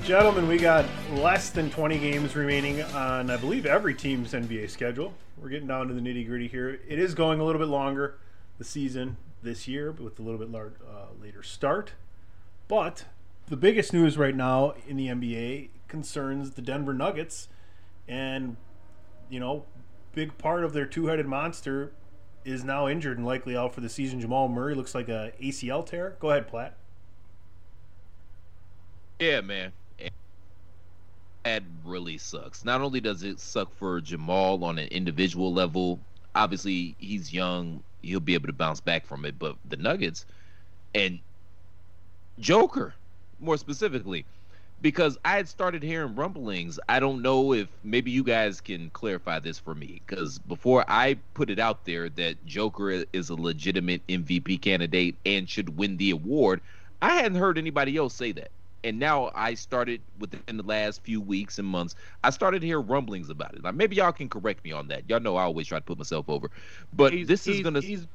Gentlemen, 0.08 0.48
we 0.48 0.58
got 0.58 0.86
less 1.16 1.50
than 1.50 1.70
20 1.70 2.00
games 2.00 2.34
remaining 2.34 2.82
on, 2.82 3.30
I 3.30 3.36
believe, 3.36 3.66
every 3.66 3.94
team's 3.94 4.32
NBA 4.32 4.70
schedule. 4.70 5.14
We're 5.38 5.50
getting 5.50 5.68
down 5.68 5.90
to 5.90 5.94
the 5.94 6.00
nitty 6.00 6.26
gritty 6.26 6.48
here. 6.48 6.80
It 6.88 6.98
is 6.98 7.14
going 7.14 7.42
a 7.42 7.44
little 7.44 7.60
bit 7.60 7.68
longer, 7.68 8.18
the 8.58 8.64
season 8.64 9.18
this 9.44 9.68
year, 9.68 9.92
but 9.92 10.06
with 10.06 10.18
a 10.18 10.22
little 10.22 10.40
bit 10.40 10.56
uh, 10.56 11.08
later 11.22 11.44
start. 11.44 11.92
But 12.70 13.04
the 13.50 13.58
biggest 13.58 13.92
news 13.92 14.18
right 14.18 14.34
now 14.34 14.76
in 14.88 14.96
the 14.96 15.08
NBA 15.08 15.72
concerns 15.90 16.52
the 16.52 16.62
Denver 16.62 16.94
Nuggets. 16.94 17.50
And, 18.08 18.56
you 19.30 19.42
know, 19.42 19.66
big 20.14 20.38
part 20.38 20.64
of 20.64 20.72
their 20.72 20.86
two 20.86 21.08
headed 21.08 21.26
monster 21.26 21.92
is 22.46 22.64
now 22.64 22.88
injured 22.88 23.18
and 23.18 23.28
likely 23.28 23.58
out 23.58 23.76
for 23.76 23.82
the 23.82 23.90
season. 23.90 24.22
Jamal 24.22 24.48
Murray 24.48 24.74
looks 24.74 24.96
like 24.96 25.10
a 25.10 25.34
ACL 25.44 25.86
tear. 25.86 26.16
Go 26.22 26.30
ahead, 26.30 26.48
Platt. 26.48 26.78
Yeah, 29.20 29.42
man. 29.42 29.74
That 31.48 31.64
really 31.86 32.18
sucks. 32.18 32.66
Not 32.66 32.82
only 32.82 33.00
does 33.00 33.24
it 33.24 33.40
suck 33.40 33.74
for 33.74 34.02
Jamal 34.02 34.66
on 34.66 34.78
an 34.78 34.90
individual 34.90 35.54
level, 35.54 35.98
obviously 36.36 36.94
he's 37.00 37.32
young, 37.32 37.82
he'll 38.02 38.20
be 38.20 38.34
able 38.34 38.48
to 38.48 38.54
bounce 38.54 38.82
back 38.82 39.06
from 39.06 39.24
it, 39.24 39.40
but 39.40 39.56
the 39.64 39.78
Nuggets 39.78 40.26
and 40.94 41.20
Joker, 42.38 42.94
more 43.40 43.56
specifically, 43.56 44.26
because 44.82 45.18
I 45.24 45.38
had 45.38 45.48
started 45.48 45.84
hearing 45.84 46.16
rumblings. 46.16 46.82
I 46.90 47.00
don't 47.00 47.22
know 47.22 47.54
if 47.54 47.70
maybe 47.82 48.12
you 48.12 48.26
guys 48.26 48.60
can 48.60 48.90
clarify 48.90 49.40
this 49.40 49.58
for 49.58 49.74
me 49.74 50.02
because 50.06 50.40
before 50.40 50.84
I 50.90 51.16
put 51.34 51.50
it 51.50 51.60
out 51.60 51.86
there 51.86 52.10
that 52.10 52.46
Joker 52.46 53.06
is 53.14 53.30
a 53.30 53.36
legitimate 53.36 54.06
MVP 54.08 54.60
candidate 54.60 55.16
and 55.26 55.48
should 55.48 55.78
win 55.78 55.96
the 55.96 56.12
award, 56.12 56.60
I 57.02 57.14
hadn't 57.14 57.40
heard 57.40 57.58
anybody 57.58 57.96
else 57.96 58.14
say 58.14 58.34
that. 58.34 58.52
And 58.84 59.00
now 59.00 59.32
I 59.36 59.56
started 59.56 60.02
within 60.20 60.56
the 60.58 60.64
last 60.64 61.02
few 61.04 61.20
weeks 61.20 61.58
and 61.60 61.68
months, 61.68 61.96
I 62.24 62.30
started 62.30 62.62
to 62.62 62.68
hear 62.68 62.80
rumblings 62.80 63.30
about 63.30 63.54
it. 63.56 63.64
Like 63.64 63.76
maybe 63.76 63.96
y'all 63.96 64.12
can 64.12 64.30
correct 64.30 64.64
me 64.64 64.72
on 64.72 64.88
that. 64.90 65.10
Y'all 65.10 65.20
know 65.20 65.36
I 65.36 65.44
always 65.44 65.68
try 65.68 65.80
to 65.80 65.84
put 65.84 65.98
myself 65.98 66.30
over, 66.30 66.50
but 66.94 67.12
He's- 67.14 67.28
this 67.28 67.48
is 67.48 67.62
gonna. 67.62 67.82
He's 67.82 68.08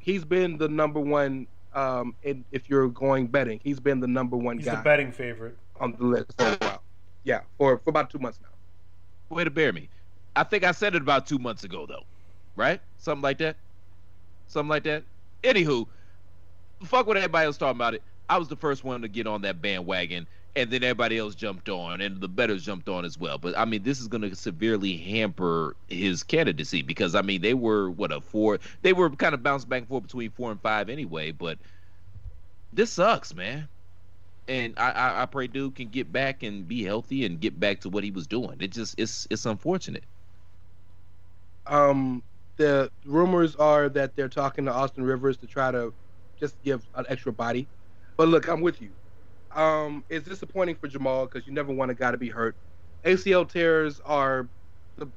he's 0.00 0.24
been 0.24 0.58
the 0.58 0.68
number 0.68 1.00
one. 1.00 1.46
Um, 1.72 2.16
in, 2.24 2.44
if 2.50 2.68
you're 2.68 2.88
going 2.88 3.28
betting, 3.28 3.60
he's 3.62 3.78
been 3.78 4.00
the 4.00 4.08
number 4.08 4.36
one 4.36 4.56
He's 4.58 4.66
guy 4.66 4.74
the 4.76 4.82
betting 4.82 5.12
favorite. 5.12 5.56
on 5.78 5.92
the 5.98 6.04
list 6.04 6.32
for 6.36 6.46
a 6.46 6.56
while. 6.60 6.82
Yeah, 7.22 7.40
for 7.58 7.78
for 7.78 7.90
about 7.90 8.10
two 8.10 8.18
months 8.18 8.40
now. 8.42 9.34
way 9.34 9.44
to 9.44 9.50
bear 9.50 9.72
me. 9.72 9.88
I 10.34 10.42
think 10.44 10.64
I 10.64 10.72
said 10.72 10.94
it 10.96 11.02
about 11.02 11.26
two 11.28 11.38
months 11.38 11.62
ago, 11.64 11.86
though, 11.86 12.02
right? 12.56 12.80
Something 12.98 13.22
like 13.22 13.38
that. 13.38 13.56
Something 14.48 14.68
like 14.70 14.82
that. 14.84 15.04
Anywho, 15.44 15.86
fuck 16.84 17.06
what 17.06 17.16
everybody 17.16 17.46
else 17.46 17.56
talking 17.56 17.76
about 17.76 17.94
it. 17.94 18.02
I 18.30 18.38
was 18.38 18.48
the 18.48 18.56
first 18.56 18.84
one 18.84 19.02
to 19.02 19.08
get 19.08 19.26
on 19.28 19.42
that 19.42 19.60
bandwagon, 19.60 20.28
and 20.56 20.70
then 20.70 20.84
everybody 20.84 21.18
else 21.18 21.34
jumped 21.36 21.68
on, 21.68 22.00
and 22.00 22.20
the 22.22 22.28
betters 22.28 22.64
jumped 22.64 22.88
on 22.88 23.04
as 23.04 23.18
well. 23.18 23.38
But 23.38 23.58
I 23.58 23.66
mean, 23.66 23.82
this 23.84 24.00
is 24.00 24.08
going 24.08 24.22
to 24.22 24.36
severely 24.36 24.96
hamper 24.98 25.76
his 25.88 26.24
candidacy 26.24 26.82
because 26.82 27.16
I 27.16 27.22
mean, 27.22 27.42
they 27.42 27.54
were 27.54 27.90
what 27.90 28.12
a 28.12 28.22
four. 28.22 28.60
They 28.82 28.94
were 28.94 29.10
kind 29.10 29.34
of 29.34 29.42
bounced 29.42 29.68
back 29.68 29.80
and 29.82 29.88
forth 29.88 30.04
between 30.04 30.30
four 30.32 30.52
and 30.52 30.62
five 30.62 30.88
anyway. 30.90 31.32
But 31.32 31.60
this 32.72 32.92
sucks, 32.92 33.34
man. 33.34 33.68
And 34.48 34.74
I, 34.78 34.90
I, 34.92 35.22
I 35.22 35.26
pray 35.26 35.48
dude 35.48 35.76
can 35.76 35.90
get 35.90 36.12
back 36.12 36.42
and 36.42 36.68
be 36.68 36.84
healthy 36.84 37.26
and 37.26 37.40
get 37.40 37.60
back 37.60 37.80
to 37.82 37.90
what 37.90 38.04
he 38.04 38.12
was 38.12 38.28
doing. 38.28 38.58
It 38.60 38.68
just 38.72 38.96
it's 38.98 39.26
it's 39.30 39.46
unfortunate. 39.46 40.06
Um, 41.66 42.24
the 42.56 42.92
rumors 43.04 43.56
are 43.56 43.88
that 43.90 44.16
they're 44.16 44.28
talking 44.28 44.66
to 44.66 44.72
Austin 44.72 45.04
Rivers 45.04 45.38
to 45.38 45.46
try 45.46 45.70
to 45.70 45.94
just 46.38 46.60
give 46.62 46.88
an 46.94 47.06
extra 47.08 47.32
body. 47.32 47.70
But 48.20 48.28
look, 48.28 48.48
I'm 48.48 48.60
with 48.60 48.82
you. 48.82 48.96
Um, 49.56 50.04
it's 50.10 50.28
disappointing 50.28 50.76
for 50.76 50.88
Jamal 50.88 51.26
because 51.26 51.48
you 51.48 51.54
never 51.54 51.72
want 51.72 51.90
a 51.90 51.96
guy 51.96 52.12
to 52.12 52.18
be 52.18 52.28
hurt. 52.28 52.58
ACL 53.06 53.48
tears 53.48 53.98
are 54.04 54.50
the 54.98 55.10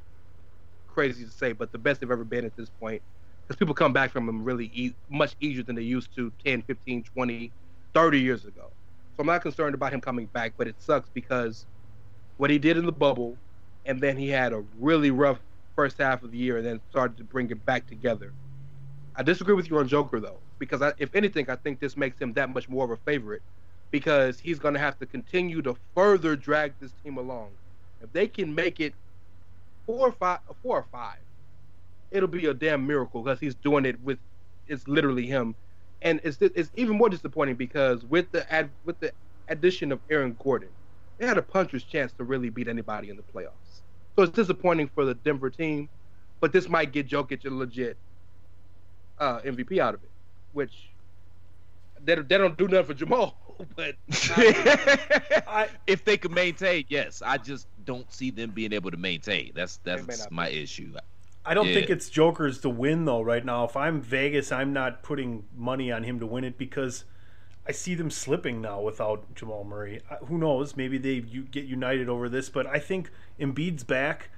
crazy 0.87 1.25
to 1.25 1.31
say, 1.31 1.53
but 1.53 1.73
the 1.73 1.79
best 1.79 2.01
they've 2.01 2.11
ever 2.11 2.23
been 2.25 2.45
at 2.45 2.55
this 2.55 2.69
point 2.69 3.03
because 3.45 3.57
people 3.59 3.75
come 3.75 3.93
back 3.93 4.11
from 4.11 4.25
them 4.25 4.45
really 4.45 4.67
e- 4.73 4.97
much 5.09 5.35
easier 5.41 5.63
than 5.65 5.75
they 5.75 5.83
used 5.83 6.15
to 6.15 6.33
10, 6.45 6.63
15, 6.63 7.03
20, 7.03 7.53
30 7.93 8.19
years 8.21 8.45
ago. 8.45 8.69
So 9.15 9.21
I'm 9.21 9.27
not 9.27 9.43
concerned 9.43 9.75
about 9.75 9.93
him 9.93 10.01
coming 10.01 10.27
back, 10.27 10.55
but 10.57 10.69
it 10.69 10.81
sucks 10.81 11.09
because 11.13 11.67
what 12.37 12.51
he 12.51 12.59
did 12.59 12.77
in 12.77 12.85
the 12.87 12.93
bubble, 12.93 13.39
and 13.85 14.01
then 14.01 14.17
he 14.17 14.29
had 14.29 14.53
a 14.53 14.63
really 14.79 15.11
rough 15.11 15.41
first 15.75 15.99
half 15.99 16.23
of 16.23 16.31
the 16.31 16.39
year 16.39 16.57
and 16.57 16.65
then 16.65 16.81
started 16.89 17.17
to 17.17 17.25
bring 17.25 17.51
it 17.51 17.65
back 17.65 17.87
together. 17.87 18.33
I 19.15 19.23
disagree 19.23 19.55
with 19.55 19.69
you 19.69 19.79
on 19.79 19.87
Joker 19.89 20.21
though, 20.21 20.43
because 20.65 20.81
I, 20.83 20.93
if 20.99 21.15
anything, 21.15 21.49
I 21.49 21.57
think 21.57 21.79
this 21.81 21.97
makes 21.97 22.19
him 22.21 22.33
that 22.35 22.49
much 22.51 22.69
more 22.69 22.85
of 22.85 22.91
a 22.91 22.97
favorite 22.97 23.43
because 23.91 24.39
he's 24.39 24.59
going 24.59 24.75
to 24.75 24.81
have 24.81 24.97
to 24.99 25.07
continue 25.07 25.61
to 25.63 25.75
further 25.95 26.35
drag 26.35 26.79
this 26.79 26.93
team 26.93 27.17
along. 27.17 27.57
If 28.01 28.11
they 28.13 28.27
can 28.27 28.55
make 28.55 28.79
it 28.81 28.95
four 29.85 30.09
or 30.09 30.13
five, 30.13 30.39
four 30.63 30.79
or 30.79 30.87
five, 30.91 31.19
it'll 32.11 32.29
be 32.29 32.47
a 32.47 32.55
damn 32.55 32.87
miracle 32.87 33.23
because 33.23 33.39
he's 33.41 33.55
doing 33.55 33.85
it 33.85 34.01
with 34.01 34.19
it's 34.67 34.87
literally 34.87 35.27
him, 35.27 35.55
and 36.01 36.21
it's 36.23 36.39
it's 36.41 36.71
even 36.75 36.97
more 36.97 37.09
disappointing 37.09 37.57
because 37.57 38.05
with 38.05 38.31
the 38.31 38.51
ad, 38.53 38.71
with 38.85 38.99
the 39.01 39.13
addition 39.49 39.91
of 39.93 40.01
Aaron 40.09 40.37
Gordon, 40.41 40.71
they 41.19 41.27
had 41.27 41.39
a 41.39 41.43
puncher's 41.43 41.85
chance 41.85 42.13
to 42.15 42.25
really 42.25 42.49
beat 42.51 42.69
anybody 42.69 43.09
in 43.09 43.17
the 43.17 43.23
playoffs. 43.23 43.83
So 44.17 44.23
it's 44.23 44.33
disappointing 44.33 44.89
for 44.89 45.05
the 45.05 45.15
Denver 45.15 45.51
team, 45.51 45.89
but 46.41 46.53
this 46.53 46.69
might 46.69 46.93
get 46.93 47.09
Jokic 47.09 47.45
a 47.45 47.51
legit 47.53 47.99
uh, 49.19 49.41
MVP 49.41 49.79
out 49.79 49.95
of 49.95 50.03
it, 50.03 50.11
which 50.53 50.89
they, 52.03 52.15
they 52.15 52.37
don't 52.37 52.57
do 52.57 52.67
nothing 52.67 52.85
for 52.85 52.93
Jamal. 52.93 53.37
But 53.75 53.95
if 55.87 56.03
they 56.03 56.17
could 56.17 56.31
maintain, 56.31 56.85
yes. 56.89 57.21
I 57.23 57.37
just 57.37 57.67
don't 57.85 58.11
see 58.11 58.31
them 58.31 58.49
being 58.49 58.73
able 58.73 58.89
to 58.89 58.97
maintain. 58.97 59.51
That's 59.53 59.77
that's 59.83 60.19
not 60.19 60.31
my 60.31 60.49
issue. 60.49 60.93
I 61.45 61.53
don't 61.53 61.67
Yeah. 61.67 61.75
think 61.75 61.89
it's 61.91 62.09
Joker's 62.09 62.59
to 62.61 62.69
win 62.69 63.05
though 63.05 63.21
right 63.21 63.45
now. 63.45 63.63
If 63.65 63.77
I'm 63.77 64.01
Vegas, 64.01 64.51
I'm 64.51 64.73
not 64.73 65.03
putting 65.03 65.45
money 65.55 65.91
on 65.91 66.03
him 66.03 66.19
to 66.19 66.25
win 66.25 66.43
it 66.43 66.57
because 66.57 67.05
I 67.67 67.71
see 67.71 67.95
them 67.95 68.09
slipping 68.09 68.59
now 68.59 68.81
without 68.81 69.33
Jamal 69.35 69.63
Murray. 69.63 70.01
Uh, 70.09 70.17
Who 70.25 70.37
knows? 70.37 70.75
Maybe 70.75 70.97
they 70.97 71.13
you 71.13 71.43
get 71.43 71.65
united 71.65 72.09
over 72.09 72.27
this, 72.27 72.49
but 72.49 72.65
I 72.65 72.79
think 72.79 73.11
Embiid's 73.39 73.83
back. 73.83 74.29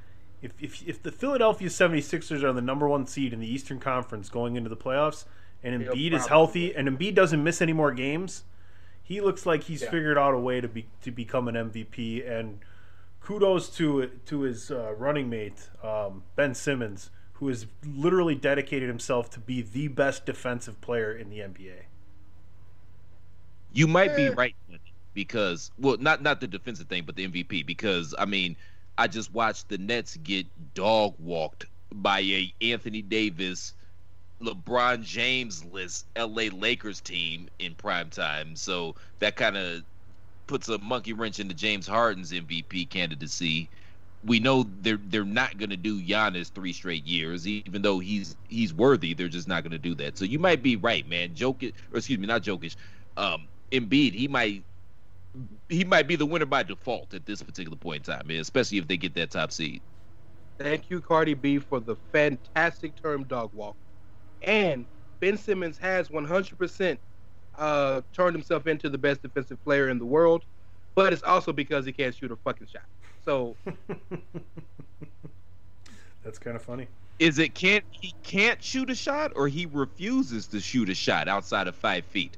If, 0.41 0.51
if, 0.59 0.87
if 0.87 1.01
the 1.01 1.11
Philadelphia 1.11 1.69
76ers 1.69 2.43
are 2.43 2.53
the 2.53 2.61
number 2.61 2.87
one 2.87 3.07
seed 3.07 3.33
in 3.33 3.39
the 3.39 3.51
Eastern 3.51 3.79
Conference 3.79 4.29
going 4.29 4.55
into 4.57 4.69
the 4.69 4.77
playoffs, 4.77 5.25
and 5.65 5.81
They'll 5.81 5.93
Embiid 5.93 6.13
is 6.13 6.27
probably 6.27 6.29
healthy, 6.29 6.75
and 6.75 6.87
Embiid 6.87 7.15
doesn't 7.15 7.43
miss 7.43 7.61
any 7.61 7.73
more 7.73 7.91
games, 7.93 8.43
he 9.03 9.21
looks 9.21 9.45
like 9.45 9.63
he's 9.63 9.81
Yeah. 9.83 9.91
figured 9.91 10.17
out 10.17 10.33
a 10.33 10.39
way 10.39 10.61
to 10.61 10.67
be 10.67 10.87
to 11.01 11.11
become 11.11 11.47
an 11.47 11.55
MVP. 11.55 12.21
And 12.21 12.59
kudos 13.21 13.69
to 13.77 14.07
to 14.25 14.41
his 14.41 14.71
uh, 14.71 14.93
running 14.95 15.29
mate 15.29 15.69
um, 15.83 16.23
Ben 16.35 16.53
Simmons, 16.55 17.09
who 17.33 17.47
has 17.49 17.67
literally 17.85 18.35
dedicated 18.35 18.87
himself 18.89 19.29
to 19.31 19.39
be 19.39 19.61
the 19.61 19.87
best 19.89 20.25
defensive 20.25 20.79
player 20.81 21.11
in 21.13 21.29
the 21.29 21.39
NBA. 21.41 21.85
You 23.73 23.87
might 23.87 24.15
be 24.15 24.23
Eh. 24.25 24.33
right 24.35 24.55
because 25.13 25.71
well, 25.77 25.97
not 25.97 26.21
not 26.21 26.41
the 26.41 26.47
defensive 26.47 26.87
thing, 26.87 27.03
but 27.05 27.15
the 27.15 27.23
MVP. 27.25 27.65
Because 27.65 28.13
I 28.17 28.25
mean, 28.25 28.55
I 28.97 29.07
just 29.07 29.33
watched 29.33 29.69
the 29.69 29.77
Nets 29.77 30.17
get 30.17 30.47
dog 30.73 31.15
walked 31.19 31.65
by 31.91 32.19
a 32.21 32.53
Anthony 32.61 33.01
Davis, 33.01 33.73
LeBron 34.45 35.03
James 35.03 35.65
list 35.65 36.05
L.A. 36.15 36.49
Lakers 36.49 37.01
team 37.01 37.47
in 37.59 37.75
prime 37.75 38.09
time. 38.09 38.55
So 38.55 38.95
that 39.19 39.35
kind 39.35 39.57
of 39.57 39.83
puts 40.47 40.69
a 40.69 40.77
monkey 40.79 41.13
wrench 41.13 41.39
into 41.39 41.53
James 41.53 41.87
Harden's 41.87 42.31
MVP 42.31 42.89
candidacy. 42.89 43.69
We 44.23 44.39
know 44.39 44.65
they're 44.81 44.99
they're 45.07 45.23
not 45.23 45.57
going 45.57 45.69
to 45.69 45.77
do 45.77 46.01
Giannis 46.01 46.51
three 46.51 46.73
straight 46.73 47.05
years, 47.05 47.47
even 47.47 47.81
though 47.81 47.99
he's 47.99 48.35
he's 48.47 48.73
worthy. 48.73 49.13
They're 49.13 49.27
just 49.27 49.47
not 49.47 49.63
going 49.63 49.71
to 49.71 49.77
do 49.77 49.93
that. 49.95 50.17
So 50.17 50.25
you 50.25 50.39
might 50.39 50.63
be 50.63 50.75
right, 50.75 51.07
man. 51.07 51.35
Jokic, 51.35 51.73
or 51.91 51.97
excuse 51.97 52.19
me, 52.19 52.25
not 52.27 52.41
Jokic. 52.41 52.75
Um, 53.17 53.47
Embiid, 53.71 54.13
he 54.13 54.27
might 54.27 54.63
he 55.69 55.83
might 55.83 56.07
be 56.07 56.15
the 56.15 56.25
winner 56.25 56.45
by 56.45 56.63
default 56.63 57.13
at 57.13 57.25
this 57.25 57.41
particular 57.43 57.77
point 57.77 58.07
in 58.07 58.13
time, 58.13 58.27
man, 58.27 58.39
especially 58.39 58.77
if 58.77 58.87
they 58.87 58.97
get 58.97 59.13
that 59.15 59.31
top 59.31 59.51
seed. 59.51 59.81
Thank 60.59 60.89
you, 60.89 61.01
Cardi 61.01 61.33
B, 61.33 61.59
for 61.59 61.79
the 61.79 61.97
fantastic 62.13 62.93
term 63.01 63.25
dog 63.25 63.51
walk. 63.53 63.75
And 64.45 64.85
Ben 65.19 65.37
Simmons 65.37 65.77
has 65.77 66.07
100% 66.09 66.97
uh, 67.57 68.01
turned 68.13 68.35
himself 68.35 68.67
into 68.67 68.89
the 68.89 68.97
best 68.97 69.21
defensive 69.21 69.61
player 69.63 69.89
in 69.89 69.99
the 69.99 70.05
world, 70.05 70.43
but 70.95 71.11
it's 71.11 71.23
also 71.23 71.51
because 71.51 71.85
he 71.85 71.91
can't 71.91 72.15
shoot 72.15 72.31
a 72.31 72.35
fucking 72.37 72.67
shot. 72.67 72.83
So 73.23 73.55
That's 76.23 76.39
kind 76.39 76.55
of 76.55 76.61
funny. 76.63 76.87
Is 77.19 77.39
it 77.39 77.53
can't 77.55 77.83
he 77.91 78.13
can't 78.23 78.61
shoot 78.61 78.89
a 78.89 78.95
shot 78.95 79.31
or 79.35 79.47
he 79.47 79.67
refuses 79.67 80.47
to 80.47 80.59
shoot 80.59 80.89
a 80.89 80.95
shot 80.95 81.27
outside 81.27 81.67
of 81.67 81.75
five 81.75 82.05
feet? 82.05 82.37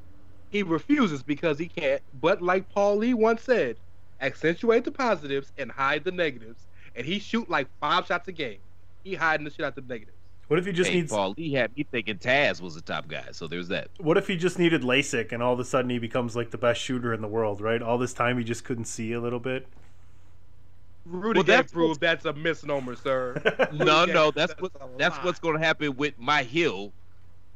he 0.49 0.63
refuses 0.63 1.23
because 1.23 1.59
he 1.59 1.67
can't. 1.67 2.01
But 2.21 2.41
like 2.41 2.69
Paul 2.69 2.97
Lee 2.97 3.13
once 3.13 3.43
said, 3.43 3.77
accentuate 4.21 4.85
the 4.85 4.91
positives 4.91 5.51
and 5.57 5.71
hide 5.71 6.03
the 6.03 6.11
negatives. 6.11 6.67
And 6.95 7.05
he 7.05 7.19
shoot 7.19 7.49
like 7.49 7.67
five 7.79 8.05
shots 8.07 8.27
a 8.27 8.31
game. 8.31 8.59
He 9.03 9.13
hiding 9.15 9.43
the 9.43 9.51
shit 9.51 9.65
out 9.65 9.75
the 9.75 9.81
negatives. 9.81 10.16
What 10.47 10.59
if 10.59 10.65
he 10.65 10.71
just 10.71 10.89
hey, 10.89 10.97
needs? 10.97 11.11
Paul 11.11 11.35
Lee 11.37 11.51
had 11.51 11.75
me 11.75 11.85
thinking 11.89 12.17
Taz 12.17 12.61
was 12.61 12.75
the 12.75 12.81
top 12.81 13.07
guy. 13.07 13.25
So 13.31 13.47
there's 13.47 13.67
that. 13.67 13.89
What 13.97 14.17
if 14.17 14.27
he 14.27 14.37
just 14.37 14.57
needed 14.57 14.81
LASIK 14.81 15.33
and 15.33 15.43
all 15.43 15.53
of 15.53 15.59
a 15.59 15.65
sudden 15.65 15.89
he 15.89 15.99
becomes 15.99 16.35
like 16.35 16.51
the 16.51 16.57
best 16.57 16.79
shooter 16.79 17.13
in 17.13 17.21
the 17.21 17.27
world? 17.27 17.59
Right? 17.59 17.81
All 17.81 17.97
this 17.97 18.13
time 18.13 18.37
he 18.37 18.43
just 18.43 18.63
couldn't 18.63 18.85
see 18.85 19.11
a 19.11 19.19
little 19.19 19.39
bit. 19.39 19.67
Rudy 21.05 21.39
Well, 21.39 21.45
well, 21.45 21.57
that's 21.57 21.71
proved 21.71 22.01
that's 22.01 22.25
a 22.25 22.33
misnomer, 22.33 22.95
sir. 22.95 23.41
No, 23.73 24.05
no, 24.05 24.31
that's 24.31 24.53
what 24.59 24.71
that's 24.97 25.17
lie. 25.17 25.23
what's 25.23 25.39
going 25.39 25.57
to 25.59 25.65
happen 25.65 25.95
with 25.95 26.17
my 26.17 26.43
Hill, 26.43 26.91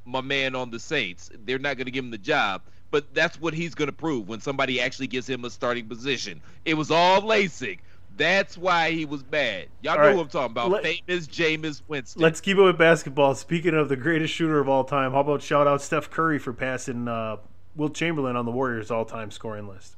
my 0.06 0.22
man 0.22 0.56
on 0.56 0.72
the 0.72 0.80
Saints. 0.80 1.30
They're 1.46 1.60
not 1.60 1.78
going 1.78 1.86
to 1.86 1.92
give 1.92 2.04
him 2.04 2.12
the 2.12 2.18
job, 2.18 2.62
but 2.92 3.14
that's 3.14 3.40
what 3.40 3.54
he's 3.54 3.76
going 3.76 3.88
to 3.88 3.96
prove 3.96 4.28
when 4.28 4.40
somebody 4.40 4.80
actually 4.80 5.08
gives 5.08 5.28
him 5.28 5.46
a 5.46 5.50
starting 5.50 5.88
position. 5.88 6.42
It 6.66 6.76
was 6.76 6.92
all 6.92 7.22
LASIK. 7.22 7.80
That's 8.18 8.58
why 8.58 8.92
he 8.92 9.06
was 9.06 9.24
bad. 9.24 9.68
Y'all 9.82 9.94
All 9.94 9.98
know 10.00 10.04
right. 10.08 10.16
who 10.16 10.22
I'm 10.22 10.28
talking 10.28 10.52
about. 10.52 10.70
Let- 10.70 10.84
Famous 10.84 11.28
Jameis 11.28 11.82
Winston. 11.88 12.22
Let's 12.22 12.42
keep 12.42 12.58
it 12.58 12.62
with 12.62 12.78
basketball. 12.78 13.36
Speaking 13.36 13.74
of 13.74 13.90
the 13.90 13.96
greatest 13.96 14.34
shooter 14.34 14.60
of 14.60 14.68
all 14.70 14.84
time, 14.84 15.12
how 15.14 15.22
about 15.22 15.42
shout 15.42 15.66
out 15.68 15.82
Steph 15.82 16.10
Curry 16.12 16.38
for 16.38 16.54
passing 16.54 17.08
uh, 17.08 17.38
Wilt 17.76 17.96
Chamberlain 17.96 18.36
on 18.36 18.46
the 18.46 18.52
Warriors 18.52 18.92
all 18.92 19.06
time 19.06 19.32
scoring 19.32 19.68
list? 19.68 19.96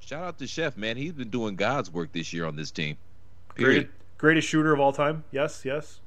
Shout 0.00 0.24
out 0.24 0.38
to 0.38 0.46
Chef, 0.46 0.76
man. 0.76 0.96
He's 0.96 1.12
been 1.12 1.28
doing 1.30 1.56
God's 1.56 1.92
work 1.92 2.12
this 2.12 2.32
year 2.32 2.46
on 2.46 2.56
this 2.56 2.70
team. 2.70 2.96
Greatest, 3.48 3.58
Period. 3.58 3.88
greatest 4.16 4.48
shooter 4.48 4.72
of 4.72 4.80
all 4.80 4.92
time? 4.92 5.24
Yes, 5.32 5.64
yes. 5.64 6.00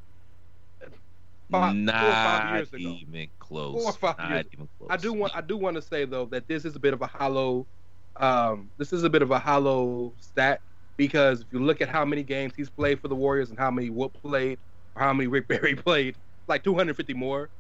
Five- 1.52 1.76
Not 1.76 1.94
five 1.96 2.56
years 2.56 2.74
ago. 2.74 2.98
even 3.02 3.28
close. 3.38 3.74
Four 3.74 3.92
or 3.92 3.94
five 3.94 4.18
Not 4.18 4.30
years 4.32 4.46
even 4.54 4.70
close. 4.80 4.88
I 4.90 4.98
do 4.98 5.12
want 5.14 5.36
I 5.36 5.42
do 5.42 5.58
want 5.58 5.76
to 5.76 5.82
say 5.82 6.06
though 6.06 6.26
that 6.28 6.48
this 6.48 6.64
is 6.66 6.76
a 6.78 6.80
bit 6.80 6.94
of 6.94 7.02
a 7.02 7.08
hollow 7.08 7.68
um, 8.22 8.72
this 8.78 8.94
is 8.94 9.04
a 9.06 9.12
bit 9.12 9.24
of 9.24 9.32
a 9.32 9.40
hollow 9.40 10.16
stat 10.20 10.62
because 10.98 11.42
if 11.42 11.48
you 11.54 11.60
look 11.60 11.82
at 11.82 11.90
how 11.90 12.06
many 12.06 12.24
games 12.24 12.54
he's 12.56 12.72
played 12.72 13.02
for 13.02 13.10
the 13.10 13.16
Warriors 13.16 13.52
and 13.52 13.60
how 13.60 13.72
many 13.72 13.92
Whoop 13.92 14.14
played 14.14 14.60
or 14.96 15.04
how 15.04 15.14
many 15.14 15.28
Rick 15.28 15.50
Barry 15.50 15.76
played, 15.76 16.18
like 16.48 16.64
250 16.64 17.16
more. 17.16 17.52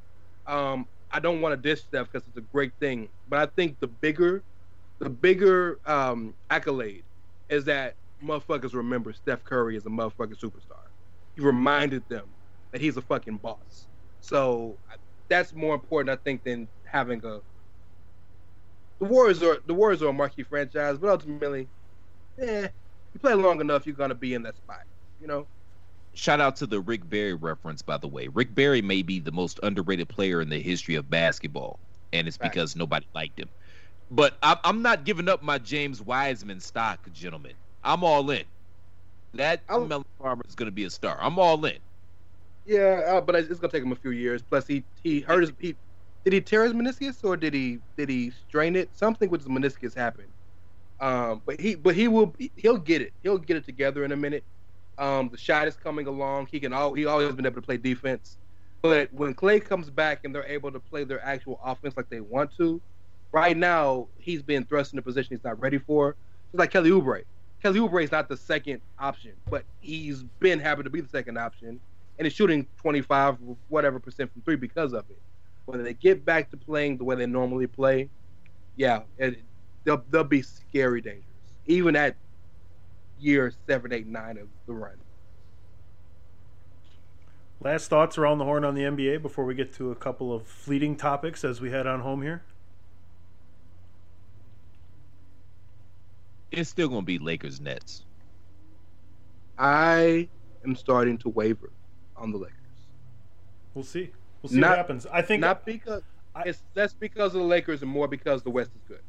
Um, 0.48 0.88
I 1.12 1.20
don't 1.22 1.42
want 1.42 1.54
to 1.62 1.70
diss 1.70 1.84
Steph 1.84 2.12
because 2.12 2.28
it's 2.28 2.38
a 2.38 2.42
great 2.42 2.74
thing, 2.82 3.10
but 3.28 3.40
I 3.40 3.52
think 3.58 3.80
the 3.82 3.88
bigger 3.88 4.46
the 5.00 5.10
bigger 5.12 5.80
um, 5.86 6.36
accolade 6.50 7.06
is 7.50 7.66
that 7.66 7.98
motherfuckers 8.24 8.74
remember 8.74 9.14
Steph 9.14 9.44
Curry 9.44 9.78
is 9.78 9.86
a 9.86 9.90
motherfucking 9.90 10.40
superstar. 10.40 10.86
He 11.36 11.42
reminded 11.44 12.08
them 12.10 12.36
that 12.74 12.82
he's 12.82 12.98
a 12.98 13.04
fucking 13.04 13.40
boss. 13.40 13.88
So 14.22 14.80
that's 15.30 15.54
more 15.54 15.76
important, 15.76 16.18
I 16.18 16.22
think, 16.24 16.44
than 16.44 16.70
having 16.86 17.26
a. 17.26 17.42
The 19.02 19.08
Warriors 19.08 19.44
are 19.44 19.60
the 19.66 19.76
Warriors 19.76 20.04
are 20.04 20.10
a 20.10 20.14
marquee 20.14 20.44
franchise, 20.44 21.00
but 21.00 21.10
ultimately, 21.12 21.72
eh, 22.40 22.70
you 23.14 23.22
play 23.22 23.36
long 23.36 23.62
enough, 23.62 23.88
you're 23.88 23.96
gonna 23.96 24.16
be 24.16 24.36
in 24.36 24.44
that 24.44 24.58
spot. 24.58 24.84
You 25.20 25.28
know, 25.28 25.50
Shout 26.14 26.42
out 26.42 26.58
to 26.58 26.68
the 26.68 26.82
Rick 26.82 27.10
Barry 27.10 27.34
reference, 27.36 27.82
by 27.84 27.98
the 27.98 28.10
way. 28.10 28.30
Rick 28.30 28.56
Barry 28.56 28.82
may 28.82 29.02
be 29.04 29.20
the 29.20 29.32
most 29.34 29.60
underrated 29.64 30.10
player 30.10 30.42
in 30.42 30.50
the 30.50 30.62
history 30.62 30.96
of 30.96 31.10
basketball, 31.10 31.82
and 32.14 32.28
it's 32.28 32.38
Right. 32.42 32.52
because 32.52 32.76
nobody 32.76 33.08
liked 33.16 33.40
him. 33.40 33.50
But 34.12 34.38
I'm, 34.44 34.58
I'm 34.66 34.82
not 34.84 35.06
giving 35.06 35.30
up 35.30 35.42
my 35.44 35.58
James 35.60 36.02
Wiseman 36.02 36.60
stock, 36.62 37.10
gentlemen. 37.12 37.58
I'm 37.84 38.04
all 38.04 38.30
in. 38.32 38.46
That 39.34 39.64
I'll- 39.70 39.88
Melon 39.88 40.06
Farmer 40.20 40.44
is 40.48 40.56
going 40.56 40.68
to 40.68 40.74
be 40.74 40.86
a 40.86 40.90
star. 40.92 41.18
I'm 41.22 41.40
all 41.40 41.66
in. 41.66 41.80
yeah, 42.66 43.04
uh, 43.08 43.22
but 43.22 43.36
it's 43.36 43.50
it's 43.50 43.60
gonna 43.60 43.72
take 43.72 43.84
him 43.84 43.92
a 43.94 43.96
few 43.96 44.12
years. 44.12 44.44
Plus, 44.44 44.68
he 44.68 44.86
he 45.04 45.22
hurt 45.22 45.42
his 45.42 45.54
he 45.60 45.78
did 46.26 46.34
he 46.34 46.42
tear 46.42 46.64
his 46.64 46.74
meniscus 46.74 47.24
or 47.24 47.38
did 47.38 47.54
he 47.54 47.80
did 47.98 48.10
he 48.10 48.32
strain 48.32 48.76
it? 48.76 48.96
Something 48.96 49.30
with 49.30 49.42
his 49.42 49.50
meniscus 49.50 49.96
happened. 49.96 50.34
Um, 51.00 51.42
but 51.46 51.60
he 51.60 51.76
but 51.76 51.96
he 51.96 52.08
will 52.08 52.36
he'll 52.56 52.78
get 52.78 53.02
it. 53.02 53.14
He'll 53.24 53.40
get 53.40 53.58
it 53.58 53.66
together 53.66 54.06
in 54.06 54.12
a 54.12 54.18
minute. 54.18 54.46
Um, 54.98 55.30
the 55.32 55.38
shot 55.38 55.68
is 55.68 55.76
coming 55.76 56.08
along. 56.08 56.48
He 56.52 56.60
can 56.60 56.74
all 56.74 56.94
he 56.94 57.06
always 57.06 57.34
been 57.34 57.46
able 57.46 57.56
to 57.56 57.62
play 57.66 57.78
defense. 57.78 58.38
But 58.84 59.12
when 59.14 59.34
Clay 59.34 59.60
comes 59.60 59.90
back 59.90 60.22
and 60.24 60.34
they're 60.34 60.46
able 60.46 60.72
to 60.72 60.80
play 60.80 61.04
their 61.04 61.24
actual 61.26 61.60
offense 61.64 61.96
like 61.98 62.10
they 62.10 62.22
want 62.22 62.56
to, 62.58 62.82
right 63.34 63.58
now 63.58 64.10
he's 64.18 64.44
being 64.44 64.66
thrust 64.66 64.94
in 64.94 65.00
a 65.00 65.04
position 65.04 65.36
he's 65.36 65.44
not 65.44 65.60
ready 65.60 65.80
for. 65.80 66.18
It's 66.54 66.60
like 66.60 66.72
Kelly 66.72 66.92
Oubre. 66.92 67.24
Kelly 67.62 67.80
Oubre 67.80 68.04
is 68.04 68.12
not 68.12 68.30
the 68.30 68.38
second 68.38 68.82
option, 69.00 69.34
but 69.50 69.66
he's 69.80 70.24
been 70.40 70.60
happy 70.60 70.84
to 70.84 70.90
be 70.90 71.02
the 71.02 71.10
second 71.10 71.38
option, 71.38 71.82
and 72.18 72.26
he's 72.26 72.34
shooting 72.34 72.68
25 72.82 73.38
whatever 73.68 74.00
percent 74.00 74.32
from 74.34 74.42
three 74.44 74.56
because 74.56 74.94
of 74.94 75.06
it. 75.10 75.22
When 75.66 75.84
they 75.84 75.94
get 75.94 76.26
back 76.26 76.50
to 76.52 76.58
playing 76.58 76.98
the 76.98 77.04
way 77.04 77.16
they 77.16 77.26
normally 77.28 77.68
play, 77.68 78.10
yeah, 78.76 79.04
it, 79.18 79.44
they'll 79.86 80.04
they'll 80.10 80.24
be 80.24 80.42
scary 80.42 81.02
dangerous, 81.02 81.54
even 81.66 81.96
at 81.96 82.18
year 83.18 83.54
seven, 83.68 83.94
eight, 83.94 84.08
nine 84.08 84.38
of 84.38 84.48
the 84.66 84.74
run. 84.74 84.98
Last 87.64 87.90
thoughts 87.90 88.18
around 88.18 88.40
the 88.40 88.46
horn 88.46 88.66
on 88.66 88.74
the 88.74 88.82
NBA 88.82 89.22
before 89.22 89.46
we 89.46 89.54
get 89.54 89.72
to 89.76 89.92
a 89.92 89.96
couple 89.96 90.34
of 90.34 90.48
fleeting 90.48 90.96
topics 90.96 91.44
as 91.44 91.62
we 91.62 91.70
head 91.70 91.86
on 91.86 92.00
home 92.00 92.24
here. 92.24 92.44
It's 96.52 96.70
still 96.70 96.90
going 96.90 97.02
to 97.02 97.06
be 97.06 97.20
Lakers 97.20 97.62
Nets. 97.62 98.04
I 99.60 100.30
am 100.66 100.76
starting 100.76 101.20
to 101.20 101.30
waver 101.30 101.72
on 102.16 102.32
the 102.32 102.38
Lakers. 102.40 102.88
We'll 103.76 103.84
see. 103.84 104.12
We'll 104.42 104.52
see 104.52 104.60
Not- 104.60 104.70
what 104.70 104.78
happens. 104.78 105.06
I 105.12 105.22
think 105.22 105.42
Not 105.42 105.66
because 105.66 106.02
I- 106.36 106.44
it's 106.44 106.64
less 106.76 106.94
because 106.94 107.36
of 107.36 107.42
the 107.42 107.48
Lakers 107.48 107.82
and 107.82 107.92
more 107.92 108.08
because 108.08 108.44
the 108.44 108.50
West 108.50 108.72
is 108.76 108.82
good. 108.88 109.00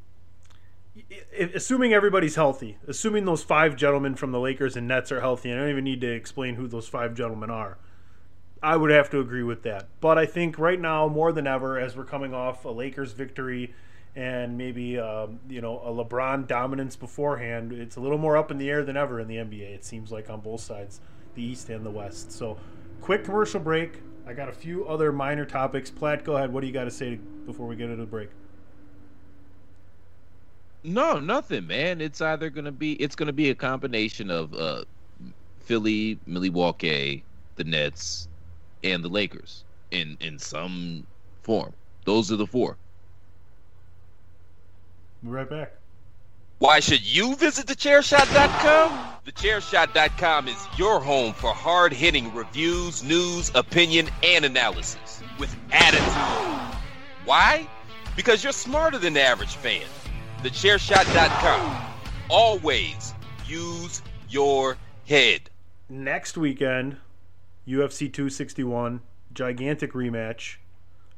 assuming 1.55 1.95
everybody's 1.95 2.35
healthy, 2.35 2.77
assuming 2.87 3.25
those 3.25 3.43
five 3.43 3.77
gentlemen 3.77 4.15
from 4.15 4.31
the 4.31 4.39
Lakers 4.41 4.77
and 4.77 4.87
Nets 4.87 5.11
are 5.11 5.21
healthy, 5.21 5.51
and 5.51 5.59
I 5.59 5.63
don't 5.63 5.71
even 5.71 5.85
need 5.85 6.03
to 6.03 6.13
explain 6.13 6.57
who 6.57 6.67
those 6.69 6.87
five 6.87 7.15
gentlemen 7.15 7.49
are. 7.51 7.79
I 8.63 8.77
would 8.77 8.91
have 8.91 9.09
to 9.11 9.19
agree 9.21 9.43
with 9.43 9.63
that. 9.63 9.89
But 10.01 10.19
I 10.19 10.27
think 10.27 10.59
right 10.59 10.79
now, 10.79 11.09
more 11.09 11.33
than 11.33 11.47
ever, 11.47 11.79
as 11.79 11.97
we're 11.97 12.05
coming 12.05 12.35
off 12.35 12.65
a 12.65 12.69
Lakers 12.69 13.13
victory 13.13 13.75
and 14.15 14.59
maybe 14.59 14.99
um, 14.99 15.41
you 15.49 15.63
know 15.63 15.79
a 15.81 15.91
LeBron 15.91 16.47
dominance 16.47 16.95
beforehand, 16.95 17.73
it's 17.73 17.97
a 17.97 18.01
little 18.01 18.19
more 18.19 18.37
up 18.37 18.51
in 18.51 18.59
the 18.59 18.69
air 18.71 18.85
than 18.85 18.97
ever 18.97 19.19
in 19.19 19.27
the 19.29 19.37
NBA. 19.39 19.75
It 19.75 19.85
seems 19.87 20.13
like 20.13 20.29
on 20.29 20.41
both 20.41 20.61
sides, 20.61 21.01
the 21.35 21.43
East 21.43 21.71
and 21.71 21.85
the 21.87 21.91
West. 21.91 22.31
So, 22.33 22.59
quick 23.01 23.25
commercial 23.25 23.61
break. 23.61 24.03
I 24.25 24.35
got 24.35 24.49
a 24.49 24.53
few 24.53 24.87
other 24.87 25.13
minor 25.13 25.45
topics. 25.45 25.91
Platt, 25.91 26.25
go 26.25 26.37
ahead. 26.37 26.53
What 26.53 26.61
do 26.61 26.67
you 26.67 26.73
got 26.73 26.85
to 26.85 26.91
say 26.91 27.17
before 27.45 27.67
we 27.67 27.77
get 27.77 27.91
into 27.91 28.03
the 28.03 28.07
break? 28.07 28.31
No, 30.85 31.21
nothing, 31.21 31.67
man. 31.67 32.01
It's 32.01 32.21
either 32.21 32.51
gonna 32.51 32.73
be 32.73 32.95
it's 32.95 33.15
gonna 33.17 33.33
be 33.33 33.51
a 33.51 33.55
combination 33.55 34.31
of 34.31 34.53
uh 34.55 34.85
Philly, 35.61 36.21
Milwaukee, 36.27 37.27
the 37.57 37.65
Nets, 37.65 38.29
and 38.85 39.05
the 39.05 39.09
Lakers 39.11 39.67
in 39.93 40.17
in 40.21 40.39
some 40.39 41.07
form. 41.45 41.75
Those 42.07 42.33
are 42.33 42.37
the 42.37 42.47
four. 42.49 42.81
We're 45.23 45.33
right 45.37 45.49
back. 45.49 45.82
Why 46.63 46.79
should 46.79 47.05
you 47.05 47.35
visit 47.35 47.67
thechairshot.com? 47.67 49.17
Thechairshot.com 49.27 50.47
is 50.47 50.69
your 50.79 51.01
home 51.01 51.33
for 51.33 51.53
hard 51.53 51.93
hitting 51.93 52.33
reviews, 52.33 53.03
news, 53.03 53.51
opinion, 53.57 54.09
and 54.23 54.45
analysis 54.45 55.25
with 55.41 55.53
attitude. 55.73 56.79
Why? 57.25 57.69
Because 58.15 58.45
you're 58.45 58.53
smarter 58.53 58.97
than 58.99 59.15
the 59.15 59.23
average 59.23 59.57
fan. 59.57 59.83
Thechairshot.com. 60.45 61.95
Always 62.31 63.13
use 63.45 64.01
your 64.29 64.77
head. 65.09 65.51
next 65.89 66.39
weekend, 66.39 66.99
UFC 67.67 68.03
261, 68.03 69.01
gigantic 69.35 69.95
rematch, 69.95 70.59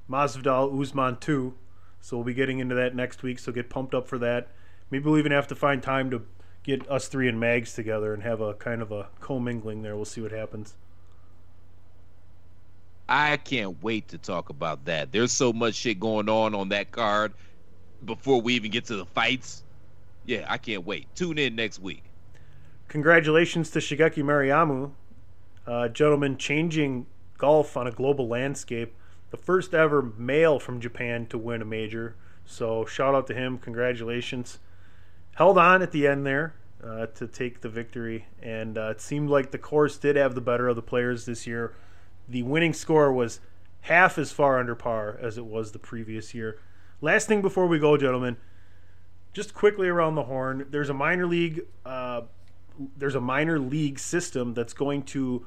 Masvidal 0.08 0.80
Usman 0.80 1.18
2. 1.18 1.52
So 2.00 2.16
we'll 2.16 2.24
be 2.24 2.32
getting 2.32 2.60
into 2.60 2.76
that 2.76 2.94
next 2.94 3.22
week. 3.22 3.38
So 3.38 3.52
get 3.52 3.68
pumped 3.68 3.94
up 3.94 4.08
for 4.08 4.16
that. 4.20 4.48
Maybe 4.90 5.04
we'll 5.04 5.18
even 5.18 5.32
have 5.32 5.48
to 5.48 5.54
find 5.54 5.82
time 5.82 6.10
to 6.10 6.22
get 6.62 6.88
us 6.90 7.08
three 7.08 7.28
and 7.28 7.38
Mags 7.38 7.74
together 7.74 8.14
and 8.14 8.22
have 8.22 8.40
a 8.40 8.54
kind 8.54 8.82
of 8.82 8.92
a 8.92 9.08
commingling 9.20 9.82
there. 9.82 9.96
We'll 9.96 10.04
see 10.04 10.20
what 10.20 10.32
happens. 10.32 10.74
I 13.08 13.36
can't 13.36 13.82
wait 13.82 14.08
to 14.08 14.18
talk 14.18 14.48
about 14.48 14.86
that. 14.86 15.12
There's 15.12 15.32
so 15.32 15.52
much 15.52 15.74
shit 15.74 16.00
going 16.00 16.28
on 16.28 16.54
on 16.54 16.70
that 16.70 16.90
card 16.90 17.34
before 18.04 18.40
we 18.40 18.54
even 18.54 18.70
get 18.70 18.86
to 18.86 18.96
the 18.96 19.04
fights. 19.04 19.62
Yeah, 20.24 20.46
I 20.48 20.56
can't 20.56 20.86
wait. 20.86 21.06
Tune 21.14 21.38
in 21.38 21.54
next 21.54 21.80
week. 21.80 22.02
Congratulations 22.88 23.70
to 23.70 23.78
Shigeki 23.78 24.22
Mariamu, 24.22 24.92
uh, 25.66 25.88
gentleman 25.88 26.38
changing 26.38 27.06
golf 27.36 27.76
on 27.76 27.86
a 27.86 27.90
global 27.90 28.26
landscape. 28.26 28.94
The 29.30 29.36
first 29.36 29.74
ever 29.74 30.00
male 30.00 30.58
from 30.58 30.80
Japan 30.80 31.26
to 31.26 31.36
win 31.36 31.60
a 31.60 31.64
major. 31.64 32.14
So 32.46 32.86
shout 32.86 33.14
out 33.14 33.26
to 33.26 33.34
him. 33.34 33.58
Congratulations. 33.58 34.60
Held 35.34 35.58
on 35.58 35.82
at 35.82 35.90
the 35.90 36.06
end 36.06 36.24
there 36.24 36.54
uh, 36.82 37.06
to 37.06 37.26
take 37.26 37.60
the 37.60 37.68
victory, 37.68 38.26
and 38.40 38.78
uh, 38.78 38.90
it 38.90 39.00
seemed 39.00 39.28
like 39.28 39.50
the 39.50 39.58
course 39.58 39.96
did 39.96 40.16
have 40.16 40.34
the 40.34 40.40
better 40.40 40.68
of 40.68 40.76
the 40.76 40.82
players 40.82 41.24
this 41.24 41.46
year. 41.46 41.74
The 42.28 42.42
winning 42.42 42.72
score 42.72 43.12
was 43.12 43.40
half 43.82 44.16
as 44.16 44.30
far 44.30 44.58
under 44.58 44.74
par 44.74 45.18
as 45.20 45.36
it 45.36 45.44
was 45.44 45.72
the 45.72 45.78
previous 45.78 46.34
year. 46.34 46.58
Last 47.00 47.26
thing 47.26 47.42
before 47.42 47.66
we 47.66 47.78
go, 47.78 47.96
gentlemen, 47.96 48.36
just 49.32 49.54
quickly 49.54 49.88
around 49.88 50.14
the 50.14 50.22
horn. 50.22 50.66
There's 50.70 50.88
a 50.88 50.94
minor 50.94 51.26
league. 51.26 51.66
Uh, 51.84 52.22
there's 52.96 53.14
a 53.14 53.20
minor 53.20 53.58
league 53.58 53.98
system 53.98 54.54
that's 54.54 54.72
going 54.72 55.02
to 55.02 55.44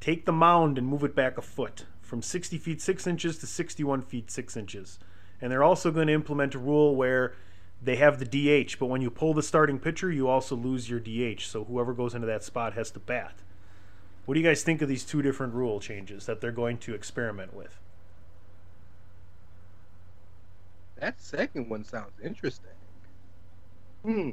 take 0.00 0.24
the 0.24 0.32
mound 0.32 0.76
and 0.76 0.86
move 0.86 1.04
it 1.04 1.14
back 1.14 1.38
a 1.38 1.42
foot 1.42 1.84
from 2.02 2.20
60 2.20 2.58
feet 2.58 2.82
6 2.82 3.06
inches 3.06 3.38
to 3.38 3.46
61 3.46 4.02
feet 4.02 4.30
6 4.30 4.56
inches. 4.56 4.98
And 5.40 5.50
they're 5.50 5.62
also 5.62 5.90
going 5.90 6.08
to 6.08 6.12
implement 6.12 6.54
a 6.54 6.58
rule 6.58 6.96
where 6.96 7.34
they 7.82 7.96
have 7.96 8.18
the 8.18 8.26
DH, 8.26 8.78
but 8.78 8.86
when 8.86 9.00
you 9.00 9.10
pull 9.10 9.32
the 9.34 9.42
starting 9.42 9.78
pitcher, 9.78 10.10
you 10.10 10.28
also 10.28 10.54
lose 10.54 10.90
your 10.90 11.00
DH. 11.00 11.42
So 11.42 11.64
whoever 11.64 11.92
goes 11.94 12.14
into 12.14 12.26
that 12.26 12.44
spot 12.44 12.74
has 12.74 12.90
to 12.92 12.98
bat. 13.00 13.34
What 14.26 14.34
do 14.34 14.40
you 14.40 14.46
guys 14.46 14.62
think 14.62 14.82
of 14.82 14.88
these 14.88 15.04
two 15.04 15.22
different 15.22 15.54
rule 15.54 15.80
changes 15.80 16.26
that 16.26 16.40
they're 16.40 16.52
going 16.52 16.78
to 16.78 16.94
experiment 16.94 17.54
with? 17.54 17.78
That 20.96 21.20
second 21.20 21.68
one 21.70 21.84
sounds 21.84 22.12
interesting. 22.22 22.70
Hmm. 24.04 24.30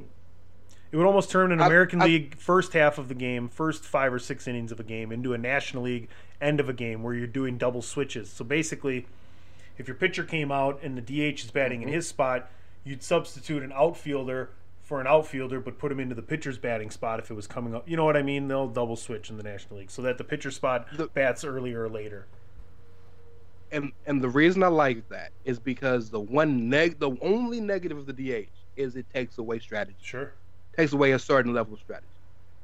It 0.91 0.95
would 0.97 1.05
almost 1.05 1.29
turn 1.31 1.51
an 1.51 1.61
I- 1.61 1.65
American 1.67 2.01
I- 2.01 2.05
League 2.05 2.35
first 2.37 2.73
half 2.73 2.97
of 2.97 3.07
the 3.07 3.15
game, 3.15 3.47
first 3.49 3.83
five 3.83 4.13
or 4.13 4.19
six 4.19 4.47
innings 4.47 4.71
of 4.71 4.79
a 4.79 4.83
game, 4.83 5.11
into 5.11 5.33
a 5.33 5.37
National 5.37 5.83
League 5.83 6.09
end 6.41 6.59
of 6.59 6.69
a 6.69 6.73
game 6.73 7.03
where 7.03 7.13
you're 7.13 7.27
doing 7.27 7.57
double 7.57 7.81
switches. 7.81 8.29
So 8.29 8.43
basically, 8.45 9.07
if 9.77 9.87
your 9.87 9.95
pitcher 9.95 10.23
came 10.23 10.51
out 10.51 10.79
and 10.83 10.97
the 10.97 11.01
DH 11.01 11.43
is 11.45 11.51
batting 11.51 11.79
Mm-hmm. 11.79 11.89
in 11.89 11.93
his 11.95 12.07
spot, 12.07 12.49
you'd 12.87 13.03
substitute 13.03 13.63
an 13.63 13.71
outfielder 13.73 14.49
for 14.81 15.01
an 15.01 15.07
outfielder, 15.07 15.59
but 15.59 15.77
put 15.77 15.91
him 15.91 15.99
into 15.99 16.15
the 16.15 16.21
pitcher's 16.21 16.57
batting 16.57 16.89
spot 16.89 17.19
if 17.19 17.29
it 17.29 17.33
was 17.33 17.45
coming 17.47 17.75
up. 17.75 17.87
You 17.89 17.97
know 17.97 18.05
what 18.05 18.15
I 18.15 18.21
mean? 18.21 18.47
They'll 18.47 18.67
double 18.69 18.95
switch 18.95 19.29
in 19.29 19.35
the 19.37 19.43
National 19.43 19.79
League 19.79 19.91
so 19.91 20.01
that 20.03 20.17
the 20.17 20.23
pitcher 20.23 20.49
spot 20.51 20.87
The- 20.95 21.07
bats 21.07 21.43
earlier 21.43 21.83
or 21.83 21.89
later. 21.89 22.25
and 23.71 23.91
and 24.05 24.21
the 24.21 24.29
reason 24.29 24.63
I 24.63 24.67
like 24.67 25.07
that 25.09 25.31
is 25.43 25.59
because 25.59 26.09
the 26.09 26.19
one 26.21 26.69
neg 26.69 26.99
the 26.99 27.11
only 27.21 27.59
negative 27.59 27.97
of 27.97 28.05
the 28.05 28.13
DH 28.13 28.47
is 28.77 28.95
it 28.95 29.05
takes 29.13 29.37
away 29.37 29.59
strategy. 29.59 29.97
Sure. 30.01 30.31
Takes 30.77 30.93
away 30.93 31.11
a 31.11 31.19
certain 31.19 31.53
level 31.53 31.73
of 31.73 31.79
strategy. 31.81 32.07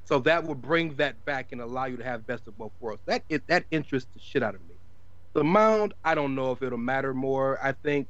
So 0.06 0.20
that 0.20 0.44
would 0.46 0.62
bring 0.62 0.96
that 0.96 1.24
back 1.26 1.52
and 1.52 1.60
allow 1.62 1.86
you 1.86 1.98
to 1.98 2.04
have 2.04 2.26
best 2.28 2.48
of 2.48 2.58
both 2.58 2.72
worlds. 2.80 3.02
That 3.06 3.24
it, 3.30 3.46
that 3.48 3.66
interests 3.72 4.10
the 4.14 4.20
shit 4.22 4.44
out 4.44 4.54
of 4.56 4.62
me. 4.62 4.76
The 5.34 5.44
mound, 5.44 5.94
I 6.06 6.14
don't 6.14 6.36
know 6.36 6.52
if 6.52 6.62
it'll 6.62 6.78
matter 6.78 7.14
more. 7.14 7.58
I 7.64 7.72
think 7.72 8.08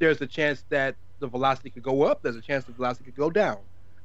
there's 0.00 0.20
a 0.20 0.26
chance 0.26 0.64
that 0.70 0.96
the 1.20 1.28
velocity 1.28 1.70
could 1.70 1.84
go 1.84 2.02
up. 2.02 2.22
There's 2.22 2.34
a 2.34 2.40
chance 2.40 2.64
the 2.64 2.72
velocity 2.72 3.04
could 3.04 3.16
go 3.16 3.30
down. 3.30 3.58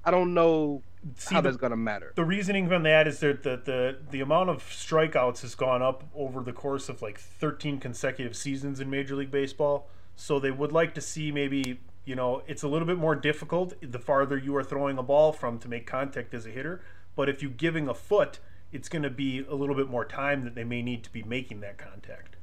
I 0.04 0.12
don't 0.12 0.36
know 0.36 0.84
See, 1.16 1.34
how 1.34 1.42
the- 1.42 1.50
that's 1.50 1.60
gonna 1.60 1.76
matter. 1.76 2.12
The 2.14 2.24
reasoning 2.26 2.68
from 2.68 2.84
that 2.84 3.08
is 3.08 3.20
that 3.22 3.42
the, 3.42 3.58
the 3.64 3.98
the 4.12 4.22
amount 4.22 4.50
of 4.52 4.62
strikeouts 4.64 5.42
has 5.42 5.56
gone 5.56 5.82
up 5.82 6.04
over 6.14 6.42
the 6.42 6.54
course 6.54 6.90
of 6.90 7.02
like 7.02 7.18
13 7.18 7.80
consecutive 7.80 8.36
seasons 8.36 8.80
in 8.80 8.90
Major 8.92 9.16
League 9.16 9.32
Baseball. 9.32 9.88
So 10.16 10.40
they 10.40 10.52
would 10.52 10.72
like 10.72 10.94
to 10.94 11.02
see 11.02 11.32
maybe 11.32 11.80
you 12.04 12.16
know 12.16 12.44
it's 12.46 12.62
a 12.62 12.68
little 12.68 12.86
bit 12.86 12.98
more 12.98 13.16
difficult 13.16 13.74
the 13.82 13.98
farther 13.98 14.38
you 14.38 14.56
are 14.56 14.64
throwing 14.64 15.00
a 15.00 15.04
ball 15.04 15.32
from 15.34 15.58
to 15.60 15.68
make 15.68 15.88
contact 15.88 16.34
as 16.36 16.46
a 16.46 16.50
hitter. 16.52 16.82
But 17.16 17.30
if 17.30 17.42
you're 17.42 17.50
giving 17.52 17.88
a 17.88 17.94
foot, 17.94 18.40
it's 18.74 18.90
going 18.90 19.04
to 19.04 19.10
be 19.10 19.46
a 19.50 19.56
little 19.56 19.76
bit 19.76 19.90
more 19.90 20.04
time 20.04 20.44
that 20.44 20.54
they 20.54 20.66
may 20.66 20.82
need 20.82 21.02
to 21.06 21.10
be 21.10 21.24
making 21.24 21.62
that 21.62 21.78
contact. 21.78 22.36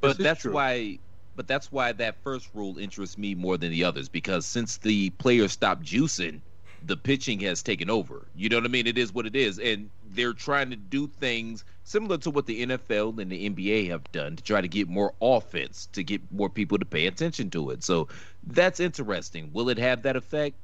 But 0.00 0.16
that's 0.16 0.42
true. 0.42 0.52
why 0.52 1.00
but 1.34 1.46
that's 1.48 1.72
why 1.72 1.92
that 1.92 2.22
first 2.22 2.48
rule 2.54 2.78
interests 2.78 3.18
me 3.18 3.34
more 3.34 3.56
than 3.56 3.70
the 3.70 3.84
others 3.84 4.08
because 4.08 4.46
since 4.46 4.78
the 4.78 5.10
players 5.10 5.52
stopped 5.52 5.82
juicing, 5.82 6.40
the 6.82 6.96
pitching 6.96 7.40
has 7.40 7.62
taken 7.62 7.88
over. 7.90 8.28
You 8.34 8.48
know 8.48 8.56
what 8.56 8.64
I 8.66 8.68
mean? 8.68 8.86
It 8.86 8.98
is 8.98 9.12
what 9.12 9.26
it 9.26 9.34
is. 9.34 9.58
And 9.58 9.90
they're 10.04 10.34
trying 10.34 10.70
to 10.70 10.76
do 10.76 11.06
things 11.08 11.64
similar 11.84 12.18
to 12.18 12.30
what 12.30 12.46
the 12.46 12.62
NFL 12.62 13.18
and 13.18 13.30
the 13.32 13.48
NBA 13.50 13.88
have 13.88 14.10
done 14.12 14.36
to 14.36 14.42
try 14.42 14.60
to 14.60 14.68
get 14.68 14.88
more 14.88 15.14
offense, 15.20 15.86
to 15.92 16.02
get 16.04 16.30
more 16.30 16.50
people 16.50 16.78
to 16.78 16.84
pay 16.84 17.06
attention 17.06 17.50
to 17.50 17.70
it. 17.70 17.82
So 17.82 18.08
that's 18.46 18.80
interesting. 18.80 19.50
Will 19.52 19.68
it 19.70 19.78
have 19.78 20.02
that 20.02 20.16
effect? 20.16 20.56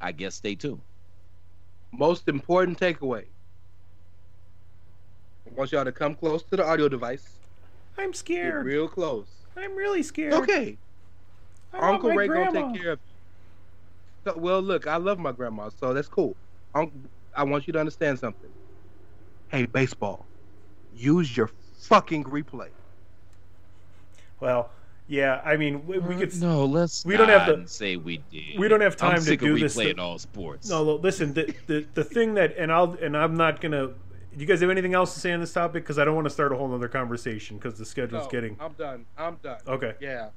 I 0.00 0.12
guess 0.12 0.34
stay 0.36 0.54
tuned. 0.54 0.82
Most 1.92 2.28
important 2.28 2.78
takeaway. 2.78 3.26
I 5.46 5.50
want 5.54 5.72
y'all 5.72 5.84
to 5.84 5.92
come 5.92 6.14
close 6.14 6.42
to 6.44 6.56
the 6.56 6.64
audio 6.64 6.88
device. 6.88 7.40
I'm 7.98 8.12
Get 8.40 8.54
scared. 8.54 8.64
real 8.64 8.88
close. 8.88 9.41
I'm 9.56 9.76
really 9.76 10.02
scared. 10.02 10.34
Okay. 10.34 10.76
I 11.72 11.90
Uncle 11.90 12.10
Ray 12.10 12.26
grandma. 12.26 12.50
gonna 12.50 12.72
take 12.72 12.82
care 12.82 12.92
of 12.92 12.98
you. 12.98 14.30
So, 14.32 14.38
well, 14.38 14.60
look, 14.60 14.86
I 14.86 14.96
love 14.96 15.18
my 15.18 15.32
grandma, 15.32 15.68
so 15.68 15.92
that's 15.92 16.08
cool. 16.08 16.36
Unc 16.74 16.92
I 17.34 17.44
want 17.44 17.66
you 17.66 17.72
to 17.72 17.80
understand 17.80 18.18
something. 18.18 18.50
Hey, 19.48 19.66
baseball, 19.66 20.26
use 20.94 21.34
your 21.36 21.50
fucking 21.80 22.24
replay. 22.24 22.68
Well, 24.40 24.70
yeah. 25.08 25.40
I 25.44 25.56
mean, 25.56 25.86
we, 25.86 25.98
we 25.98 26.14
uh, 26.14 26.18
could. 26.18 26.40
no, 26.40 26.64
let's 26.64 27.04
we 27.04 27.16
don't 27.16 27.28
have 27.28 27.46
to- 27.46 27.66
say 27.66 27.96
we 27.96 28.22
did. 28.30 28.58
we 28.58 28.68
don't 28.68 28.80
have 28.80 28.96
time 28.96 29.16
I'm 29.16 29.24
to 29.24 29.36
do 29.36 29.54
of 29.54 29.60
this 29.60 29.76
replaying 29.76 29.84
th- 29.84 29.98
all 29.98 30.18
sports. 30.18 30.68
No, 30.68 30.82
look, 30.82 31.02
listen. 31.02 31.32
The, 31.32 31.54
the 31.66 31.86
the 31.94 32.04
thing 32.04 32.34
that, 32.34 32.56
and 32.56 32.70
I'll 32.72 32.92
and 33.00 33.16
I'm 33.16 33.36
not 33.36 33.60
gonna. 33.60 33.90
Do 34.34 34.40
you 34.40 34.46
guys 34.46 34.60
have 34.60 34.70
anything 34.70 34.94
else 34.94 35.12
to 35.14 35.20
say 35.20 35.32
on 35.32 35.40
this 35.40 35.52
topic? 35.52 35.84
Because 35.84 35.98
I 35.98 36.04
don't 36.04 36.14
want 36.14 36.24
to 36.26 36.30
start 36.30 36.52
a 36.52 36.56
whole 36.56 36.72
other 36.74 36.88
conversation 36.88 37.58
because 37.58 37.78
the 37.78 37.84
schedule's 37.84 38.24
No, 38.24 38.30
getting. 38.30 38.56
I'm 38.58 38.72
done. 38.72 39.04
I'm 39.18 39.36
done. 39.42 39.58
Okay. 39.68 39.94
Yeah. 40.00 40.30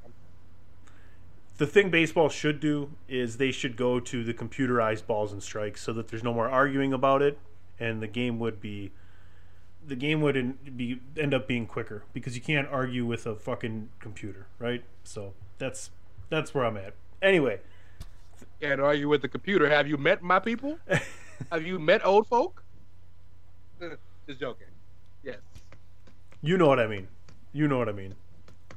The 1.58 1.66
thing 1.66 1.90
baseball 1.90 2.28
should 2.28 2.60
do 2.60 2.92
is 3.08 3.38
they 3.38 3.52
should 3.52 3.78
go 3.78 4.02
to 4.02 4.24
the 4.26 4.34
computerized 4.34 5.08
balls 5.08 5.32
and 5.32 5.42
strikes 5.42 5.82
so 5.82 5.94
that 5.94 6.10
there's 6.10 6.24
no 6.24 6.34
more 6.34 6.50
arguing 6.50 6.92
about 6.92 7.22
it, 7.22 7.40
and 7.80 8.02
the 8.02 8.08
game 8.08 8.40
would 8.40 8.60
be. 8.60 8.92
The 9.88 9.96
game 9.96 10.20
would 10.22 10.76
be 10.76 11.00
end 11.16 11.34
up 11.34 11.48
being 11.48 11.68
quicker 11.68 12.04
because 12.12 12.36
you 12.36 12.42
can't 12.42 12.68
argue 12.68 13.06
with 13.06 13.26
a 13.28 13.36
fucking 13.36 13.90
computer, 14.00 14.48
right? 14.60 14.84
So 15.04 15.34
that's 15.60 15.92
that's 16.30 16.54
where 16.54 16.66
I'm 16.66 16.76
at. 16.76 16.96
Anyway, 17.22 17.62
Can't 18.60 18.82
argue 18.82 19.08
with 19.08 19.22
the 19.22 19.30
computer. 19.30 19.70
Have 19.70 19.88
you 19.88 19.96
met 19.96 20.22
my 20.22 20.40
people? 20.40 20.80
Have 21.52 21.66
you 21.66 21.80
met 21.80 22.06
old 22.06 22.28
folk? 22.28 22.64
Just 24.28 24.40
joking. 24.40 24.68
Yes. 25.24 25.38
You 26.42 26.58
know 26.58 26.68
what 26.68 26.80
I 26.80 26.88
mean. 26.88 27.08
You 27.54 27.68
know 27.68 27.78
what 27.78 27.90
I 27.90 27.94
mean. 27.94 28.16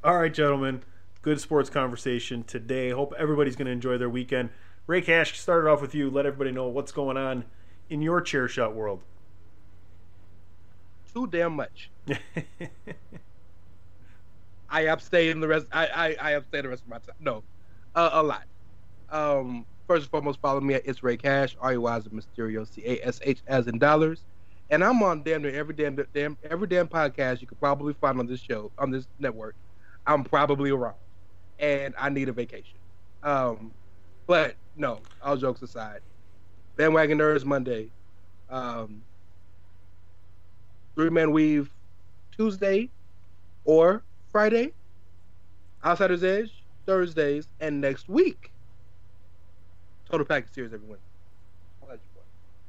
All 0.05 0.17
right, 0.17 0.33
gentlemen. 0.33 0.83
Good 1.23 1.41
sports 1.41 1.69
conversation 1.69 2.45
today. 2.45 2.91
Hope 2.91 3.13
everybody's 3.19 3.57
going 3.57 3.67
to 3.67 3.73
enjoy 3.73 3.99
their 3.99 4.09
weekend. 4.09 4.51
Rey 4.87 5.03
Cash, 5.03 5.39
started 5.39 5.69
off 5.69 5.83
with 5.83 5.95
you. 5.95 6.09
Let 6.11 6.27
everybody 6.27 6.53
know 6.53 6.69
what's 6.69 6.93
going 6.93 7.17
on 7.17 7.45
in 7.91 8.01
your 8.03 8.21
chair 8.21 8.49
shot 8.49 8.75
world. 8.75 9.03
Too 11.13 11.27
damn 11.27 11.55
much. 11.55 11.91
I 14.71 14.83
abstain 14.83 15.41
the 15.41 15.49
rest. 15.49 15.67
I 15.73 15.87
I, 15.87 16.17
I 16.21 16.31
abstain 16.33 16.63
the 16.63 16.69
rest 16.69 16.83
of 16.83 16.89
my 16.89 16.99
time. 16.99 17.17
No, 17.21 17.43
uh, 17.95 18.11
a 18.13 18.23
lot. 18.23 18.45
Um, 19.11 19.65
first 19.87 20.03
and 20.03 20.11
foremost, 20.11 20.41
follow 20.41 20.61
me 20.61 20.75
at 20.75 20.87
It's 20.87 21.03
Rey 21.03 21.17
Cash, 21.17 21.57
R 21.61 21.73
U 21.73 21.81
Y 21.83 21.97
as 21.97 22.07
in 22.07 22.13
Mysterio, 22.13 22.67
C 22.67 22.83
A 22.85 23.07
S 23.07 23.21
H 23.25 23.41
as 23.47 23.67
in 23.67 23.79
dollars, 23.79 24.23
and 24.71 24.85
I'm 24.85 25.03
on 25.03 25.23
damn 25.23 25.43
near 25.43 25.55
every 25.55 25.75
damn 25.75 25.97
damn 26.14 26.39
every 26.43 26.69
damn 26.69 26.89
podcast 26.89 27.41
you 27.41 27.47
could 27.47 27.61
probably 27.61 27.95
find 27.95 28.19
on 28.19 28.27
this 28.27 28.41
show 28.41 28.73
on 28.79 28.91
this 28.91 29.07
network. 29.19 29.57
I'm 30.07 30.25
probably 30.25 30.71
around, 30.71 30.97
and 31.59 31.95
I 31.99 32.11
need 32.11 32.29
a 32.29 32.33
vacation. 32.33 32.81
Um, 33.23 33.75
but 34.27 34.57
no, 34.75 35.03
all 35.23 35.37
jokes 35.37 35.62
aside, 35.62 36.01
bandwagon 36.77 37.19
nerds 37.19 37.45
Monday, 37.45 37.93
um, 38.49 39.05
three 40.97 41.11
man 41.11 41.33
weave 41.33 41.75
Tuesday 42.37 42.93
or 43.64 44.05
Friday, 44.31 44.75
Outsiders 45.85 46.25
Edge 46.25 46.64
Thursdays, 46.87 47.49
and 47.61 47.81
next 47.81 48.09
week. 48.09 48.53
Total 50.11 50.27
package 50.27 50.53
series 50.55 50.73
every 50.73 50.87
Wednesday. 50.89 51.05
I'll 51.83 51.89
let 51.89 52.01
you 52.05 52.11
know. 52.14 52.23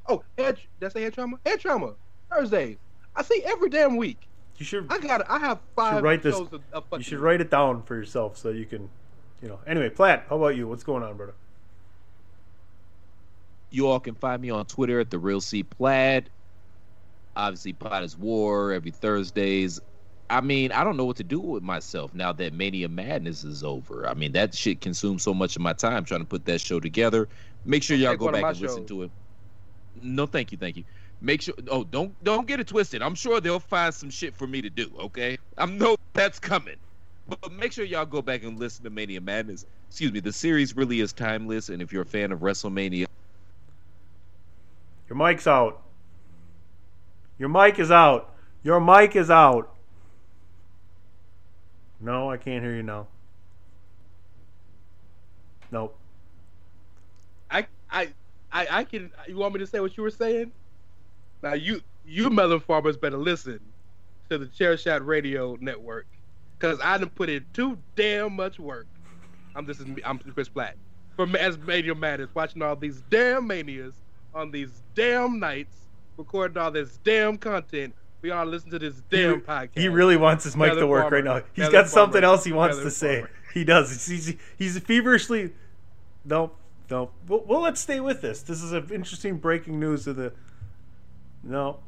Oh, 0.09 0.23
head 0.37 0.57
did 0.79 0.87
I 0.87 0.89
say 0.89 1.03
head 1.03 1.13
trauma? 1.13 1.37
Head 1.45 1.59
trauma 1.59 1.93
Thursdays. 2.31 2.77
I 3.15 3.23
see 3.23 3.41
every 3.45 3.69
damn 3.69 3.95
week. 3.95 4.27
You 4.57 4.65
should 4.65 4.87
I 4.89 4.97
got. 4.97 5.29
I 5.29 5.37
have 5.39 5.57
you 5.57 5.63
five 5.75 5.95
should 5.95 6.03
write 6.03 6.23
this. 6.23 6.35
shows 6.35 6.49
of, 6.51 6.61
of 6.73 6.83
You 6.97 7.03
should 7.03 7.19
write 7.19 7.41
it 7.41 7.49
down 7.51 7.83
for 7.83 7.95
yourself 7.95 8.37
so 8.37 8.49
you 8.49 8.65
can, 8.65 8.89
you 9.41 9.47
know. 9.47 9.59
Anyway, 9.67 9.89
Platt, 9.89 10.25
how 10.29 10.35
about 10.35 10.55
you? 10.55 10.67
What's 10.67 10.83
going 10.83 11.03
on, 11.03 11.15
brother? 11.15 11.33
You 13.69 13.87
all 13.87 13.99
can 13.99 14.15
find 14.15 14.41
me 14.41 14.49
on 14.49 14.65
Twitter 14.65 14.99
at 14.99 15.11
the 15.11 15.19
Real 15.19 15.41
C 15.41 15.63
Platt. 15.63 16.27
Obviously, 17.35 17.73
Pot 17.73 18.03
is 18.03 18.17
War 18.17 18.73
every 18.73 18.91
Thursdays. 18.91 19.79
I 20.31 20.41
mean, 20.41 20.71
I 20.71 20.83
don't 20.83 20.97
know 20.97 21.05
what 21.05 21.17
to 21.17 21.23
do 21.23 21.39
with 21.39 21.63
myself 21.63 22.13
now 22.13 22.33
that 22.33 22.53
Mania 22.53 22.89
Madness 22.89 23.43
is 23.43 23.63
over. 23.63 24.07
I 24.07 24.13
mean, 24.13 24.31
that 24.33 24.53
shit 24.53 24.81
consumes 24.81 25.23
so 25.23 25.33
much 25.33 25.55
of 25.55 25.61
my 25.61 25.73
time 25.73 26.03
trying 26.03 26.19
to 26.19 26.25
put 26.25 26.45
that 26.45 26.61
show 26.61 26.79
together. 26.79 27.29
Make 27.65 27.83
sure 27.83 27.95
y'all 27.95 28.15
go 28.17 28.31
back 28.31 28.41
my 28.41 28.49
and 28.49 28.59
listen 28.59 28.85
to 28.87 29.03
it. 29.03 29.11
No, 29.95 30.25
thank 30.25 30.51
you, 30.51 30.57
thank 30.57 30.77
you. 30.77 30.85
Make 31.21 31.41
sure. 31.41 31.55
Oh, 31.69 31.83
don't 31.83 32.21
don't 32.23 32.47
get 32.47 32.59
it 32.59 32.67
twisted. 32.67 33.01
I'm 33.01 33.15
sure 33.15 33.41
they'll 33.41 33.59
find 33.59 33.93
some 33.93 34.09
shit 34.09 34.35
for 34.35 34.47
me 34.47 34.61
to 34.61 34.69
do. 34.69 34.91
Okay, 34.99 35.37
I'm 35.57 35.77
no 35.77 35.97
that's 36.13 36.39
coming. 36.39 36.77
But 37.27 37.51
make 37.51 37.73
sure 37.73 37.85
y'all 37.85 38.05
go 38.05 38.21
back 38.21 38.43
and 38.43 38.59
listen 38.59 38.83
to 38.85 38.89
Mania 38.89 39.21
Madness. 39.21 39.65
Excuse 39.89 40.11
me. 40.11 40.19
The 40.21 40.33
series 40.33 40.75
really 40.75 40.99
is 41.01 41.13
timeless, 41.13 41.69
and 41.69 41.81
if 41.81 41.93
you're 41.93 42.03
a 42.03 42.05
fan 42.05 42.31
of 42.31 42.39
WrestleMania, 42.39 43.05
Your 45.09 45.17
mic's 45.17 45.47
out. 45.47 45.81
Your 47.39 47.49
mic 47.49 47.79
is 47.79 47.91
out. 47.91 48.35
Your 48.63 48.79
mic 48.79 49.15
is 49.15 49.31
out. 49.31 49.75
No, 51.99 52.29
I 52.31 52.37
can't 52.37 52.63
hear 52.63 52.75
you 52.75 52.83
now. 52.83 53.07
Nope. 55.71 55.97
I, 57.51 57.67
I, 57.89 58.09
I, 58.51 58.67
I 58.69 58.83
can. 58.83 59.11
You 59.27 59.37
want 59.37 59.53
me 59.53 59.59
to 59.59 59.67
say 59.67 59.79
what 59.79 59.95
you 59.97 60.03
were 60.03 60.09
saying? 60.09 60.51
Now 61.41 61.53
you, 61.53 61.81
you 62.05 62.29
melon 62.29 62.59
farmers 62.59 62.97
better 62.97 63.17
listen 63.17 63.59
to 64.29 64.37
the 64.37 64.47
Chair 64.47 64.77
Shot 64.77 65.05
Radio 65.05 65.57
Network 65.59 66.07
because 66.57 66.79
I 66.83 66.97
done 66.97 67.09
put 67.09 67.29
in 67.29 67.45
too 67.53 67.77
damn 67.95 68.35
much 68.35 68.59
work. 68.59 68.87
I'm 69.55 69.65
this 69.65 69.79
is 69.79 69.87
me, 69.87 70.01
I'm 70.03 70.19
Chris 70.19 70.49
Platt 70.49 70.75
from 71.15 71.35
as 71.35 71.57
Mania 71.57 71.95
Matters, 71.95 72.29
watching 72.33 72.61
all 72.61 72.75
these 72.75 73.01
damn 73.09 73.45
manias 73.45 73.93
on 74.33 74.51
these 74.51 74.69
damn 74.95 75.39
nights, 75.39 75.75
recording 76.17 76.57
all 76.57 76.71
this 76.71 76.97
damn 77.03 77.37
content. 77.37 77.93
We 78.21 78.31
all 78.31 78.45
listen 78.45 78.69
to 78.71 78.79
this 78.79 79.01
damn 79.09 79.41
podcast. 79.41 79.77
He 79.77 79.87
really 79.87 80.17
wants 80.17 80.43
his 80.43 80.55
mic 80.55 80.73
to 80.73 80.85
work 80.85 81.03
farmer, 81.03 81.15
right 81.17 81.23
now. 81.23 81.41
He's 81.53 81.69
got 81.69 81.87
something 81.87 82.21
farmer, 82.21 82.33
else 82.33 82.43
he 82.43 82.51
wants 82.51 82.77
melon 82.77 82.91
to 82.91 82.95
say. 82.95 83.25
He 83.53 83.63
does. 83.63 83.89
He's, 83.89 84.27
he's, 84.27 84.35
he's 84.57 84.79
feverishly. 84.79 85.53
Nope. 86.23 86.55
Nope. 86.89 87.13
Well, 87.27 87.43
well, 87.45 87.61
let's 87.61 87.79
stay 87.79 87.99
with 87.99 88.21
this. 88.21 88.41
This 88.41 88.63
is 88.63 88.71
an 88.71 88.89
interesting 88.91 89.37
breaking 89.37 89.79
news 89.79 90.07
of 90.07 90.15
the. 90.15 90.33
No. 91.43 91.79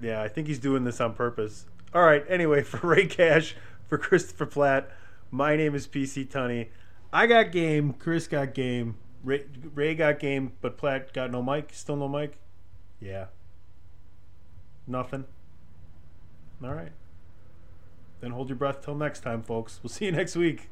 Yeah, 0.00 0.22
I 0.22 0.28
think 0.28 0.46
he's 0.46 0.58
doing 0.58 0.84
this 0.84 1.00
on 1.00 1.14
purpose. 1.14 1.66
All 1.92 2.02
right. 2.02 2.24
Anyway, 2.28 2.62
for 2.64 2.86
Rey 2.86 3.06
Cash, 3.06 3.56
for 3.88 3.98
Christopher 3.98 4.46
Platt, 4.46 4.90
my 5.30 5.56
name 5.56 5.74
is 5.74 5.86
PC 5.86 6.26
Tunney. 6.28 6.68
I 7.12 7.26
got 7.26 7.50
game. 7.50 7.92
Chris 7.94 8.26
got 8.26 8.54
game. 8.54 8.96
Ray, 9.24 9.44
Ray 9.74 9.94
got 9.94 10.18
game, 10.18 10.52
but 10.60 10.78
Platt 10.78 11.12
got 11.12 11.30
no 11.30 11.42
mic. 11.42 11.70
Still 11.72 11.96
no 11.96 12.08
mic. 12.08 12.38
Yeah. 13.00 13.26
Nothing. 14.86 15.24
All 16.62 16.74
right. 16.74 16.92
Then 18.20 18.32
hold 18.32 18.48
your 18.48 18.56
breath 18.56 18.84
till 18.84 18.94
next 18.94 19.20
time, 19.20 19.42
folks. 19.42 19.80
We'll 19.82 19.90
see 19.90 20.06
you 20.06 20.12
next 20.12 20.36
week. 20.36 20.68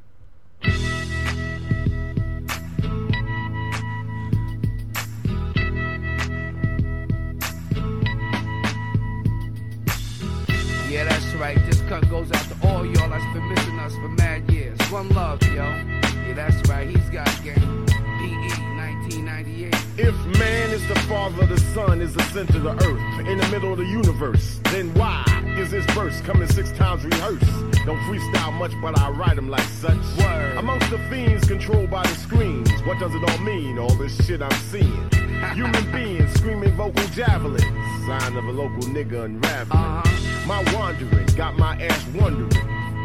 Cut 11.89 12.07
goes 12.07 12.31
out 12.31 12.43
to 12.43 12.67
all 12.67 12.85
y'all 12.85 13.09
that's 13.09 13.25
been 13.33 13.49
missing 13.49 13.79
us 13.79 13.95
for 13.95 14.09
mad 14.09 14.47
years. 14.51 14.79
One 14.91 15.09
love, 15.09 15.41
yo. 15.41 15.55
Yeah, 15.55 16.33
that's 16.35 16.69
right. 16.69 16.87
He's 16.87 17.09
got 17.09 17.27
game. 17.43 17.85
PE 17.87 18.53
1998. 18.77 19.75
If 19.97 20.13
man 20.37 20.69
is 20.69 20.87
the 20.87 20.99
father, 21.09 21.47
the 21.47 21.57
sun 21.73 21.99
is 21.99 22.13
the 22.13 22.21
center 22.25 22.57
of 22.57 22.63
the 22.63 22.85
earth, 22.85 23.27
in 23.27 23.39
the 23.39 23.47
middle 23.47 23.71
of 23.71 23.79
the 23.79 23.85
universe, 23.85 24.59
then 24.65 24.93
why 24.93 25.23
is 25.57 25.71
this 25.71 25.83
verse 25.95 26.21
coming 26.21 26.47
six 26.49 26.71
times 26.73 27.03
rehearsed? 27.03 27.49
Don't 27.87 27.97
freestyle 28.01 28.53
much, 28.53 28.73
but 28.83 28.99
I 28.99 29.09
write 29.09 29.35
them 29.35 29.49
like 29.49 29.67
such. 29.81 29.97
Word. 30.19 30.57
Amongst 30.57 30.91
the 30.91 30.99
fiends 31.09 31.47
controlled 31.47 31.89
by 31.89 32.03
the 32.03 32.15
screens, 32.15 32.69
what 32.83 32.99
does 32.99 33.15
it 33.15 33.27
all 33.27 33.39
mean? 33.39 33.79
All 33.79 33.95
this 33.95 34.15
shit 34.27 34.43
I'm 34.43 34.51
seeing. 34.69 35.09
Human 35.55 35.91
beings 35.91 36.31
screaming 36.33 36.71
vocal 36.73 37.07
javelins, 37.07 37.63
sign 38.05 38.37
of 38.37 38.45
a 38.45 38.51
local 38.51 38.83
nigga 38.93 39.25
unraveling. 39.25 39.71
Uh-huh. 39.71 40.08
My 40.49 40.63
wandering 40.73 41.27
got 41.35 41.59
my 41.59 41.79
ass 41.79 42.07
wondering 42.07 42.49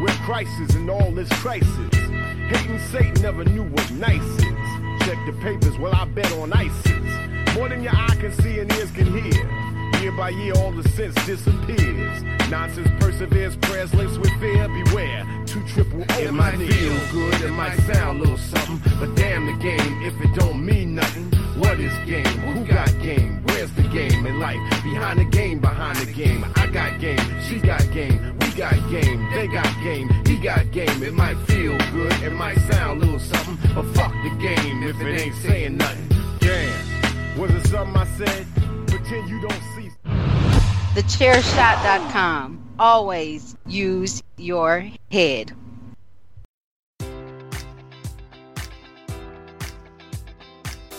where 0.01 0.15
crisis 0.25 0.75
and 0.77 0.89
all 0.89 1.11
this 1.11 1.29
crisis. 1.43 1.95
Hating 2.49 2.79
Satan 2.91 3.21
never 3.21 3.45
knew 3.45 3.65
what 3.65 3.91
nice 3.91 4.23
is. 4.23 5.05
Check 5.05 5.19
the 5.27 5.37
papers, 5.43 5.77
well, 5.77 5.95
I 5.95 6.07
bet 6.07 6.33
on 6.33 6.55
ISIS. 6.55 7.55
More 7.55 7.69
than 7.69 7.83
your 7.83 7.95
eye 7.95 8.17
can 8.19 8.33
see 8.33 8.61
and 8.61 8.73
ears 8.73 8.91
can 8.93 9.13
hear. 9.13 10.01
Year 10.01 10.13
by 10.13 10.31
year, 10.31 10.55
all 10.57 10.73
the 10.73 10.89
sense 10.89 11.15
disappears. 11.27 12.23
Nonsense 12.49 12.89
perseveres, 12.99 13.57
prayers 13.57 13.93
laced 13.93 14.19
with 14.19 14.33
fear. 14.41 14.67
Beware, 14.67 15.27
two 15.45 15.63
triple 15.69 16.01
O. 16.01 16.19
It 16.19 16.33
might 16.33 16.57
feel 16.57 16.99
good, 17.13 17.43
it 17.43 17.51
might 17.51 17.77
sound 17.81 18.21
a 18.21 18.23
little 18.23 18.39
something, 18.39 18.81
but 18.99 19.15
damn 19.17 19.45
the 19.45 19.63
game 19.63 20.03
if 20.03 20.19
it 20.19 20.35
don't 20.35 20.65
mean 20.65 20.95
nothing. 20.95 21.31
What 21.57 21.79
is 21.79 21.93
game? 22.05 22.25
Who 22.25 22.65
got 22.65 22.89
game? 23.01 23.43
Where's 23.47 23.71
the 23.73 23.83
game 23.83 24.27
in 24.27 24.41
life? 24.41 24.59
Behind 24.83 25.21
the 25.21 25.25
game, 25.25 25.61
behind 25.61 25.97
the 25.99 26.13
game. 26.13 26.45
I 26.57 26.67
got 26.67 26.99
game, 26.99 27.19
she 27.49 27.61
got 27.61 27.81
game, 27.93 28.37
we 28.41 28.49
got 28.53 28.75
game, 28.91 29.31
they 29.33 29.47
got 29.47 29.67
game, 29.83 30.09
he 30.27 30.37
got 30.37 30.71
game. 30.73 31.03
It 31.03 31.15
might 31.15 31.37
feel 31.47 31.79
good, 31.93 32.13
it 32.23 32.33
might 32.33 32.59
sound 32.71 33.01
a 33.03 33.05
little 33.07 33.21
something, 33.21 33.57
but 33.75 33.85
fuck 33.95 34.13
the 34.25 34.37
game 34.41 34.83
if 34.83 35.01
it 35.01 35.21
ain't 35.21 35.35
saying 35.37 35.77
nothing. 35.77 36.09
Damn, 36.41 37.39
was 37.39 37.53
it 37.53 37.67
something 37.69 37.97
I 37.97 38.07
said? 38.19 38.47
Pretend 38.89 39.29
you 39.31 39.41
don't 39.41 39.63
see. 39.77 39.91
TheChairShot.com. 40.95 42.61
Always 42.79 43.57
use 43.67 44.23
your 44.37 44.91
head. 45.13 45.53